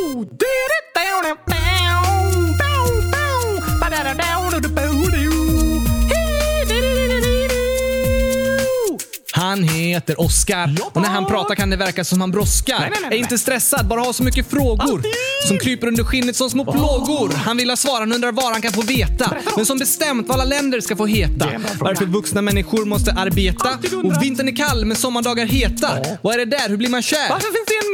Han 9.33 9.63
heter 9.63 10.21
Oskar 10.21 10.77
och 10.93 11.03
när 11.03 11.09
han 11.09 11.27
pratar 11.27 11.55
kan 11.55 11.71
det 11.71 11.77
verka 11.77 12.05
som 12.05 12.21
han 12.21 12.31
brådskar. 12.31 12.79
Nej, 12.81 12.89
nej, 12.91 13.01
nej, 13.03 13.19
Är 13.19 13.23
inte 13.23 13.39
stressad, 13.39 13.87
bara 13.87 14.01
har 14.01 14.13
så 14.13 14.23
mycket 14.23 14.51
frågor 14.51 15.03
som 15.49 15.59
kryper 15.59 15.87
under 15.87 16.05
skinnet 16.05 16.37
som 16.37 16.51
små 16.51 16.65
plågor. 16.73 17.33
Han 17.35 17.57
vill 17.57 17.71
ha 17.71 17.77
svar, 17.77 18.01
han 18.01 18.13
undrar 18.13 18.33
var 18.33 18.53
han 18.53 18.63
kan 18.63 18.73
få 18.73 18.83
veta. 18.83 19.35
Men 19.57 19.67
som 19.67 19.79
bestämt 19.79 20.29
vad 20.29 20.41
alla 20.41 20.45
länder 20.45 20.81
ska 20.81 20.97
få 20.97 21.07
heta. 21.07 21.49
Varför 21.81 22.07
vuxna 22.07 22.43
människor 22.43 22.85
måste 22.85 23.13
arbeta. 23.13 23.69
Och 24.05 24.23
vintern 24.23 24.49
är 24.49 24.57
kall 24.57 24.85
men 24.85 24.97
sommardagar 24.97 25.47
heta. 25.47 25.91
Vad 26.23 26.35
är 26.35 26.39
det 26.39 26.45
där? 26.45 26.69
Hur 26.69 26.77
blir 26.77 26.89
man 26.89 27.03
kär? 27.03 27.29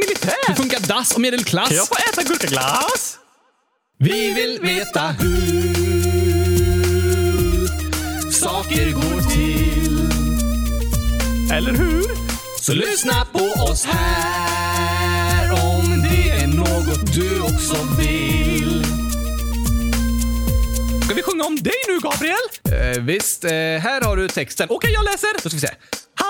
En 0.09 0.15
Hur 0.47 0.53
funkar 0.53 0.79
dass 0.79 1.15
och 1.15 1.21
medelklass? 1.21 1.67
Kan 1.67 1.77
jag 1.77 1.87
få 1.87 1.95
äta 1.95 2.23
gurkaglass? 2.23 3.17
Vi 3.99 4.33
vill 4.33 4.59
veta 4.61 5.01
hur 5.01 5.67
saker 8.31 8.91
går 8.91 9.21
till. 9.29 9.97
Eller 11.53 11.71
hur? 11.71 12.03
Så 12.61 12.73
lyssna 12.73 13.25
på 13.31 13.39
oss 13.63 13.85
här 13.85 15.51
om 15.51 16.01
det 16.01 16.29
är 16.29 16.47
något 16.47 17.13
du 17.13 17.41
också 17.41 17.87
vill. 17.99 18.83
Ska 21.05 21.13
vi 21.15 21.23
sjunga 21.23 21.43
om 21.43 21.55
dig 21.55 21.73
nu, 21.87 21.99
Gabriel? 21.99 22.35
Eh, 22.71 23.03
visst, 23.03 23.43
eh, 23.43 23.51
här 23.51 24.01
har 24.01 24.17
du 24.17 24.27
texten. 24.27 24.67
Okej, 24.69 24.91
jag 24.93 25.05
läser. 25.05 25.27
Då 25.43 25.49
ska 25.49 25.55
vi 25.55 25.61
se. 25.61 25.69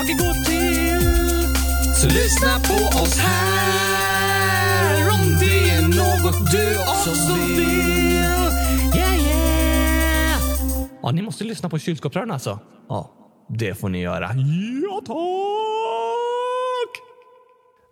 Saker 0.00 0.14
går 0.14 0.44
till. 0.44 1.00
Så 1.94 2.06
lyssna 2.06 2.60
på 2.60 2.98
oss 3.02 3.18
här 3.18 5.08
om 5.08 5.36
det 5.40 5.70
är 5.70 5.82
något 5.82 6.50
du 6.50 6.78
också 6.78 7.10
vill. 7.34 7.60
Yeah, 8.96 9.18
yeah! 9.18 10.40
Ja, 11.02 11.10
ni 11.10 11.22
måste 11.22 11.44
lyssna 11.44 11.68
på 11.68 11.78
kylskåpsrören 11.78 12.30
alltså. 12.30 12.58
Ja, 12.88 13.10
det 13.48 13.74
får 13.74 13.88
ni 13.88 14.00
göra. 14.00 14.30
Ja, 14.82 15.00
tack! 15.06 16.19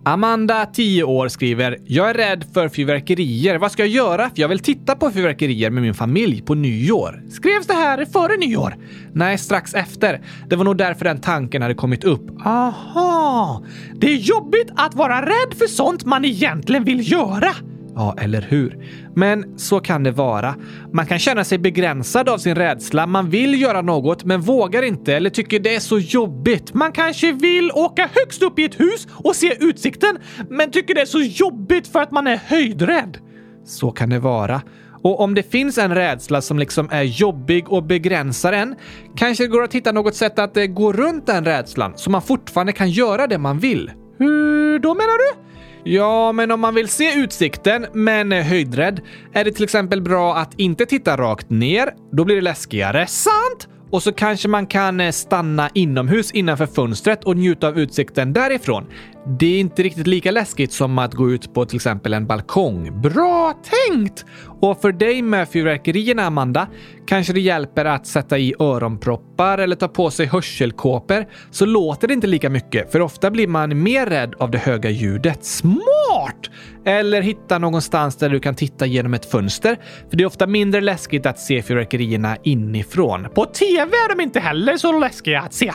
Amanda, 0.05 0.66
10 0.66 1.05
år, 1.05 1.28
skriver 1.28 1.78
“Jag 1.86 2.11
är 2.11 2.14
rädd 2.14 2.44
för 2.55 2.68
fyrverkerier. 2.68 3.59
Vad 3.59 3.72
ska 3.72 3.82
jag 3.82 3.88
göra? 3.88 4.30
För 4.30 4.40
jag 4.40 4.49
vill 4.49 4.59
titta 4.59 4.94
på 4.96 5.11
fyrverkerier 5.11 5.70
med 5.70 5.82
min 5.82 5.94
familj 5.94 6.42
på 6.42 6.55
nyår.” 6.55 7.22
Skrevs 7.30 7.66
det 7.66 7.74
här 7.74 8.05
före 8.05 8.36
nyår? 8.36 8.76
Nej, 9.12 9.38
strax 9.38 9.74
efter. 9.74 10.20
Det 10.49 10.57
var 10.57 10.64
nog 10.64 10.76
därför 10.76 11.05
den 11.05 11.20
tanken 11.20 11.62
hade 11.62 11.74
kommit 11.74 12.05
upp. 12.05 12.46
Aha! 12.46 13.62
Det 13.94 14.07
är 14.07 14.16
jobbigt 14.16 14.70
att 14.76 14.94
vara 14.94 15.22
rädd 15.22 15.59
för 15.59 15.66
sånt 15.66 16.05
man 16.05 16.24
egentligen 16.24 16.84
vill 16.84 17.12
göra. 17.12 17.55
Ja, 17.99 18.14
eller 18.18 18.42
hur? 18.49 18.84
Men 19.14 19.59
så 19.59 19.80
kan 19.80 20.03
det 20.03 20.11
vara. 20.11 20.55
Man 20.92 21.07
kan 21.07 21.18
känna 21.18 21.44
sig 21.44 21.59
begränsad 21.59 22.28
av 22.28 22.38
sin 22.38 22.55
rädsla. 22.55 23.07
Man 23.07 23.30
vill 23.30 23.61
göra 23.61 23.82
något 23.82 24.24
men 24.24 24.40
vågar 24.40 24.82
inte 24.82 25.14
eller 25.14 25.30
tycker 25.30 25.61
det 25.61 25.74
är 25.74 25.80
så 25.80 25.99
jobbigt. 25.99 26.74
Man 26.74 26.92
kanske 26.92 27.32
vill 27.32 27.70
åka 27.74 28.09
högst 28.12 28.42
upp 28.42 28.59
i 28.59 28.64
ett 28.64 28.80
hus 28.80 29.07
och 29.11 29.36
se 29.36 29.57
utsikten, 29.61 30.18
men 30.51 30.70
tycker 30.70 30.94
det 30.94 31.01
är 31.01 31.07
så 31.07 31.20
jobbigt 31.20 31.88
för 31.88 32.01
att 32.01 32.11
man 32.11 32.26
är 32.26 32.36
höjdrädd. 32.36 33.18
Så 33.64 33.90
kan 33.90 34.11
det 34.11 34.18
vara. 34.18 34.62
Och 35.03 35.20
om 35.20 35.34
det 35.34 35.51
finns 35.51 35.78
en 35.78 35.94
rädsla 35.94 36.40
som 36.40 36.59
liksom 36.59 36.88
är 36.90 37.03
jobbig 37.03 37.72
och 37.72 37.84
begränsar 37.84 38.53
en, 38.53 38.74
kanske 39.16 39.44
det 39.44 39.49
går 39.49 39.62
att 39.62 39.74
hitta 39.74 39.92
något 39.92 40.14
sätt 40.14 40.38
att 40.38 40.57
eh, 40.57 40.64
gå 40.64 40.92
runt 40.92 41.26
den 41.26 41.44
rädslan 41.44 41.92
så 41.96 42.11
man 42.11 42.22
fortfarande 42.22 42.72
kan 42.72 42.90
göra 42.90 43.26
det 43.26 43.38
man 43.38 43.59
vill. 43.59 43.90
Hur 44.18 44.78
då 44.78 44.94
menar 44.94 45.18
du? 45.18 45.49
Ja, 45.91 46.32
men 46.32 46.51
om 46.51 46.61
man 46.61 46.74
vill 46.74 46.89
se 46.89 47.14
utsikten 47.14 47.86
men 47.93 48.32
är 48.32 48.43
höjdrädd 48.43 49.01
är 49.32 49.45
det 49.45 49.53
till 49.53 49.64
exempel 49.64 50.03
bra 50.03 50.36
att 50.36 50.55
inte 50.57 50.86
titta 50.86 51.16
rakt 51.16 51.51
ner. 51.51 51.95
Då 52.12 52.24
blir 52.24 52.36
det 52.36 52.43
läskigare. 52.43 53.07
Sant! 53.07 53.68
Och 53.91 54.03
så 54.03 54.12
kanske 54.12 54.49
man 54.49 54.66
kan 54.66 55.12
stanna 55.12 55.70
inomhus 55.74 56.30
innanför 56.30 56.66
fönstret 56.66 57.24
och 57.24 57.36
njuta 57.36 57.68
av 57.68 57.78
utsikten 57.78 58.32
därifrån. 58.32 58.86
Det 59.30 59.46
är 59.46 59.60
inte 59.60 59.82
riktigt 59.82 60.06
lika 60.06 60.30
läskigt 60.30 60.72
som 60.72 60.98
att 60.98 61.14
gå 61.14 61.30
ut 61.30 61.54
på 61.54 61.64
till 61.64 61.76
exempel 61.76 62.14
en 62.14 62.26
balkong. 62.26 63.00
Bra 63.00 63.54
tänkt! 63.88 64.24
Och 64.60 64.80
för 64.80 64.92
dig 64.92 65.22
med 65.22 65.48
fyrverkerierna, 65.48 66.22
Amanda, 66.22 66.68
kanske 67.06 67.32
det 67.32 67.40
hjälper 67.40 67.84
att 67.84 68.06
sätta 68.06 68.38
i 68.38 68.54
öronproppar 68.58 69.58
eller 69.58 69.76
ta 69.76 69.88
på 69.88 70.10
sig 70.10 70.26
hörselkåpor 70.26 71.26
så 71.50 71.66
låter 71.66 72.08
det 72.08 72.14
inte 72.14 72.26
lika 72.26 72.50
mycket, 72.50 72.92
för 72.92 73.00
ofta 73.00 73.30
blir 73.30 73.46
man 73.46 73.82
mer 73.82 74.06
rädd 74.06 74.34
av 74.38 74.50
det 74.50 74.58
höga 74.58 74.90
ljudet. 74.90 75.44
Smart! 75.44 76.50
Eller 76.84 77.22
hitta 77.22 77.58
någonstans 77.58 78.16
där 78.16 78.28
du 78.28 78.40
kan 78.40 78.54
titta 78.54 78.86
genom 78.86 79.14
ett 79.14 79.30
fönster, 79.30 79.76
för 80.10 80.16
det 80.16 80.22
är 80.22 80.26
ofta 80.26 80.46
mindre 80.46 80.80
läskigt 80.80 81.26
att 81.26 81.38
se 81.38 81.62
fyrverkerierna 81.62 82.36
inifrån. 82.42 83.28
På 83.34 83.44
TV 83.44 83.80
är 83.80 84.16
de 84.16 84.22
inte 84.22 84.40
heller 84.40 84.76
så 84.76 84.98
läskiga 84.98 85.40
att 85.40 85.54
se. 85.54 85.72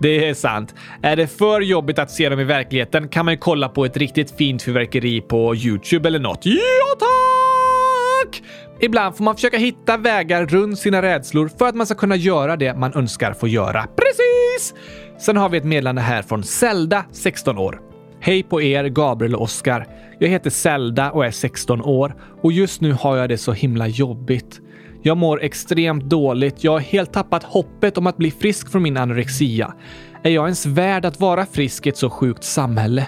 Det 0.00 0.28
är 0.28 0.34
sant. 0.34 0.74
Är 1.02 1.16
det 1.16 1.26
för 1.26 1.60
jobbigt 1.60 1.98
att 1.98 2.10
se 2.10 2.28
dem 2.28 2.40
i 2.40 2.44
verkligheten 2.44 2.95
kan 3.04 3.24
man 3.24 3.34
ju 3.34 3.38
kolla 3.38 3.68
på 3.68 3.84
ett 3.84 3.96
riktigt 3.96 4.30
fint 4.30 4.62
fyrverkeri 4.62 5.20
på 5.20 5.54
Youtube 5.56 6.08
eller 6.08 6.18
något. 6.18 6.46
Ja, 6.46 6.96
tack! 6.98 8.42
Ibland 8.80 9.16
får 9.16 9.24
man 9.24 9.34
försöka 9.34 9.58
hitta 9.58 9.96
vägar 9.96 10.46
runt 10.46 10.78
sina 10.78 11.02
rädslor 11.02 11.50
för 11.58 11.68
att 11.68 11.74
man 11.74 11.86
ska 11.86 11.94
kunna 11.94 12.16
göra 12.16 12.56
det 12.56 12.74
man 12.74 12.94
önskar 12.94 13.32
få 13.32 13.48
göra. 13.48 13.86
Precis! 13.96 14.74
Sen 15.18 15.36
har 15.36 15.48
vi 15.48 15.58
ett 15.58 15.64
meddelande 15.64 16.02
här 16.02 16.22
från 16.22 16.42
Zelda, 16.42 17.04
16 17.12 17.58
år. 17.58 17.80
Hej 18.20 18.42
på 18.42 18.62
er, 18.62 18.84
Gabriel 18.84 19.34
och 19.34 19.42
Oskar. 19.42 19.86
Jag 20.18 20.28
heter 20.28 20.50
Zelda 20.50 21.10
och 21.10 21.26
är 21.26 21.30
16 21.30 21.80
år 21.82 22.14
och 22.42 22.52
just 22.52 22.80
nu 22.80 22.92
har 22.92 23.16
jag 23.16 23.28
det 23.28 23.38
så 23.38 23.52
himla 23.52 23.86
jobbigt. 23.86 24.60
Jag 25.02 25.16
mår 25.16 25.42
extremt 25.42 26.04
dåligt. 26.04 26.64
Jag 26.64 26.72
har 26.72 26.80
helt 26.80 27.12
tappat 27.12 27.44
hoppet 27.44 27.98
om 27.98 28.06
att 28.06 28.16
bli 28.16 28.30
frisk 28.30 28.70
från 28.70 28.82
min 28.82 28.96
anorexia. 28.96 29.74
Är 30.22 30.30
jag 30.30 30.44
ens 30.44 30.66
värd 30.66 31.04
att 31.04 31.20
vara 31.20 31.46
frisk 31.46 31.86
i 31.86 31.88
ett 31.88 31.96
så 31.96 32.10
sjukt 32.10 32.44
samhälle? 32.44 33.06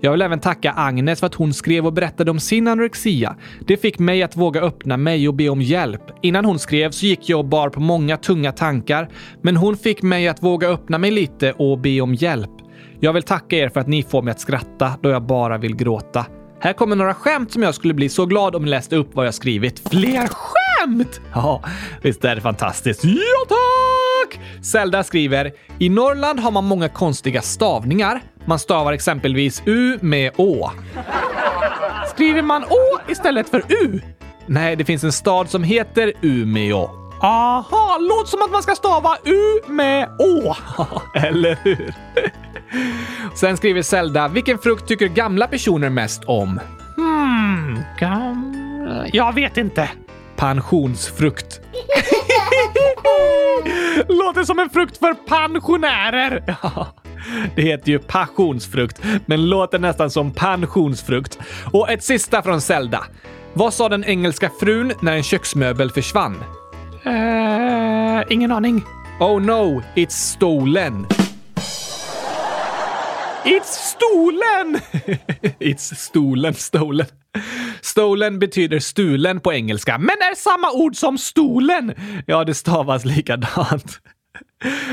Jag 0.00 0.12
vill 0.12 0.22
även 0.22 0.40
tacka 0.40 0.72
Agnes 0.76 1.20
för 1.20 1.26
att 1.26 1.34
hon 1.34 1.54
skrev 1.54 1.86
och 1.86 1.92
berättade 1.92 2.30
om 2.30 2.40
sin 2.40 2.68
anorexia. 2.68 3.36
Det 3.66 3.76
fick 3.76 3.98
mig 3.98 4.22
att 4.22 4.36
våga 4.36 4.60
öppna 4.60 4.96
mig 4.96 5.28
och 5.28 5.34
be 5.34 5.48
om 5.48 5.62
hjälp. 5.62 6.02
Innan 6.22 6.44
hon 6.44 6.58
skrev 6.58 6.90
så 6.90 7.06
gick 7.06 7.28
jag 7.28 7.38
och 7.38 7.44
bar 7.44 7.68
på 7.68 7.80
många 7.80 8.16
tunga 8.16 8.52
tankar, 8.52 9.08
men 9.42 9.56
hon 9.56 9.76
fick 9.76 10.02
mig 10.02 10.28
att 10.28 10.42
våga 10.42 10.68
öppna 10.68 10.98
mig 10.98 11.10
lite 11.10 11.52
och 11.52 11.78
be 11.78 12.00
om 12.00 12.14
hjälp. 12.14 12.50
Jag 13.00 13.12
vill 13.12 13.22
tacka 13.22 13.56
er 13.56 13.68
för 13.68 13.80
att 13.80 13.88
ni 13.88 14.02
får 14.02 14.22
mig 14.22 14.30
att 14.30 14.40
skratta 14.40 14.92
då 15.00 15.10
jag 15.10 15.22
bara 15.22 15.58
vill 15.58 15.76
gråta. 15.76 16.26
Här 16.60 16.72
kommer 16.72 16.96
några 16.96 17.14
skämt 17.14 17.52
som 17.52 17.62
jag 17.62 17.74
skulle 17.74 17.94
bli 17.94 18.08
så 18.08 18.26
glad 18.26 18.54
om 18.56 18.64
ni 18.64 18.70
läste 18.70 18.96
upp 18.96 19.14
vad 19.14 19.26
jag 19.26 19.34
skrivit. 19.34 19.88
Fler 19.88 20.26
skämt! 20.26 20.65
Ja, 21.34 21.62
visst 22.02 22.24
är 22.24 22.34
det 22.34 22.40
fantastiskt? 22.40 23.04
Ja, 23.04 23.46
tack! 23.48 24.40
Zelda 24.62 25.04
skriver 25.04 25.52
“I 25.78 25.88
Norrland 25.88 26.40
har 26.40 26.50
man 26.50 26.64
många 26.64 26.88
konstiga 26.88 27.42
stavningar. 27.42 28.20
Man 28.44 28.58
stavar 28.58 28.92
exempelvis 28.92 29.62
U 29.66 29.98
med 30.00 30.32
Å. 30.36 30.70
Skriver 32.14 32.42
man 32.42 32.64
Å 32.64 33.10
istället 33.10 33.48
för 33.48 33.62
U? 33.68 34.00
Nej, 34.46 34.76
det 34.76 34.84
finns 34.84 35.04
en 35.04 35.12
stad 35.12 35.50
som 35.50 35.62
heter 35.64 36.12
Umeå. 36.22 36.90
Aha, 37.22 37.98
låter 38.00 38.30
som 38.30 38.42
att 38.42 38.50
man 38.50 38.62
ska 38.62 38.74
stava 38.74 39.16
U 39.24 39.60
med 39.72 40.08
Å. 40.18 40.56
Eller 41.14 41.58
hur? 41.62 41.94
Sen 43.34 43.56
skriver 43.56 43.82
Zelda 43.82 44.28
“Vilken 44.28 44.58
frukt 44.58 44.88
tycker 44.88 45.06
gamla 45.06 45.46
personer 45.46 45.90
mest 45.90 46.24
om?” 46.24 46.60
Hmm, 46.96 47.78
gamla... 47.98 49.06
Jag 49.12 49.34
vet 49.34 49.56
inte. 49.56 49.90
Pensionsfrukt. 50.36 51.60
Låter 54.08 54.44
som 54.44 54.58
en 54.58 54.70
frukt 54.70 54.98
för 54.98 55.14
pensionärer. 55.14 56.56
Ja, 56.62 56.86
det 57.56 57.62
heter 57.62 57.88
ju 57.92 57.98
passionsfrukt, 57.98 59.00
men 59.26 59.48
låter 59.48 59.78
nästan 59.78 60.10
som 60.10 60.32
pensionsfrukt. 60.32 61.38
Och 61.72 61.90
ett 61.90 62.04
sista 62.04 62.42
från 62.42 62.60
Zelda. 62.60 63.04
Vad 63.52 63.74
sa 63.74 63.88
den 63.88 64.04
engelska 64.04 64.50
frun 64.60 64.92
när 65.00 65.16
en 65.16 65.22
köksmöbel 65.22 65.90
försvann? 65.90 66.44
Eh, 67.04 68.22
ingen 68.28 68.52
aning. 68.52 68.84
Oh 69.20 69.40
no, 69.40 69.82
it's 69.94 70.10
stolen. 70.10 71.06
It's 73.46 73.94
stolen! 73.96 74.80
It's 75.60 75.94
stolen, 75.96 76.54
stolen. 76.54 77.06
Stolen 77.80 78.38
betyder 78.38 78.78
stulen 78.78 79.40
på 79.40 79.52
engelska, 79.52 79.98
Men 79.98 80.08
är 80.08 80.34
samma 80.34 80.72
ord 80.72 80.96
som 80.96 81.18
stolen. 81.18 81.94
ja, 82.26 82.44
det 82.44 82.54
stavas 82.54 83.04
likadant. 83.04 84.00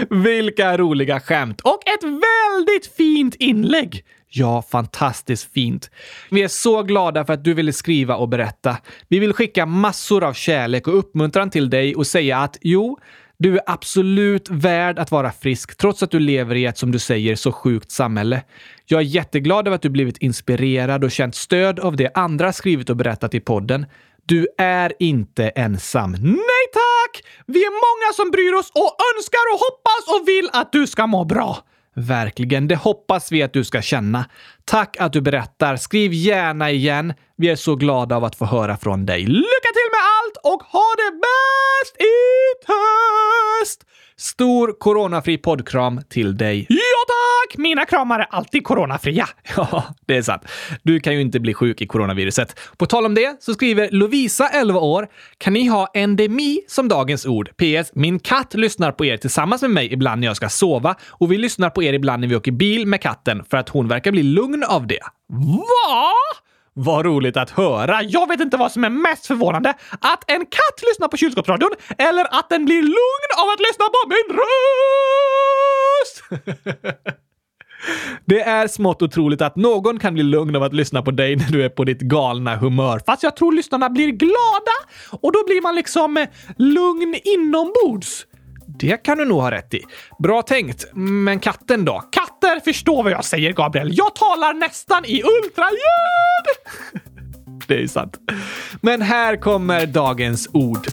Vilka 0.10 0.78
roliga 0.78 1.20
skämt! 1.20 1.62
Och 1.62 1.80
ett 1.88 2.04
väldigt 2.04 2.96
fint 2.98 3.36
inlägg. 3.36 4.04
Ja, 4.30 4.62
fantastiskt 4.62 5.54
fint. 5.54 5.90
Vi 6.30 6.44
är 6.44 6.48
så 6.48 6.84
glada 6.84 7.26
för 7.26 7.34
att 7.34 7.44
du 7.44 7.54
ville 7.54 7.74
skriva 7.74 8.16
och 8.16 8.30
berätta. 8.30 8.78
Vi 9.08 9.20
vill 9.20 9.34
skicka 9.34 9.66
massor 9.66 10.24
av 10.24 10.34
kärlek 10.34 10.88
och 10.88 10.98
uppmuntran 10.98 11.50
till 11.50 11.70
dig 11.70 11.96
och 11.96 12.08
säga 12.08 12.38
att 12.38 12.58
jo, 12.62 13.00
du 13.38 13.56
är 13.56 13.62
absolut 13.66 14.50
värd 14.50 15.00
att 15.00 15.12
vara 15.12 15.32
frisk 15.32 15.78
trots 15.78 16.04
att 16.04 16.12
du 16.12 16.20
lever 16.20 16.56
i 16.56 16.66
ett, 16.66 16.78
som 16.78 16.92
du 16.92 17.00
säger, 17.00 17.36
så 17.36 17.52
sjukt 17.52 17.92
samhälle. 17.92 18.44
Jag 18.86 19.00
är 19.00 19.06
jätteglad 19.06 19.68
över 19.68 19.76
att 19.76 19.82
du 19.82 19.90
blivit 19.90 20.18
inspirerad 20.18 21.04
och 21.04 21.12
känt 21.12 21.36
stöd 21.36 21.80
av 21.80 21.96
det 21.96 22.12
andra 22.14 22.54
skrivit 22.54 22.90
och 22.90 22.96
berättat 22.96 23.34
i 23.34 23.40
podden. 23.40 23.86
Du 24.26 24.48
är 24.58 24.94
inte 25.00 25.50
ensam. 25.50 26.12
Nej 26.12 26.66
tack! 26.74 27.24
Vi 27.46 27.60
är 27.60 27.72
många 27.72 28.14
som 28.14 28.32
bryr 28.32 28.54
oss 28.54 28.72
och 28.74 28.98
önskar 29.16 29.54
och 29.54 29.60
hoppas 29.60 30.22
och 30.22 30.28
vill 30.28 30.50
att 30.54 30.72
du 30.72 30.88
ska 30.88 31.08
må 31.08 31.26
bra. 31.26 31.58
Verkligen, 31.96 32.68
det 32.68 32.76
hoppas 32.76 33.32
vi 33.32 33.44
att 33.44 33.54
du 33.54 33.64
ska 33.64 33.82
känna. 33.82 34.26
Tack 34.66 34.98
att 35.00 35.14
du 35.14 35.22
berättar. 35.22 35.76
Skriv 35.76 36.14
gärna 36.14 36.72
igen. 36.72 37.14
Vi 37.38 37.50
är 37.50 37.56
så 37.56 37.76
glada 37.76 38.16
av 38.16 38.24
att 38.24 38.36
få 38.36 38.46
höra 38.46 38.78
från 38.78 39.06
dig. 39.06 39.20
Lycka 39.20 39.72
till 39.74 39.90
med 39.92 40.04
allt 40.18 40.23
och 40.44 40.64
ha 40.64 40.86
det 40.98 41.12
bäst 41.12 42.02
i 42.02 42.14
höst! 42.68 43.86
Stor 44.18 44.80
coronafri 44.80 45.38
poddkram 45.38 46.02
till 46.10 46.38
dig. 46.38 46.66
Ja 46.70 46.78
tack! 47.08 47.58
Mina 47.58 47.86
kramar 47.86 48.20
är 48.20 48.28
alltid 48.30 48.64
coronafria. 48.64 49.30
Ja, 49.56 49.84
det 50.06 50.18
är 50.18 50.22
sant. 50.22 50.42
Du 50.84 51.00
kan 51.00 51.14
ju 51.14 51.22
inte 51.22 51.40
bli 51.40 51.54
sjuk 51.54 51.82
i 51.82 51.88
coronaviruset. 51.88 52.60
På 52.78 52.86
tal 52.86 53.06
om 53.06 53.16
det 53.16 53.38
så 53.40 53.54
skriver 53.54 53.90
Lovisa, 53.92 54.50
11 54.50 54.80
år, 54.80 55.08
kan 55.38 55.54
ni 55.54 55.68
ha 55.68 55.88
endemi 55.94 56.60
som 56.68 56.88
dagens 56.88 57.26
ord? 57.26 57.50
PS. 57.50 57.92
Min 57.94 58.20
katt 58.20 58.54
lyssnar 58.54 58.92
på 58.92 59.06
er 59.06 59.18
tillsammans 59.18 59.62
med 59.62 59.72
mig 59.72 59.94
ibland 59.94 60.22
när 60.22 60.28
jag 60.28 60.36
ska 60.38 60.50
sova 60.50 60.96
och 61.10 61.32
vi 61.32 61.38
lyssnar 61.38 61.70
på 61.70 61.84
er 61.84 61.94
ibland 61.94 62.22
när 62.22 62.28
vi 62.28 62.36
åker 62.36 62.52
bil 62.52 62.88
med 62.88 63.02
katten 63.02 63.44
för 63.50 63.58
att 63.58 63.70
hon 63.70 63.88
verkar 63.88 64.12
bli 64.12 64.24
lugn 64.24 64.64
av 64.64 64.88
det. 64.88 65.00
Va? 65.30 66.12
Vad 66.74 67.06
roligt 67.06 67.38
att 67.38 67.50
höra! 67.50 68.04
Jag 68.04 68.28
vet 68.28 68.40
inte 68.40 68.58
vad 68.58 68.72
som 68.72 68.84
är 68.84 68.90
mest 68.90 69.26
förvånande. 69.26 69.70
Att 70.00 70.32
en 70.32 70.46
katt 70.46 70.82
lyssnar 70.90 71.08
på 71.08 71.18
kylskåpsradion 71.18 71.70
eller 71.98 72.40
att 72.40 72.50
den 72.50 72.66
blir 72.66 72.82
lugn 72.82 73.32
av 73.38 73.50
att 73.50 73.60
lyssna 73.60 73.86
på 73.86 74.10
min 74.10 74.38
röst! 74.38 76.24
Det 78.26 78.42
är 78.42 78.68
smått 78.68 79.02
otroligt 79.02 79.42
att 79.42 79.56
någon 79.56 80.00
kan 80.00 80.14
bli 80.14 80.24
lugn 80.24 80.56
av 80.56 80.64
att 80.64 80.74
lyssna 80.74 81.02
på 81.02 81.12
dig 81.12 81.36
när 81.36 81.52
du 81.52 81.64
är 81.66 81.70
på 81.70 81.84
ditt 81.84 82.00
galna 82.00 82.56
humör. 82.56 83.02
Fast 83.06 83.24
jag 83.24 83.36
tror 83.36 83.52
lyssnarna 83.52 83.90
blir 83.90 84.08
glada 84.08 84.78
och 85.22 85.32
då 85.32 85.44
blir 85.46 85.62
man 85.62 85.76
liksom 85.76 86.18
eh, 86.18 86.28
lugn 86.58 87.16
inombords. 87.24 88.26
Det 88.68 89.04
kan 89.04 89.18
du 89.18 89.26
nog 89.26 89.42
ha 89.42 89.52
rätt 89.52 89.74
i. 89.74 89.82
Bra 90.20 90.42
tänkt. 90.42 90.86
Men 90.94 91.40
katten 91.40 91.86
då? 91.86 92.04
Katter 92.12 92.60
förstår 92.60 93.04
vad 93.04 93.12
jag 93.12 93.26
säger, 93.26 93.54
Gabriel. 93.54 93.90
Jag 93.98 94.16
talar 94.16 94.54
nästan 94.54 95.06
i 95.06 95.24
ultraljud! 95.24 95.80
Det 97.68 97.84
är 97.84 97.88
sant. 97.88 98.18
Men 98.82 99.02
här 99.02 99.36
kommer 99.36 99.86
dagens 99.86 100.50
ord. 100.54 100.88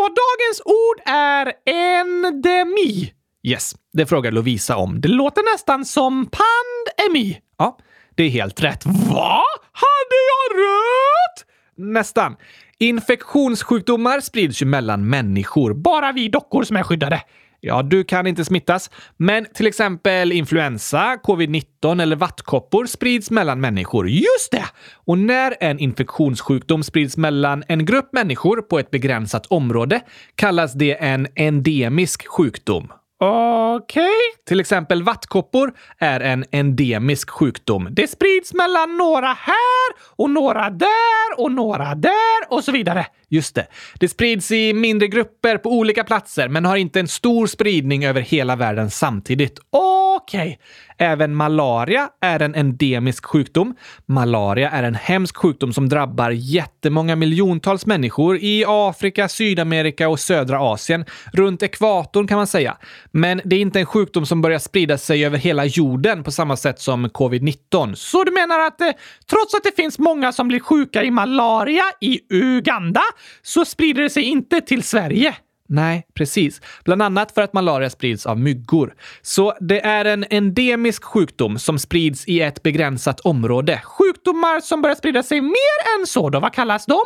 Så 0.00 0.04
dagens 0.04 0.60
ord 0.64 1.00
är 1.06 1.52
endemi. 1.66 3.12
Yes, 3.42 3.74
det 3.92 4.06
frågar 4.06 4.32
Lovisa 4.32 4.76
om. 4.76 5.00
Det 5.00 5.08
låter 5.08 5.54
nästan 5.54 5.84
som 5.84 6.26
pandemi. 6.26 7.38
Ja, 7.58 7.78
det 8.14 8.22
är 8.22 8.28
helt 8.28 8.62
rätt. 8.62 8.86
Va? 8.86 9.42
Hade 9.72 10.18
jag 10.30 10.60
rätt? 10.60 11.46
Nästan. 11.76 12.36
Infektionssjukdomar 12.78 14.20
sprids 14.20 14.62
ju 14.62 14.66
mellan 14.66 15.08
människor. 15.08 15.74
Bara 15.74 16.12
vi 16.12 16.28
dockor 16.28 16.62
som 16.62 16.76
är 16.76 16.82
skyddade. 16.82 17.22
Ja, 17.60 17.82
du 17.82 18.04
kan 18.04 18.26
inte 18.26 18.44
smittas, 18.44 18.90
men 19.16 19.46
till 19.54 19.66
exempel 19.66 20.32
influensa, 20.32 21.16
covid-19 21.24 22.02
eller 22.02 22.16
vattkoppor 22.16 22.86
sprids 22.86 23.30
mellan 23.30 23.60
människor. 23.60 24.08
Just 24.08 24.50
det! 24.50 24.64
Och 25.06 25.18
när 25.18 25.54
en 25.60 25.78
infektionssjukdom 25.78 26.82
sprids 26.82 27.16
mellan 27.16 27.64
en 27.68 27.84
grupp 27.84 28.12
människor 28.12 28.62
på 28.62 28.78
ett 28.78 28.90
begränsat 28.90 29.46
område 29.46 30.00
kallas 30.34 30.72
det 30.72 31.04
en 31.04 31.26
endemisk 31.34 32.28
sjukdom. 32.28 32.92
Okej. 33.22 34.10
Till 34.46 34.60
exempel 34.60 35.02
vattkoppor 35.02 35.72
är 35.98 36.20
en 36.20 36.44
endemisk 36.50 37.30
sjukdom. 37.30 37.88
Det 37.90 38.10
sprids 38.10 38.54
mellan 38.54 38.96
några 38.96 39.26
här 39.26 39.90
och 40.16 40.30
några 40.30 40.70
där 40.70 41.38
och 41.38 41.52
några 41.52 41.94
där 41.94 42.40
och 42.48 42.64
så 42.64 42.72
vidare. 42.72 43.06
Just 43.32 43.54
det. 43.54 43.66
Det 43.94 44.08
sprids 44.08 44.50
i 44.50 44.72
mindre 44.72 45.08
grupper 45.08 45.58
på 45.58 45.70
olika 45.72 46.04
platser, 46.04 46.48
men 46.48 46.64
har 46.64 46.76
inte 46.76 47.00
en 47.00 47.08
stor 47.08 47.46
spridning 47.46 48.04
över 48.04 48.20
hela 48.20 48.56
världen 48.56 48.90
samtidigt. 48.90 49.58
Okej. 49.70 50.58
Även 50.98 51.34
malaria 51.34 52.08
är 52.20 52.42
en 52.42 52.54
endemisk 52.54 53.26
sjukdom. 53.26 53.74
Malaria 54.06 54.70
är 54.70 54.82
en 54.82 54.94
hemsk 54.94 55.36
sjukdom 55.36 55.72
som 55.72 55.88
drabbar 55.88 56.30
jättemånga 56.30 57.16
miljontals 57.16 57.86
människor 57.86 58.36
i 58.36 58.64
Afrika, 58.66 59.28
Sydamerika 59.28 60.08
och 60.08 60.20
södra 60.20 60.60
Asien. 60.60 61.04
Runt 61.32 61.62
ekvatorn 61.62 62.26
kan 62.26 62.36
man 62.36 62.46
säga. 62.46 62.76
Men 63.10 63.40
det 63.44 63.56
är 63.56 63.60
inte 63.60 63.80
en 63.80 63.86
sjukdom 63.86 64.26
som 64.26 64.42
börjar 64.42 64.58
sprida 64.58 64.98
sig 64.98 65.24
över 65.24 65.38
hela 65.38 65.64
jorden 65.64 66.24
på 66.24 66.30
samma 66.30 66.56
sätt 66.56 66.80
som 66.80 67.06
covid-19. 67.06 67.94
Så 67.94 68.24
du 68.24 68.32
menar 68.32 68.60
att 68.60 68.80
eh, 68.80 68.90
trots 69.30 69.54
att 69.54 69.64
det 69.64 69.76
finns 69.76 69.98
många 69.98 70.32
som 70.32 70.48
blir 70.48 70.60
sjuka 70.60 71.02
i 71.04 71.10
malaria 71.10 71.84
i 72.00 72.20
Uganda 72.30 73.02
så 73.42 73.64
sprider 73.64 74.02
det 74.02 74.10
sig 74.10 74.22
inte 74.22 74.60
till 74.60 74.82
Sverige? 74.82 75.34
Nej, 75.72 76.06
precis. 76.14 76.60
Bland 76.84 77.02
annat 77.02 77.32
för 77.32 77.42
att 77.42 77.52
malaria 77.52 77.90
sprids 77.90 78.26
av 78.26 78.38
myggor. 78.38 78.94
Så 79.22 79.54
det 79.60 79.80
är 79.80 80.04
en 80.04 80.24
endemisk 80.30 81.04
sjukdom 81.04 81.58
som 81.58 81.78
sprids 81.78 82.28
i 82.28 82.40
ett 82.40 82.62
begränsat 82.62 83.20
område. 83.20 83.80
Sjukdomar 83.84 84.60
som 84.60 84.82
börjar 84.82 84.94
sprida 84.94 85.22
sig 85.22 85.40
mer 85.40 85.98
än 85.98 86.06
så 86.06 86.30
då, 86.30 86.40
vad 86.40 86.52
kallas 86.52 86.86
de? 86.86 87.00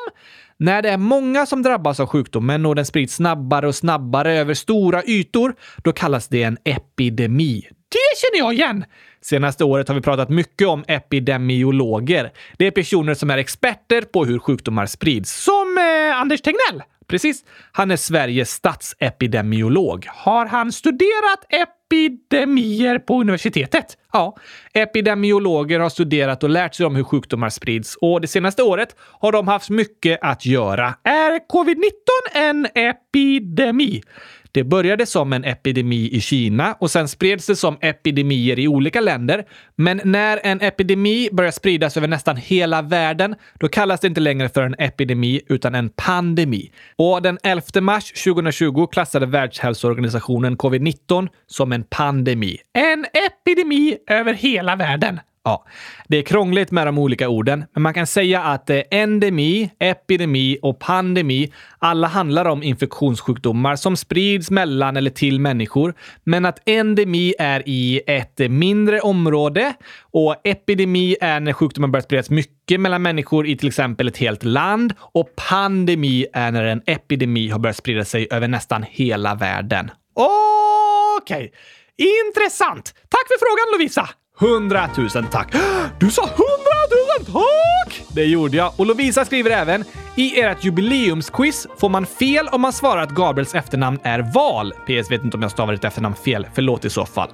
När 0.57 0.83
det 0.83 0.89
är 0.89 0.97
många 0.97 1.47
som 1.47 1.63
drabbas 1.63 2.01
av 2.01 2.07
sjukdomen 2.07 2.67
och 2.67 2.75
den 2.75 2.87
sprids 2.87 3.15
snabbare 3.15 3.69
och 3.69 3.75
snabbare 3.75 4.35
över 4.35 4.55
stora 4.55 5.03
ytor, 5.03 5.55
då 5.85 5.93
kallas 5.93 6.29
det 6.29 6.43
en 6.43 6.59
epidemi. 6.65 7.69
Det 7.95 8.19
känner 8.19 8.39
jag 8.39 8.55
igen! 8.55 8.85
Senaste 9.21 9.65
året 9.65 9.89
har 9.89 9.95
vi 9.95 10.01
pratat 10.01 10.29
mycket 10.29 10.69
om 10.69 10.85
epidemiologer. 10.89 12.33
Det 12.57 12.67
är 12.67 12.71
personer 12.71 13.15
som 13.15 13.31
är 13.31 13.39
experter 13.39 14.03
på 14.03 14.25
hur 14.25 14.39
sjukdomar 14.39 14.87
sprids. 14.87 15.45
Som 15.45 15.79
eh, 15.79 16.21
Anders 16.21 16.41
Tegnell? 16.41 16.83
Precis. 17.07 17.45
Han 17.73 17.91
är 17.91 17.97
Sveriges 17.97 18.51
statsepidemiolog. 18.51 20.07
Har 20.09 20.47
han 20.47 20.73
studerat 20.73 21.47
epidemier 21.49 22.99
på 22.99 23.21
universitetet? 23.21 23.87
Ja, 24.13 24.37
epidemiologer 24.73 25.81
har 25.81 25.89
studerat 25.89 26.43
och 26.43 26.51
lärt 26.51 26.75
sig 26.75 26.87
om 26.87 26.97
hur 26.97 27.05
sjukdomar 27.05 27.51
sprids 27.51 27.97
och 28.01 28.21
det 28.21 28.29
senaste 28.29 28.63
året 28.63 28.97
har 28.99 29.33
de 29.33 29.49
haft 29.49 29.71
mycket 29.71 30.19
att 30.23 30.47
göra. 30.47 30.95
Är 31.03 31.39
covid-19 31.49 31.91
en 32.33 32.67
epidemi? 32.75 34.03
Det 34.55 34.65
började 34.65 35.07
som 35.07 35.33
en 35.33 35.45
epidemi 35.45 36.09
i 36.13 36.21
Kina 36.21 36.77
och 36.81 36.91
sen 36.91 37.09
spreds 37.09 37.47
det 37.47 37.57
som 37.57 37.79
epidemier 37.81 38.59
i 38.59 38.69
olika 38.69 39.01
länder. 39.01 39.45
Men 39.77 40.01
när 40.05 40.41
en 40.43 40.61
epidemi 40.61 41.29
börjar 41.33 41.51
spridas 41.51 41.97
över 41.97 42.09
nästan 42.09 42.37
hela 42.37 42.83
världen, 42.83 43.35
då 43.55 43.69
kallas 43.69 44.01
det 44.01 44.07
inte 44.07 44.21
längre 44.21 44.49
för 44.49 44.63
en 44.63 44.75
epidemi 44.79 45.41
utan 45.49 45.75
en 45.75 45.89
pandemi. 45.89 46.73
Och 46.97 47.23
den 47.23 47.39
11 47.43 47.63
mars 47.81 48.13
2020 48.25 48.87
klassade 48.87 49.27
Världshälsoorganisationen 49.27 50.57
covid-19 50.57 51.29
som 51.47 51.73
en 51.73 51.85
pandemi. 51.85 52.59
En 52.73 53.07
epidemi 53.27 53.97
över 54.07 54.35
hela 54.35 54.77
världen. 54.77 55.21
Ja, 55.47 55.65
det 56.09 56.17
är 56.17 56.23
krångligt 56.23 56.71
med 56.71 56.87
de 56.87 56.99
olika 56.99 57.29
orden, 57.29 57.65
men 57.73 57.83
man 57.83 57.95
kan 57.95 58.07
säga 58.07 58.43
att 58.43 58.71
eh, 58.71 58.81
endemi, 58.91 59.71
epidemi 59.79 60.59
och 60.63 60.79
pandemi 60.79 61.53
alla 61.79 62.07
handlar 62.07 62.45
om 62.45 62.63
infektionssjukdomar 62.63 63.77
som 63.77 63.97
sprids 63.97 64.51
mellan 64.51 64.97
eller 64.97 65.11
till 65.11 65.41
människor. 65.41 65.95
Men 66.25 66.45
att 66.45 66.69
endemi 66.69 67.35
är 67.39 67.63
i 67.67 68.01
ett 68.07 68.39
mindre 68.39 69.01
område 69.01 69.75
och 70.01 70.37
epidemi 70.45 71.17
är 71.21 71.41
när 71.41 71.53
sjukdomen 71.53 71.93
börjar 71.93 72.03
spridas 72.03 72.31
mycket 72.31 72.81
mellan 72.81 73.03
människor 73.03 73.47
i 73.47 73.57
till 73.57 73.69
exempel 73.69 74.09
ett 74.09 74.17
helt 74.17 74.43
land 74.43 74.95
och 74.99 75.29
pandemi 75.49 76.27
är 76.33 76.51
när 76.51 76.65
en 76.65 76.83
epidemi 76.87 77.49
har 77.49 77.59
börjat 77.59 77.77
sprida 77.77 78.05
sig 78.05 78.29
över 78.31 78.49
nästan 78.49 78.85
hela 78.89 79.35
världen. 79.35 79.91
Okej, 81.19 81.53
intressant. 81.97 82.95
Tack 83.09 83.29
för 83.29 83.39
frågan 83.39 83.79
Lovisa! 83.79 84.24
Hundratusen 84.39 85.27
tack! 85.31 85.53
Du 86.01 86.11
sa 86.11 86.23
hundratusen 86.23 87.33
tack! 87.35 88.05
Det 88.09 88.25
gjorde 88.25 88.57
jag. 88.57 88.73
Och 88.77 88.87
Lovisa 88.87 89.25
skriver 89.25 89.51
även 89.51 89.85
i 90.17 90.41
ert 90.41 90.65
jubileumsquiz 90.65 91.67
får 91.79 91.89
man 91.89 92.07
fel 92.07 92.49
om 92.49 92.61
man 92.61 92.73
svarar 92.73 93.03
att 93.03 93.11
Gabriels 93.11 93.55
efternamn 93.55 93.99
är 94.03 94.33
Val. 94.35 94.73
PS 94.73 95.11
vet 95.11 95.25
inte 95.25 95.37
om 95.37 95.43
jag 95.43 95.51
stavar 95.51 95.73
ditt 95.73 95.85
efternamn 95.85 96.15
fel. 96.15 96.47
Förlåt 96.55 96.85
i 96.85 96.91
så 96.91 97.07
fall. 97.07 97.29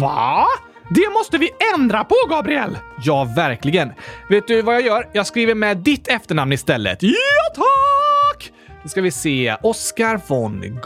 Va? 0.00 0.46
Det 0.90 1.10
måste 1.12 1.38
vi 1.38 1.50
ändra 1.74 2.04
på, 2.04 2.14
Gabriel! 2.30 2.78
Ja, 3.02 3.32
verkligen. 3.36 3.92
Vet 4.28 4.46
du 4.48 4.62
vad 4.62 4.74
jag 4.74 4.82
gör? 4.82 5.08
Jag 5.12 5.26
skriver 5.26 5.54
med 5.54 5.76
ditt 5.76 6.08
efternamn 6.08 6.52
istället. 6.52 6.98
Ja, 7.02 7.14
tack! 7.54 8.52
Då 8.82 8.88
ska 8.88 9.00
vi 9.00 9.10
se. 9.10 9.56
Oskar 9.62 10.20
von 10.26 10.80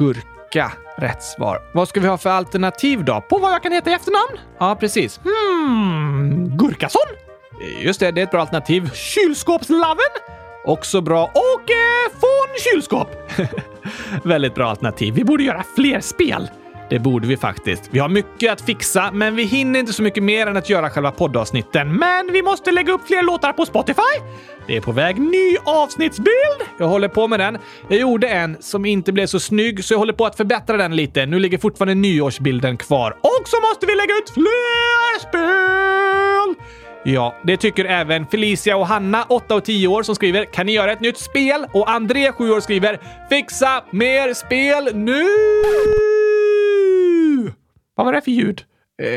Gurka. 0.52 0.72
Rätt 0.96 1.22
svar. 1.22 1.62
Vad 1.74 1.88
ska 1.88 2.00
vi 2.00 2.08
ha 2.08 2.18
för 2.18 2.30
alternativ 2.30 3.04
då? 3.04 3.20
På 3.20 3.38
vad 3.38 3.52
jag 3.52 3.62
kan 3.62 3.72
heta 3.72 3.90
i 3.90 3.92
efternamn? 3.92 4.38
Ja, 4.58 4.76
precis. 4.80 5.20
Hmm, 5.24 6.56
Gurkason? 6.56 7.02
Just 7.82 8.00
det, 8.00 8.10
det 8.10 8.20
är 8.20 8.22
ett 8.24 8.30
bra 8.30 8.40
alternativ. 8.40 8.90
Kylskåpslaven? 8.94 10.10
Också 10.64 11.00
bra. 11.00 11.24
Och 11.24 11.70
eh, 11.70 12.12
von 12.20 12.58
kylskåp? 12.64 13.08
Väldigt 14.24 14.54
bra 14.54 14.70
alternativ. 14.70 15.14
Vi 15.14 15.24
borde 15.24 15.42
göra 15.42 15.64
fler 15.76 16.00
spel. 16.00 16.50
Det 16.90 16.98
borde 16.98 17.28
vi 17.28 17.36
faktiskt. 17.36 17.88
Vi 17.90 17.98
har 17.98 18.08
mycket 18.08 18.52
att 18.52 18.60
fixa, 18.60 19.10
men 19.12 19.36
vi 19.36 19.44
hinner 19.44 19.80
inte 19.80 19.92
så 19.92 20.02
mycket 20.02 20.22
mer 20.22 20.46
än 20.46 20.56
att 20.56 20.70
göra 20.70 20.90
själva 20.90 21.10
poddavsnitten. 21.10 21.96
Men 21.96 22.32
vi 22.32 22.42
måste 22.42 22.70
lägga 22.70 22.92
upp 22.92 23.06
fler 23.06 23.22
låtar 23.22 23.52
på 23.52 23.66
Spotify. 23.66 24.00
Det 24.66 24.76
är 24.76 24.80
på 24.80 24.92
väg 24.92 25.18
ny 25.18 25.56
avsnittsbild. 25.64 26.60
Jag 26.78 26.86
håller 26.86 27.08
på 27.08 27.28
med 27.28 27.40
den. 27.40 27.58
Jag 27.88 28.00
gjorde 28.00 28.28
en 28.28 28.56
som 28.60 28.84
inte 28.84 29.12
blev 29.12 29.26
så 29.26 29.40
snygg, 29.40 29.84
så 29.84 29.94
jag 29.94 29.98
håller 29.98 30.12
på 30.12 30.26
att 30.26 30.36
förbättra 30.36 30.76
den 30.76 30.96
lite. 30.96 31.26
Nu 31.26 31.38
ligger 31.38 31.58
fortfarande 31.58 31.94
nyårsbilden 31.94 32.76
kvar. 32.76 33.10
Och 33.20 33.48
så 33.48 33.60
måste 33.60 33.86
vi 33.86 33.94
lägga 33.94 34.14
ut 34.14 34.30
fler 34.30 35.18
spel! 35.18 36.64
Ja, 37.04 37.34
det 37.42 37.56
tycker 37.56 37.84
även 37.84 38.26
Felicia 38.26 38.76
och 38.76 38.86
Hanna, 38.86 39.24
8 39.28 39.54
och 39.54 39.64
10 39.64 39.88
år, 39.88 40.02
som 40.02 40.14
skriver 40.14 40.44
“Kan 40.44 40.66
ni 40.66 40.72
göra 40.72 40.92
ett 40.92 41.00
nytt 41.00 41.18
spel?” 41.18 41.66
och 41.72 41.90
André, 41.90 42.32
7 42.32 42.50
år, 42.50 42.60
skriver 42.60 43.00
“Fixa 43.30 43.84
mer 43.90 44.34
spel 44.34 44.88
nu!” 44.94 45.26
Vad 47.94 48.06
var 48.06 48.12
det 48.12 48.20
för 48.20 48.30
ljud? 48.30 48.64
Eh, 49.02 49.08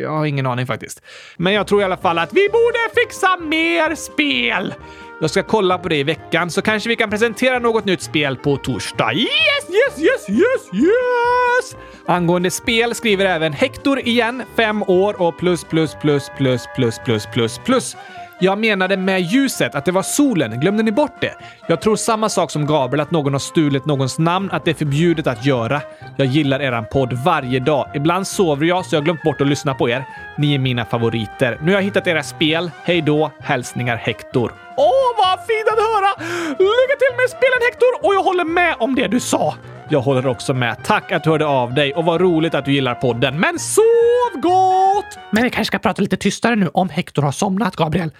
jag 0.00 0.10
har 0.10 0.26
ingen 0.26 0.46
aning 0.46 0.66
faktiskt. 0.66 1.02
Men 1.36 1.52
jag 1.52 1.66
tror 1.66 1.80
i 1.80 1.84
alla 1.84 1.96
fall 1.96 2.18
att 2.18 2.32
vi 2.32 2.48
borde 2.48 2.78
fixa 3.04 3.36
mer 3.36 3.94
spel! 3.94 4.74
Jag 5.20 5.30
ska 5.30 5.42
kolla 5.42 5.78
på 5.78 5.88
det 5.88 5.96
i 5.96 6.02
veckan 6.02 6.50
så 6.50 6.62
kanske 6.62 6.88
vi 6.88 6.96
kan 6.96 7.10
presentera 7.10 7.58
något 7.58 7.84
nytt 7.84 8.02
spel 8.02 8.36
på 8.36 8.56
torsdag. 8.56 9.12
Yes, 9.12 9.30
yes, 9.68 9.98
yes, 9.98 10.28
yes, 10.30 10.82
yes! 10.82 11.76
Angående 12.06 12.50
spel 12.50 12.94
skriver 12.94 13.24
även 13.24 13.52
Hector 13.52 13.98
igen, 13.98 14.42
fem 14.56 14.82
år 14.82 15.22
och 15.22 15.38
plus, 15.38 15.64
plus, 15.64 15.94
plus, 15.94 16.30
plus, 16.36 16.66
plus, 16.76 16.98
plus, 17.04 17.26
plus, 17.26 17.58
plus. 17.58 17.96
Jag 18.38 18.58
menade 18.58 18.96
med 18.96 19.20
ljuset 19.20 19.74
att 19.74 19.84
det 19.84 19.92
var 19.92 20.02
solen. 20.02 20.60
Glömde 20.60 20.82
ni 20.82 20.92
bort 20.92 21.20
det? 21.20 21.34
Jag 21.66 21.80
tror 21.80 21.96
samma 21.96 22.28
sak 22.28 22.50
som 22.50 22.66
Gabriel, 22.66 23.00
att 23.00 23.10
någon 23.10 23.32
har 23.32 23.40
stulit 23.40 23.86
någons 23.86 24.18
namn, 24.18 24.50
att 24.52 24.64
det 24.64 24.70
är 24.70 24.74
förbjudet 24.74 25.26
att 25.26 25.46
göra. 25.46 25.80
Jag 26.16 26.26
gillar 26.26 26.62
eran 26.62 26.84
podd 26.92 27.12
varje 27.12 27.60
dag. 27.60 27.90
Ibland 27.94 28.26
sover 28.26 28.66
jag 28.66 28.86
så 28.86 28.94
jag 28.94 29.00
har 29.00 29.04
glömt 29.04 29.22
bort 29.22 29.40
att 29.40 29.46
lyssna 29.46 29.74
på 29.74 29.88
er. 29.88 30.04
Ni 30.38 30.54
är 30.54 30.58
mina 30.58 30.84
favoriter. 30.84 31.58
Nu 31.62 31.72
har 31.72 31.78
jag 31.78 31.84
hittat 31.84 32.06
era 32.06 32.22
spel. 32.22 32.70
Hej 32.82 33.02
då! 33.02 33.30
Hälsningar 33.40 33.96
Hector. 33.96 34.52
Åh, 34.76 34.86
vad 35.18 35.38
fint 35.46 35.68
att 35.68 35.78
höra! 35.78 36.10
Lycka 36.48 36.96
till 36.98 37.16
med 37.16 37.28
spelen 37.28 37.60
Hector! 37.70 38.06
Och 38.06 38.14
jag 38.14 38.22
håller 38.22 38.44
med 38.44 38.76
om 38.78 38.94
det 38.94 39.08
du 39.08 39.20
sa. 39.20 39.54
Jag 39.94 40.00
håller 40.00 40.26
också 40.26 40.54
med. 40.54 40.76
Tack 40.84 41.12
att 41.12 41.24
du 41.24 41.30
hörde 41.30 41.46
av 41.46 41.74
dig 41.74 41.94
och 41.94 42.04
vad 42.04 42.20
roligt 42.20 42.54
att 42.54 42.64
du 42.64 42.72
gillar 42.72 42.94
podden. 42.94 43.40
Men 43.40 43.58
Sov 43.58 44.40
gott! 44.42 45.18
Men 45.32 45.42
vi 45.42 45.50
kanske 45.50 45.64
ska 45.64 45.78
prata 45.78 46.02
lite 46.02 46.16
tystare 46.16 46.56
nu 46.56 46.68
om 46.68 46.88
Hector 46.88 47.22
har 47.22 47.32
somnat, 47.32 47.76
Gabriel. 47.76 48.10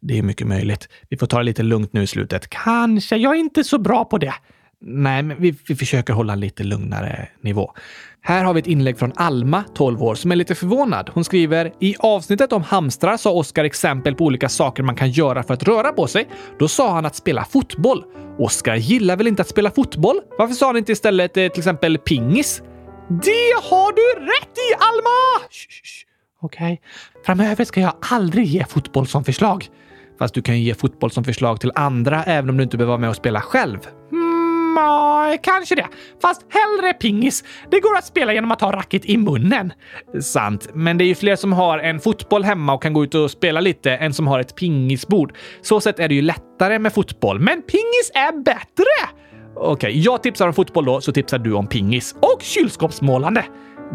det 0.00 0.18
är 0.18 0.22
mycket 0.22 0.46
möjligt. 0.46 0.88
Vi 1.08 1.16
får 1.16 1.26
ta 1.26 1.38
det 1.38 1.44
lite 1.44 1.62
lugnt 1.62 1.92
nu 1.92 2.02
i 2.02 2.06
slutet. 2.06 2.48
Kanske. 2.50 3.16
Jag 3.16 3.32
är 3.32 3.38
inte 3.38 3.64
så 3.64 3.78
bra 3.78 4.04
på 4.04 4.18
det. 4.18 4.34
Nej, 4.80 5.22
men 5.22 5.40
vi, 5.40 5.54
vi 5.68 5.76
försöker 5.76 6.12
hålla 6.12 6.32
en 6.32 6.40
lite 6.40 6.64
lugnare 6.64 7.28
nivå. 7.40 7.72
Här 8.24 8.44
har 8.44 8.54
vi 8.54 8.60
ett 8.60 8.66
inlägg 8.66 8.98
från 8.98 9.12
Alma, 9.16 9.64
12 9.74 10.02
år, 10.02 10.14
som 10.14 10.32
är 10.32 10.36
lite 10.36 10.54
förvånad. 10.54 11.10
Hon 11.14 11.24
skriver 11.24 11.72
“I 11.80 11.94
avsnittet 11.98 12.52
om 12.52 12.62
hamstrar 12.62 13.16
sa 13.16 13.32
Oskar 13.32 13.64
exempel 13.64 14.14
på 14.14 14.24
olika 14.24 14.48
saker 14.48 14.82
man 14.82 14.96
kan 14.96 15.10
göra 15.10 15.42
för 15.42 15.54
att 15.54 15.62
röra 15.62 15.92
på 15.92 16.06
sig. 16.06 16.28
Då 16.58 16.68
sa 16.68 16.92
han 16.92 17.06
att 17.06 17.16
spela 17.16 17.44
fotboll. 17.44 18.04
Oskar 18.38 18.76
gillar 18.76 19.16
väl 19.16 19.26
inte 19.26 19.42
att 19.42 19.48
spela 19.48 19.70
fotboll? 19.70 20.20
Varför 20.38 20.54
sa 20.54 20.66
han 20.66 20.76
inte 20.76 20.92
istället 20.92 21.36
eh, 21.36 21.48
till 21.48 21.60
exempel 21.60 21.98
pingis? 21.98 22.62
Det 23.08 23.70
har 23.70 23.92
du 23.92 24.26
rätt 24.26 24.58
i, 24.58 24.74
Alma! 24.74 25.46
Okej. 26.40 26.56
Okay. 26.62 26.72
Okej. 26.72 26.80
Framöver 27.26 27.64
ska 27.64 27.80
jag 27.80 27.94
aldrig 28.00 28.46
ge 28.46 28.64
fotboll 28.64 29.06
som 29.06 29.24
förslag. 29.24 29.68
Fast 30.18 30.34
du 30.34 30.42
kan 30.42 30.58
ju 30.58 30.62
ge 30.62 30.74
fotboll 30.74 31.10
som 31.10 31.24
förslag 31.24 31.60
till 31.60 31.72
andra 31.74 32.24
även 32.24 32.50
om 32.50 32.56
du 32.56 32.62
inte 32.62 32.76
behöver 32.76 32.90
vara 32.90 33.00
med 33.00 33.10
och 33.10 33.16
spela 33.16 33.40
själv. 33.40 33.78
Hmm 34.10 34.31
ja, 34.76 35.36
kanske 35.42 35.74
det. 35.74 35.86
Fast 36.22 36.42
hellre 36.48 36.92
pingis. 36.92 37.44
Det 37.70 37.80
går 37.80 37.96
att 37.96 38.06
spela 38.06 38.32
genom 38.32 38.52
att 38.52 38.60
ha 38.60 38.72
racket 38.72 39.04
i 39.04 39.16
munnen. 39.16 39.72
Sant, 40.20 40.68
men 40.74 40.98
det 40.98 41.04
är 41.04 41.06
ju 41.06 41.14
fler 41.14 41.36
som 41.36 41.52
har 41.52 41.78
en 41.78 42.00
fotboll 42.00 42.44
hemma 42.44 42.74
och 42.74 42.82
kan 42.82 42.92
gå 42.92 43.04
ut 43.04 43.14
och 43.14 43.30
spela 43.30 43.60
lite 43.60 43.92
än 43.92 44.14
som 44.14 44.26
har 44.26 44.40
ett 44.40 44.56
pingisbord. 44.56 45.32
Så 45.62 45.80
sett 45.80 45.98
är 45.98 46.08
det 46.08 46.14
ju 46.14 46.22
lättare 46.22 46.78
med 46.78 46.92
fotboll. 46.92 47.38
Men 47.38 47.62
pingis 47.62 48.10
är 48.14 48.42
bättre! 48.42 49.18
Okej, 49.56 50.00
jag 50.00 50.22
tipsar 50.22 50.46
om 50.48 50.54
fotboll 50.54 50.84
då, 50.84 51.00
så 51.00 51.12
tipsar 51.12 51.38
du 51.38 51.52
om 51.52 51.66
pingis. 51.66 52.14
Och 52.20 52.42
kylskåpsmålande. 52.42 53.44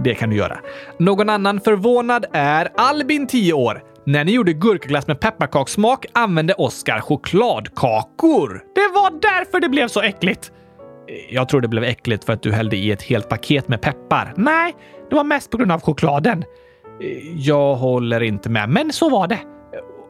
Det 0.04 0.16
kan 0.16 0.30
du 0.30 0.36
göra. 0.36 0.58
Någon 1.00 1.30
annan 1.30 1.60
förvånad 1.60 2.26
är 2.34 2.70
Albin, 2.78 3.28
10 3.28 3.54
år. 3.54 3.84
När 4.06 4.24
ni 4.26 4.32
gjorde 4.32 4.54
gurkaglass 4.54 5.08
med 5.08 5.20
pepparkakssmak 5.20 6.06
använde 6.14 6.54
Oskar 6.54 7.02
chokladkakor. 7.02 8.62
Det 8.76 8.88
var 8.94 9.22
därför 9.22 9.60
det 9.60 9.70
blev 9.70 9.88
så 9.88 10.02
äckligt. 10.02 10.52
Jag 11.30 11.50
tror 11.50 11.62
det 11.62 11.68
blev 11.68 11.84
äckligt 11.84 12.24
för 12.24 12.34
att 12.34 12.42
du 12.42 12.52
hällde 12.52 12.78
i 12.78 12.92
ett 12.92 13.02
helt 13.02 13.30
paket 13.30 13.68
med 13.68 13.82
peppar. 13.82 14.34
Nej, 14.38 14.76
det 15.10 15.16
var 15.16 15.24
mest 15.24 15.52
på 15.52 15.58
grund 15.58 15.72
av 15.72 15.82
chokladen. 15.82 16.44
Jag 17.36 17.76
håller 17.76 18.24
inte 18.24 18.50
med, 18.50 18.70
men 18.70 18.94
så 18.94 19.10
var 19.10 19.28
det. 19.28 19.40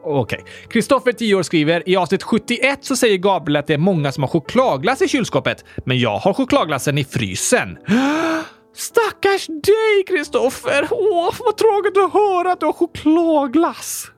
Okej. 0.04 0.44
Kristoffer, 0.70 1.12
10 1.12 1.34
år, 1.34 1.42
skriver 1.42 1.88
i 1.88 1.96
avsnitt 1.96 2.22
71 2.22 2.78
så 2.84 2.96
säger 2.96 3.18
Gabriel 3.18 3.56
att 3.56 3.66
det 3.66 3.74
är 3.74 3.78
många 3.78 4.12
som 4.12 4.22
har 4.22 4.28
chokladglass 4.28 5.02
i 5.02 5.08
kylskåpet, 5.08 5.64
men 5.84 5.98
jag 5.98 6.18
har 6.18 6.32
chokladglassen 6.32 6.98
i 6.98 7.04
frysen. 7.04 7.78
Stackars 8.76 9.46
dig, 9.46 10.04
Kristoffer! 10.06 10.88
Åh, 10.90 11.34
vad 11.38 11.56
tråkigt 11.56 11.98
att 12.04 12.12
höra 12.12 12.52
att 12.52 12.60
du 12.60 12.66
har 12.66 12.72
chokladglass. 12.72 14.10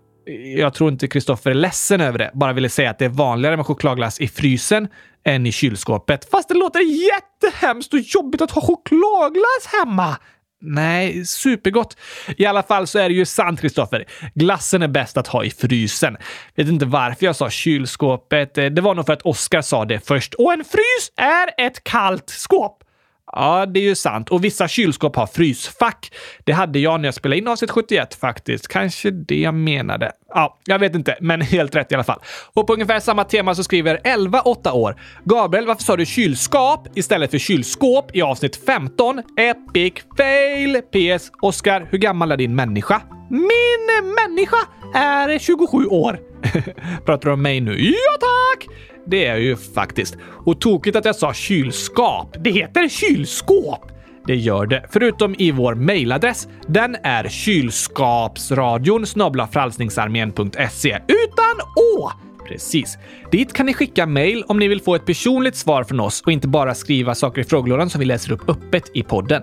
Jag 0.56 0.74
tror 0.74 0.90
inte 0.90 1.08
Kristoffer 1.08 1.50
är 1.50 1.54
ledsen 1.54 2.00
över 2.00 2.18
det, 2.18 2.30
bara 2.34 2.52
ville 2.52 2.68
säga 2.68 2.90
att 2.90 2.98
det 2.98 3.04
är 3.04 3.08
vanligare 3.08 3.56
med 3.56 3.66
chokladglass 3.66 4.20
i 4.20 4.28
frysen 4.28 4.88
än 5.24 5.46
i 5.46 5.52
kylskåpet. 5.52 6.30
Fast 6.30 6.48
det 6.48 6.54
låter 6.54 6.80
jättehemskt 6.80 7.94
och 7.94 8.00
jobbigt 8.00 8.40
att 8.40 8.50
ha 8.50 8.62
chokladglass 8.62 9.66
hemma. 9.84 10.16
Nej, 10.62 11.24
supergott. 11.24 11.96
I 12.36 12.46
alla 12.46 12.62
fall 12.62 12.86
så 12.86 12.98
är 12.98 13.08
det 13.08 13.14
ju 13.14 13.24
sant, 13.24 13.60
Kristoffer. 13.60 14.04
Glassen 14.34 14.82
är 14.82 14.88
bäst 14.88 15.16
att 15.16 15.26
ha 15.26 15.44
i 15.44 15.50
frysen. 15.50 16.16
Vet 16.54 16.68
inte 16.68 16.86
varför 16.86 17.26
jag 17.26 17.36
sa 17.36 17.50
kylskåpet. 17.50 18.54
Det 18.54 18.80
var 18.80 18.94
nog 18.94 19.06
för 19.06 19.12
att 19.12 19.22
Oskar 19.22 19.62
sa 19.62 19.84
det 19.84 20.06
först. 20.06 20.34
Och 20.34 20.52
en 20.52 20.64
frys 20.64 21.12
är 21.16 21.66
ett 21.66 21.84
kallt 21.84 22.30
skåp. 22.30 22.84
Ja, 23.32 23.66
det 23.66 23.80
är 23.80 23.84
ju 23.84 23.94
sant. 23.94 24.28
Och 24.28 24.44
vissa 24.44 24.68
kylskåp 24.68 25.16
har 25.16 25.26
frysfack. 25.26 26.12
Det 26.44 26.52
hade 26.52 26.78
jag 26.78 27.00
när 27.00 27.06
jag 27.06 27.14
spelade 27.14 27.38
in 27.38 27.48
avsnitt 27.48 27.70
71 27.70 28.14
faktiskt. 28.14 28.68
Kanske 28.68 29.10
det 29.10 29.40
jag 29.40 29.54
menade. 29.54 30.12
Ja, 30.34 30.58
jag 30.64 30.78
vet 30.78 30.94
inte, 30.94 31.16
men 31.20 31.40
helt 31.40 31.76
rätt 31.76 31.92
i 31.92 31.94
alla 31.94 32.04
fall. 32.04 32.20
Och 32.52 32.66
på 32.66 32.72
ungefär 32.72 33.00
samma 33.00 33.24
tema 33.24 33.54
så 33.54 33.64
skriver 33.64 34.00
11 34.04 34.40
8 34.40 34.72
år. 34.72 35.00
Gabriel, 35.24 35.66
varför 35.66 35.82
sa 35.82 35.96
du 35.96 36.06
kylskap 36.06 36.88
istället 36.94 37.30
för 37.30 37.38
kylskåp 37.38 38.16
i 38.16 38.22
avsnitt 38.22 38.56
15? 38.66 39.22
Epic 39.36 39.94
fail! 40.16 40.82
PS. 40.92 41.30
Oskar, 41.42 41.88
hur 41.90 41.98
gammal 41.98 42.32
är 42.32 42.36
din 42.36 42.54
människa? 42.54 43.02
Min 43.30 44.14
människa 44.14 44.56
är 44.94 45.38
27 45.38 45.86
år. 45.86 46.29
Pratar 47.04 47.28
du 47.28 47.32
om 47.32 47.42
mig 47.42 47.60
nu? 47.60 47.80
Ja, 47.80 48.16
tack! 48.20 48.68
Det 49.06 49.24
är 49.24 49.30
jag 49.30 49.40
ju 49.40 49.56
faktiskt. 49.56 50.16
Och 50.44 50.60
tokigt 50.60 50.96
att 50.96 51.04
jag 51.04 51.16
sa 51.16 51.32
kylskap. 51.32 52.36
Det 52.40 52.50
heter 52.50 52.88
kylskåp. 52.88 53.92
Det 54.26 54.36
gör 54.36 54.66
det, 54.66 54.86
förutom 54.90 55.34
i 55.38 55.50
vår 55.50 55.74
mejladress. 55.74 56.48
Den 56.66 56.96
är 57.02 57.28
kylskapsradion 57.28 59.06
frälsningsarmén.se 59.52 61.00
utan 61.08 61.60
å. 61.76 62.10
Precis. 62.48 62.98
Dit 63.30 63.52
kan 63.52 63.66
ni 63.66 63.74
skicka 63.74 64.06
mejl 64.06 64.44
om 64.48 64.58
ni 64.58 64.68
vill 64.68 64.80
få 64.80 64.94
ett 64.94 65.06
personligt 65.06 65.56
svar 65.56 65.84
från 65.84 66.00
oss 66.00 66.20
och 66.20 66.32
inte 66.32 66.48
bara 66.48 66.74
skriva 66.74 67.14
saker 67.14 67.40
i 67.40 67.44
frågelådan 67.44 67.90
som 67.90 67.98
vi 67.98 68.04
läser 68.04 68.32
upp 68.32 68.50
öppet 68.50 68.90
i 68.94 69.02
podden. 69.02 69.42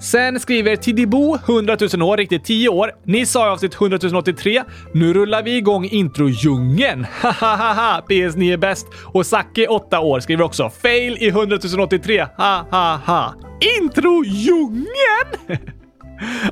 Sen 0.00 0.40
skriver 0.40 0.76
Tidibo, 0.76 1.38
100 1.48 1.76
000 1.94 2.02
år, 2.08 2.16
riktigt 2.16 2.44
10 2.44 2.68
år. 2.68 2.90
Ni 3.04 3.26
sa 3.26 3.46
i 3.46 3.50
avsnitt 3.50 3.74
100 3.74 3.98
083. 4.22 4.62
Nu 4.92 5.14
rullar 5.14 5.42
vi 5.42 5.56
igång 5.56 5.84
introdjungeln. 5.84 7.06
Hahaha, 7.22 8.02
PS 8.02 8.36
ni 8.36 8.50
är 8.50 8.56
bäst. 8.56 8.86
Och 9.04 9.26
Saki, 9.26 9.66
8 9.66 10.00
år, 10.00 10.20
skriver 10.20 10.44
också 10.44 10.70
fail 10.70 11.16
i 11.20 11.28
100 11.28 11.58
083. 11.86 12.26
Ha 12.36 12.66
ha 12.70 13.00
ha. 13.06 13.34
Introdjungeln? 13.80 14.86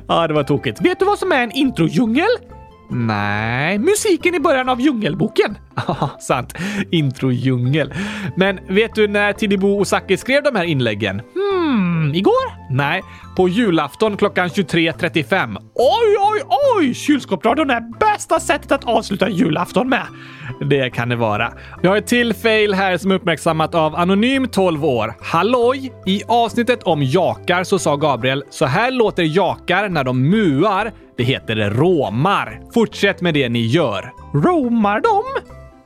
Ja, 0.07 0.27
det 0.27 0.33
var 0.33 0.43
tokigt. 0.43 0.81
Vet 0.81 0.99
du 0.99 1.05
vad 1.05 1.19
som 1.19 1.31
är 1.31 1.43
en 1.43 1.51
introdjungel? 1.51 2.27
Nej. 2.89 3.77
Musiken 3.77 4.35
i 4.35 4.39
början 4.39 4.69
av 4.69 4.81
Djungelboken. 4.81 5.57
Ja, 5.87 6.09
sant. 6.19 6.53
Introdjungel. 6.91 7.93
Men 8.35 8.59
vet 8.67 8.95
du 8.95 9.07
när 9.07 9.33
Tidibo 9.33 9.79
och 9.79 9.87
Saki 9.87 10.17
skrev 10.17 10.43
de 10.43 10.55
här 10.55 10.63
inläggen? 10.63 11.19
Hmm, 11.19 11.52
Hmm, 11.73 12.13
igår? 12.15 12.69
Nej, 12.69 13.01
på 13.35 13.49
julafton 13.49 14.17
klockan 14.17 14.47
23.35. 14.49 15.57
Oj, 15.75 16.17
oj, 16.19 16.41
oj! 16.77 16.93
Kylskåpsradion 16.93 17.69
är 17.69 17.99
bästa 17.99 18.39
sättet 18.39 18.71
att 18.71 18.83
avsluta 18.83 19.29
julafton 19.29 19.89
med. 19.89 20.03
Det 20.69 20.89
kan 20.89 21.09
det 21.09 21.15
vara. 21.15 21.53
Vi 21.81 21.87
har 21.87 21.97
ett 21.97 22.07
till 22.07 22.33
fail 22.33 22.73
här 22.73 22.97
som 22.97 23.11
är 23.11 23.15
uppmärksammat 23.15 23.75
av 23.75 23.95
Anonym 23.95 24.47
12 24.47 24.85
år. 24.85 25.13
Halloj! 25.21 25.93
I 26.05 26.23
avsnittet 26.27 26.83
om 26.83 27.03
jakar 27.03 27.63
så 27.63 27.79
sa 27.79 27.95
Gabriel 27.95 28.43
“Så 28.49 28.65
här 28.65 28.91
låter 28.91 29.23
jakar 29.23 29.89
när 29.89 30.03
de 30.03 30.29
muar. 30.29 30.91
Det 31.17 31.23
heter 31.23 31.55
råmar. 31.69 32.61
Fortsätt 32.73 33.21
med 33.21 33.33
det 33.33 33.49
ni 33.49 33.65
gör.” 33.65 34.11
Romar 34.33 35.01
de? 35.01 35.23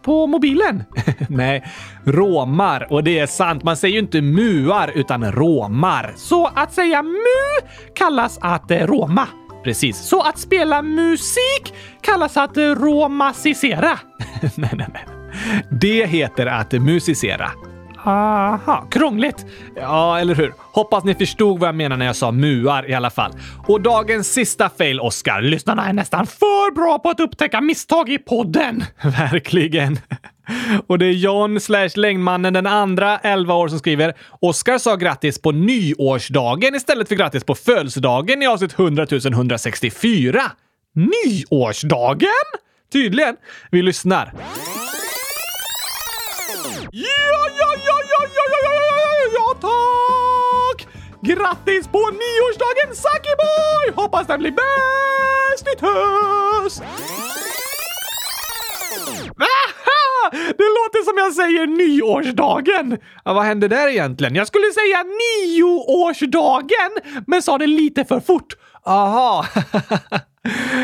På 0.08 0.28
mobilen? 0.28 0.84
Nej, 1.30 1.64
romar. 2.06 2.88
Och 2.90 3.04
det 3.04 3.20
är 3.20 3.28
sant, 3.28 3.64
man 3.64 3.78
säger 3.78 3.94
ju 3.94 4.00
inte 4.00 4.22
muar 4.22 4.92
utan 4.96 5.32
romar. 5.32 6.14
Så 6.16 6.50
att 6.56 6.74
säga 6.74 7.04
mu 7.04 7.68
kallas 7.96 8.40
att 8.42 8.72
eh, 8.72 8.78
roma. 8.78 9.28
Precis. 9.64 9.98
Så 9.98 10.22
att 10.22 10.40
spela 10.40 10.82
musik 10.82 11.74
kallas 12.02 12.38
att 12.38 12.58
eh, 12.58 12.64
romasisera. 12.64 14.00
nej, 14.42 14.72
nej, 14.74 14.88
nej. 14.94 15.06
Det 15.82 16.06
heter 16.06 16.46
att 16.46 16.72
musicera. 16.72 17.52
Aha, 18.08 18.88
krångligt. 18.92 19.46
Ja, 19.76 20.20
eller 20.20 20.36
hur? 20.36 20.54
Hoppas 20.72 21.04
ni 21.04 21.16
förstod 21.16 21.60
vad 21.60 21.68
jag 21.68 21.76
menar 21.76 21.98
när 21.98 22.06
jag 22.06 22.16
sa 22.16 22.32
muar 22.32 22.90
i 22.90 22.94
alla 22.94 23.10
fall. 23.10 23.32
Och 23.68 23.82
dagens 23.82 24.34
sista 24.34 24.70
fail, 24.70 25.00
Oscar. 25.00 25.42
Lyssnarna 25.42 25.90
är 25.90 25.94
nästan 25.94 26.28
för 26.28 26.76
bra 26.76 27.00
på 27.00 27.10
att 27.10 27.20
upptäcka 27.20 27.62
misstag 27.62 28.10
i 28.10 28.18
podden. 28.18 28.84
Verkligen. 29.04 30.00
Och 30.88 31.00
det 31.00 31.06
är 31.06 31.12
John 31.12 31.60
slash 31.60 31.90
längdmannen 31.96 32.54
den 32.54 32.68
andra 32.68 33.18
11 33.18 33.54
år 33.54 33.68
som 33.68 33.80
skriver 33.80 34.14
Oskar 34.42 34.78
sa 34.78 34.96
grattis 34.96 35.42
på 35.42 35.52
nyårsdagen 35.52 36.76
istället 36.76 37.08
för 37.08 37.16
grattis 37.16 37.44
på 37.44 37.56
födelsedagen 37.56 38.44
i 38.44 38.48
avsnitt 38.48 38.80
100 38.80 39.08
164. 39.12 40.42
Nyårsdagen? 40.96 42.30
Tydligen. 42.92 43.36
Vi 43.72 43.82
lyssnar. 43.82 44.34
Ja, 46.92 47.50
ja, 47.60 47.67
ja 49.36 49.54
tack! 49.62 50.88
Grattis 51.22 51.88
på 51.88 51.98
nioårsdagen 51.98 52.96
Sackiboy! 52.96 54.04
Hoppas 54.04 54.28
den 54.28 54.40
blir 54.40 54.52
bäst 54.52 55.68
i 55.68 55.86
höst! 55.86 56.84
Det 60.32 60.64
låter 60.64 61.04
som 61.04 61.18
jag 61.18 61.34
säger 61.34 61.68
nyårsdagen! 61.68 62.98
Ja, 63.26 63.34
vad 63.34 63.44
hände 63.44 63.68
där 63.68 63.88
egentligen? 63.88 64.36
Jag 64.36 64.48
skulle 64.48 64.72
säga 64.72 65.04
nioårsdagen, 65.04 66.92
men 67.28 67.42
sa 67.42 67.58
det 67.58 67.68
lite 67.68 68.06
för 68.06 68.20
fort. 68.20 68.54
Aha. 68.86 69.46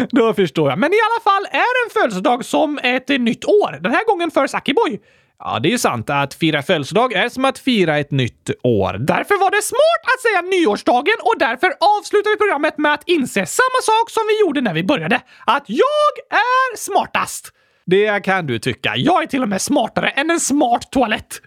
Då 0.10 0.34
förstår 0.34 0.70
jag. 0.70 0.80
Men 0.80 0.94
i 0.94 0.98
alla 0.98 1.32
fall 1.32 1.46
är 1.52 1.86
en 1.86 1.90
födelsedag 1.94 2.46
som 2.46 2.80
ett 2.84 3.10
nytt 3.10 3.46
år. 3.46 3.80
Den 3.82 3.92
här 3.92 4.06
gången 4.06 4.32
för 4.32 4.48
Sackeboy. 4.48 5.00
Ja, 5.40 5.60
det 5.60 5.70
är 5.70 5.72
ju 5.72 5.78
sant. 5.78 6.10
Att 6.10 6.34
fira 6.34 6.62
födelsedag 6.62 7.14
är 7.14 7.30
som 7.30 7.46
att 7.46 7.60
fira 7.60 7.98
ett 8.00 8.12
nytt 8.12 8.50
år. 8.64 8.94
Därför 8.94 9.40
var 9.40 9.52
det 9.52 9.62
smart 9.62 10.04
att 10.16 10.22
säga 10.22 10.42
nyårsdagen 10.42 11.16
och 11.22 11.36
därför 11.40 11.68
avslutar 11.98 12.32
vi 12.32 12.38
programmet 12.38 12.78
med 12.78 12.94
att 12.94 13.04
inse 13.06 13.46
samma 13.46 13.80
sak 13.84 14.10
som 14.10 14.24
vi 14.28 14.40
gjorde 14.40 14.62
när 14.62 14.74
vi 14.74 14.84
började. 14.84 15.22
Att 15.46 15.64
jag 15.68 16.14
är 16.30 16.78
smartast! 16.78 17.52
Det 17.86 18.24
kan 18.24 18.48
du 18.48 18.60
tycka. 18.60 18.94
Jag 18.96 19.24
är 19.24 19.28
till 19.28 19.42
och 19.42 19.50
med 19.50 19.62
smartare 19.62 20.10
än 20.10 20.32
en 20.32 20.40
smart 20.40 20.92
toalett. 20.92 21.42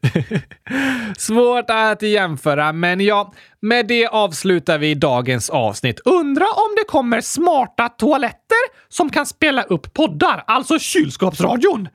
Svårt 1.19 1.65
att 1.69 2.03
jämföra, 2.03 2.73
men 2.73 3.01
ja, 3.01 3.33
med 3.61 3.87
det 3.87 4.07
avslutar 4.07 4.79
vi 4.79 4.95
dagens 4.95 5.51
avsnitt. 5.51 6.01
Undra 6.05 6.45
om 6.45 6.75
det 6.77 6.85
kommer 6.89 7.21
smarta 7.21 7.89
toaletter 7.89 8.89
som 8.89 9.11
kan 9.11 9.27
spela 9.27 9.63
upp 9.63 9.95
poddar, 9.95 10.45
alltså 10.47 10.79
kylskåpsradion. 10.79 11.89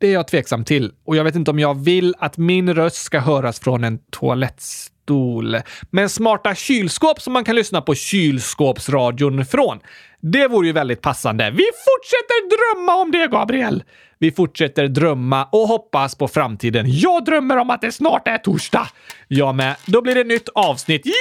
Det 0.00 0.06
är 0.06 0.12
jag 0.12 0.28
tveksam 0.28 0.64
till 0.64 0.92
och 1.04 1.16
jag 1.16 1.24
vet 1.24 1.34
inte 1.34 1.50
om 1.50 1.58
jag 1.58 1.84
vill 1.84 2.14
att 2.18 2.36
min 2.36 2.74
röst 2.74 2.96
ska 2.96 3.18
höras 3.18 3.60
från 3.60 3.84
en 3.84 3.98
toalettstol. 4.10 5.56
Men 5.90 6.08
smarta 6.08 6.54
kylskåp 6.54 7.22
som 7.22 7.32
man 7.32 7.44
kan 7.44 7.56
lyssna 7.56 7.80
på 7.80 7.94
kylskåpsradion 7.94 9.46
från. 9.46 9.78
Det 10.20 10.48
vore 10.48 10.66
ju 10.66 10.72
väldigt 10.72 11.00
passande. 11.00 11.50
Vi 11.50 11.64
fortsätter 11.86 12.48
drömma 12.50 12.94
om 12.94 13.10
det, 13.10 13.26
Gabriel! 13.26 13.82
Vi 14.18 14.32
fortsätter 14.32 14.88
drömma 14.88 15.44
och 15.52 15.68
hoppas 15.68 16.14
på 16.14 16.28
framtiden. 16.28 16.84
Jag 16.88 17.24
drömmer 17.24 17.56
om 17.56 17.70
att 17.70 17.80
det 17.80 17.92
snart 17.92 18.28
är 18.28 18.38
torsdag. 18.38 18.88
Jag 19.28 19.54
med. 19.54 19.76
Då 19.86 20.02
blir 20.02 20.14
det 20.14 20.24
nytt 20.24 20.48
avsnitt. 20.54 21.06
Yes, 21.06 21.14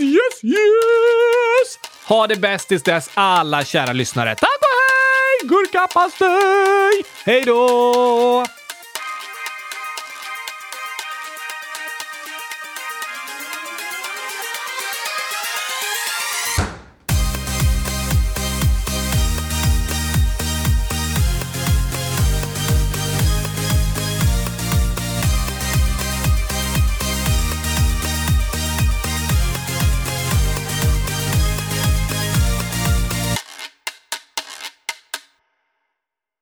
yes, 0.00 0.12
yes, 0.12 0.44
yes! 0.44 1.78
Ha 2.08 2.26
det 2.26 2.36
bäst 2.36 2.68
tills 2.68 2.82
dess, 2.82 3.10
alla 3.14 3.64
kära 3.64 3.92
lyssnare. 3.92 4.34
Tack 4.34 4.58
och 4.60 4.76
hej! 4.90 4.95
Gurkapastej! 5.44 7.04
Hej 7.24 7.44
då! 7.44 8.44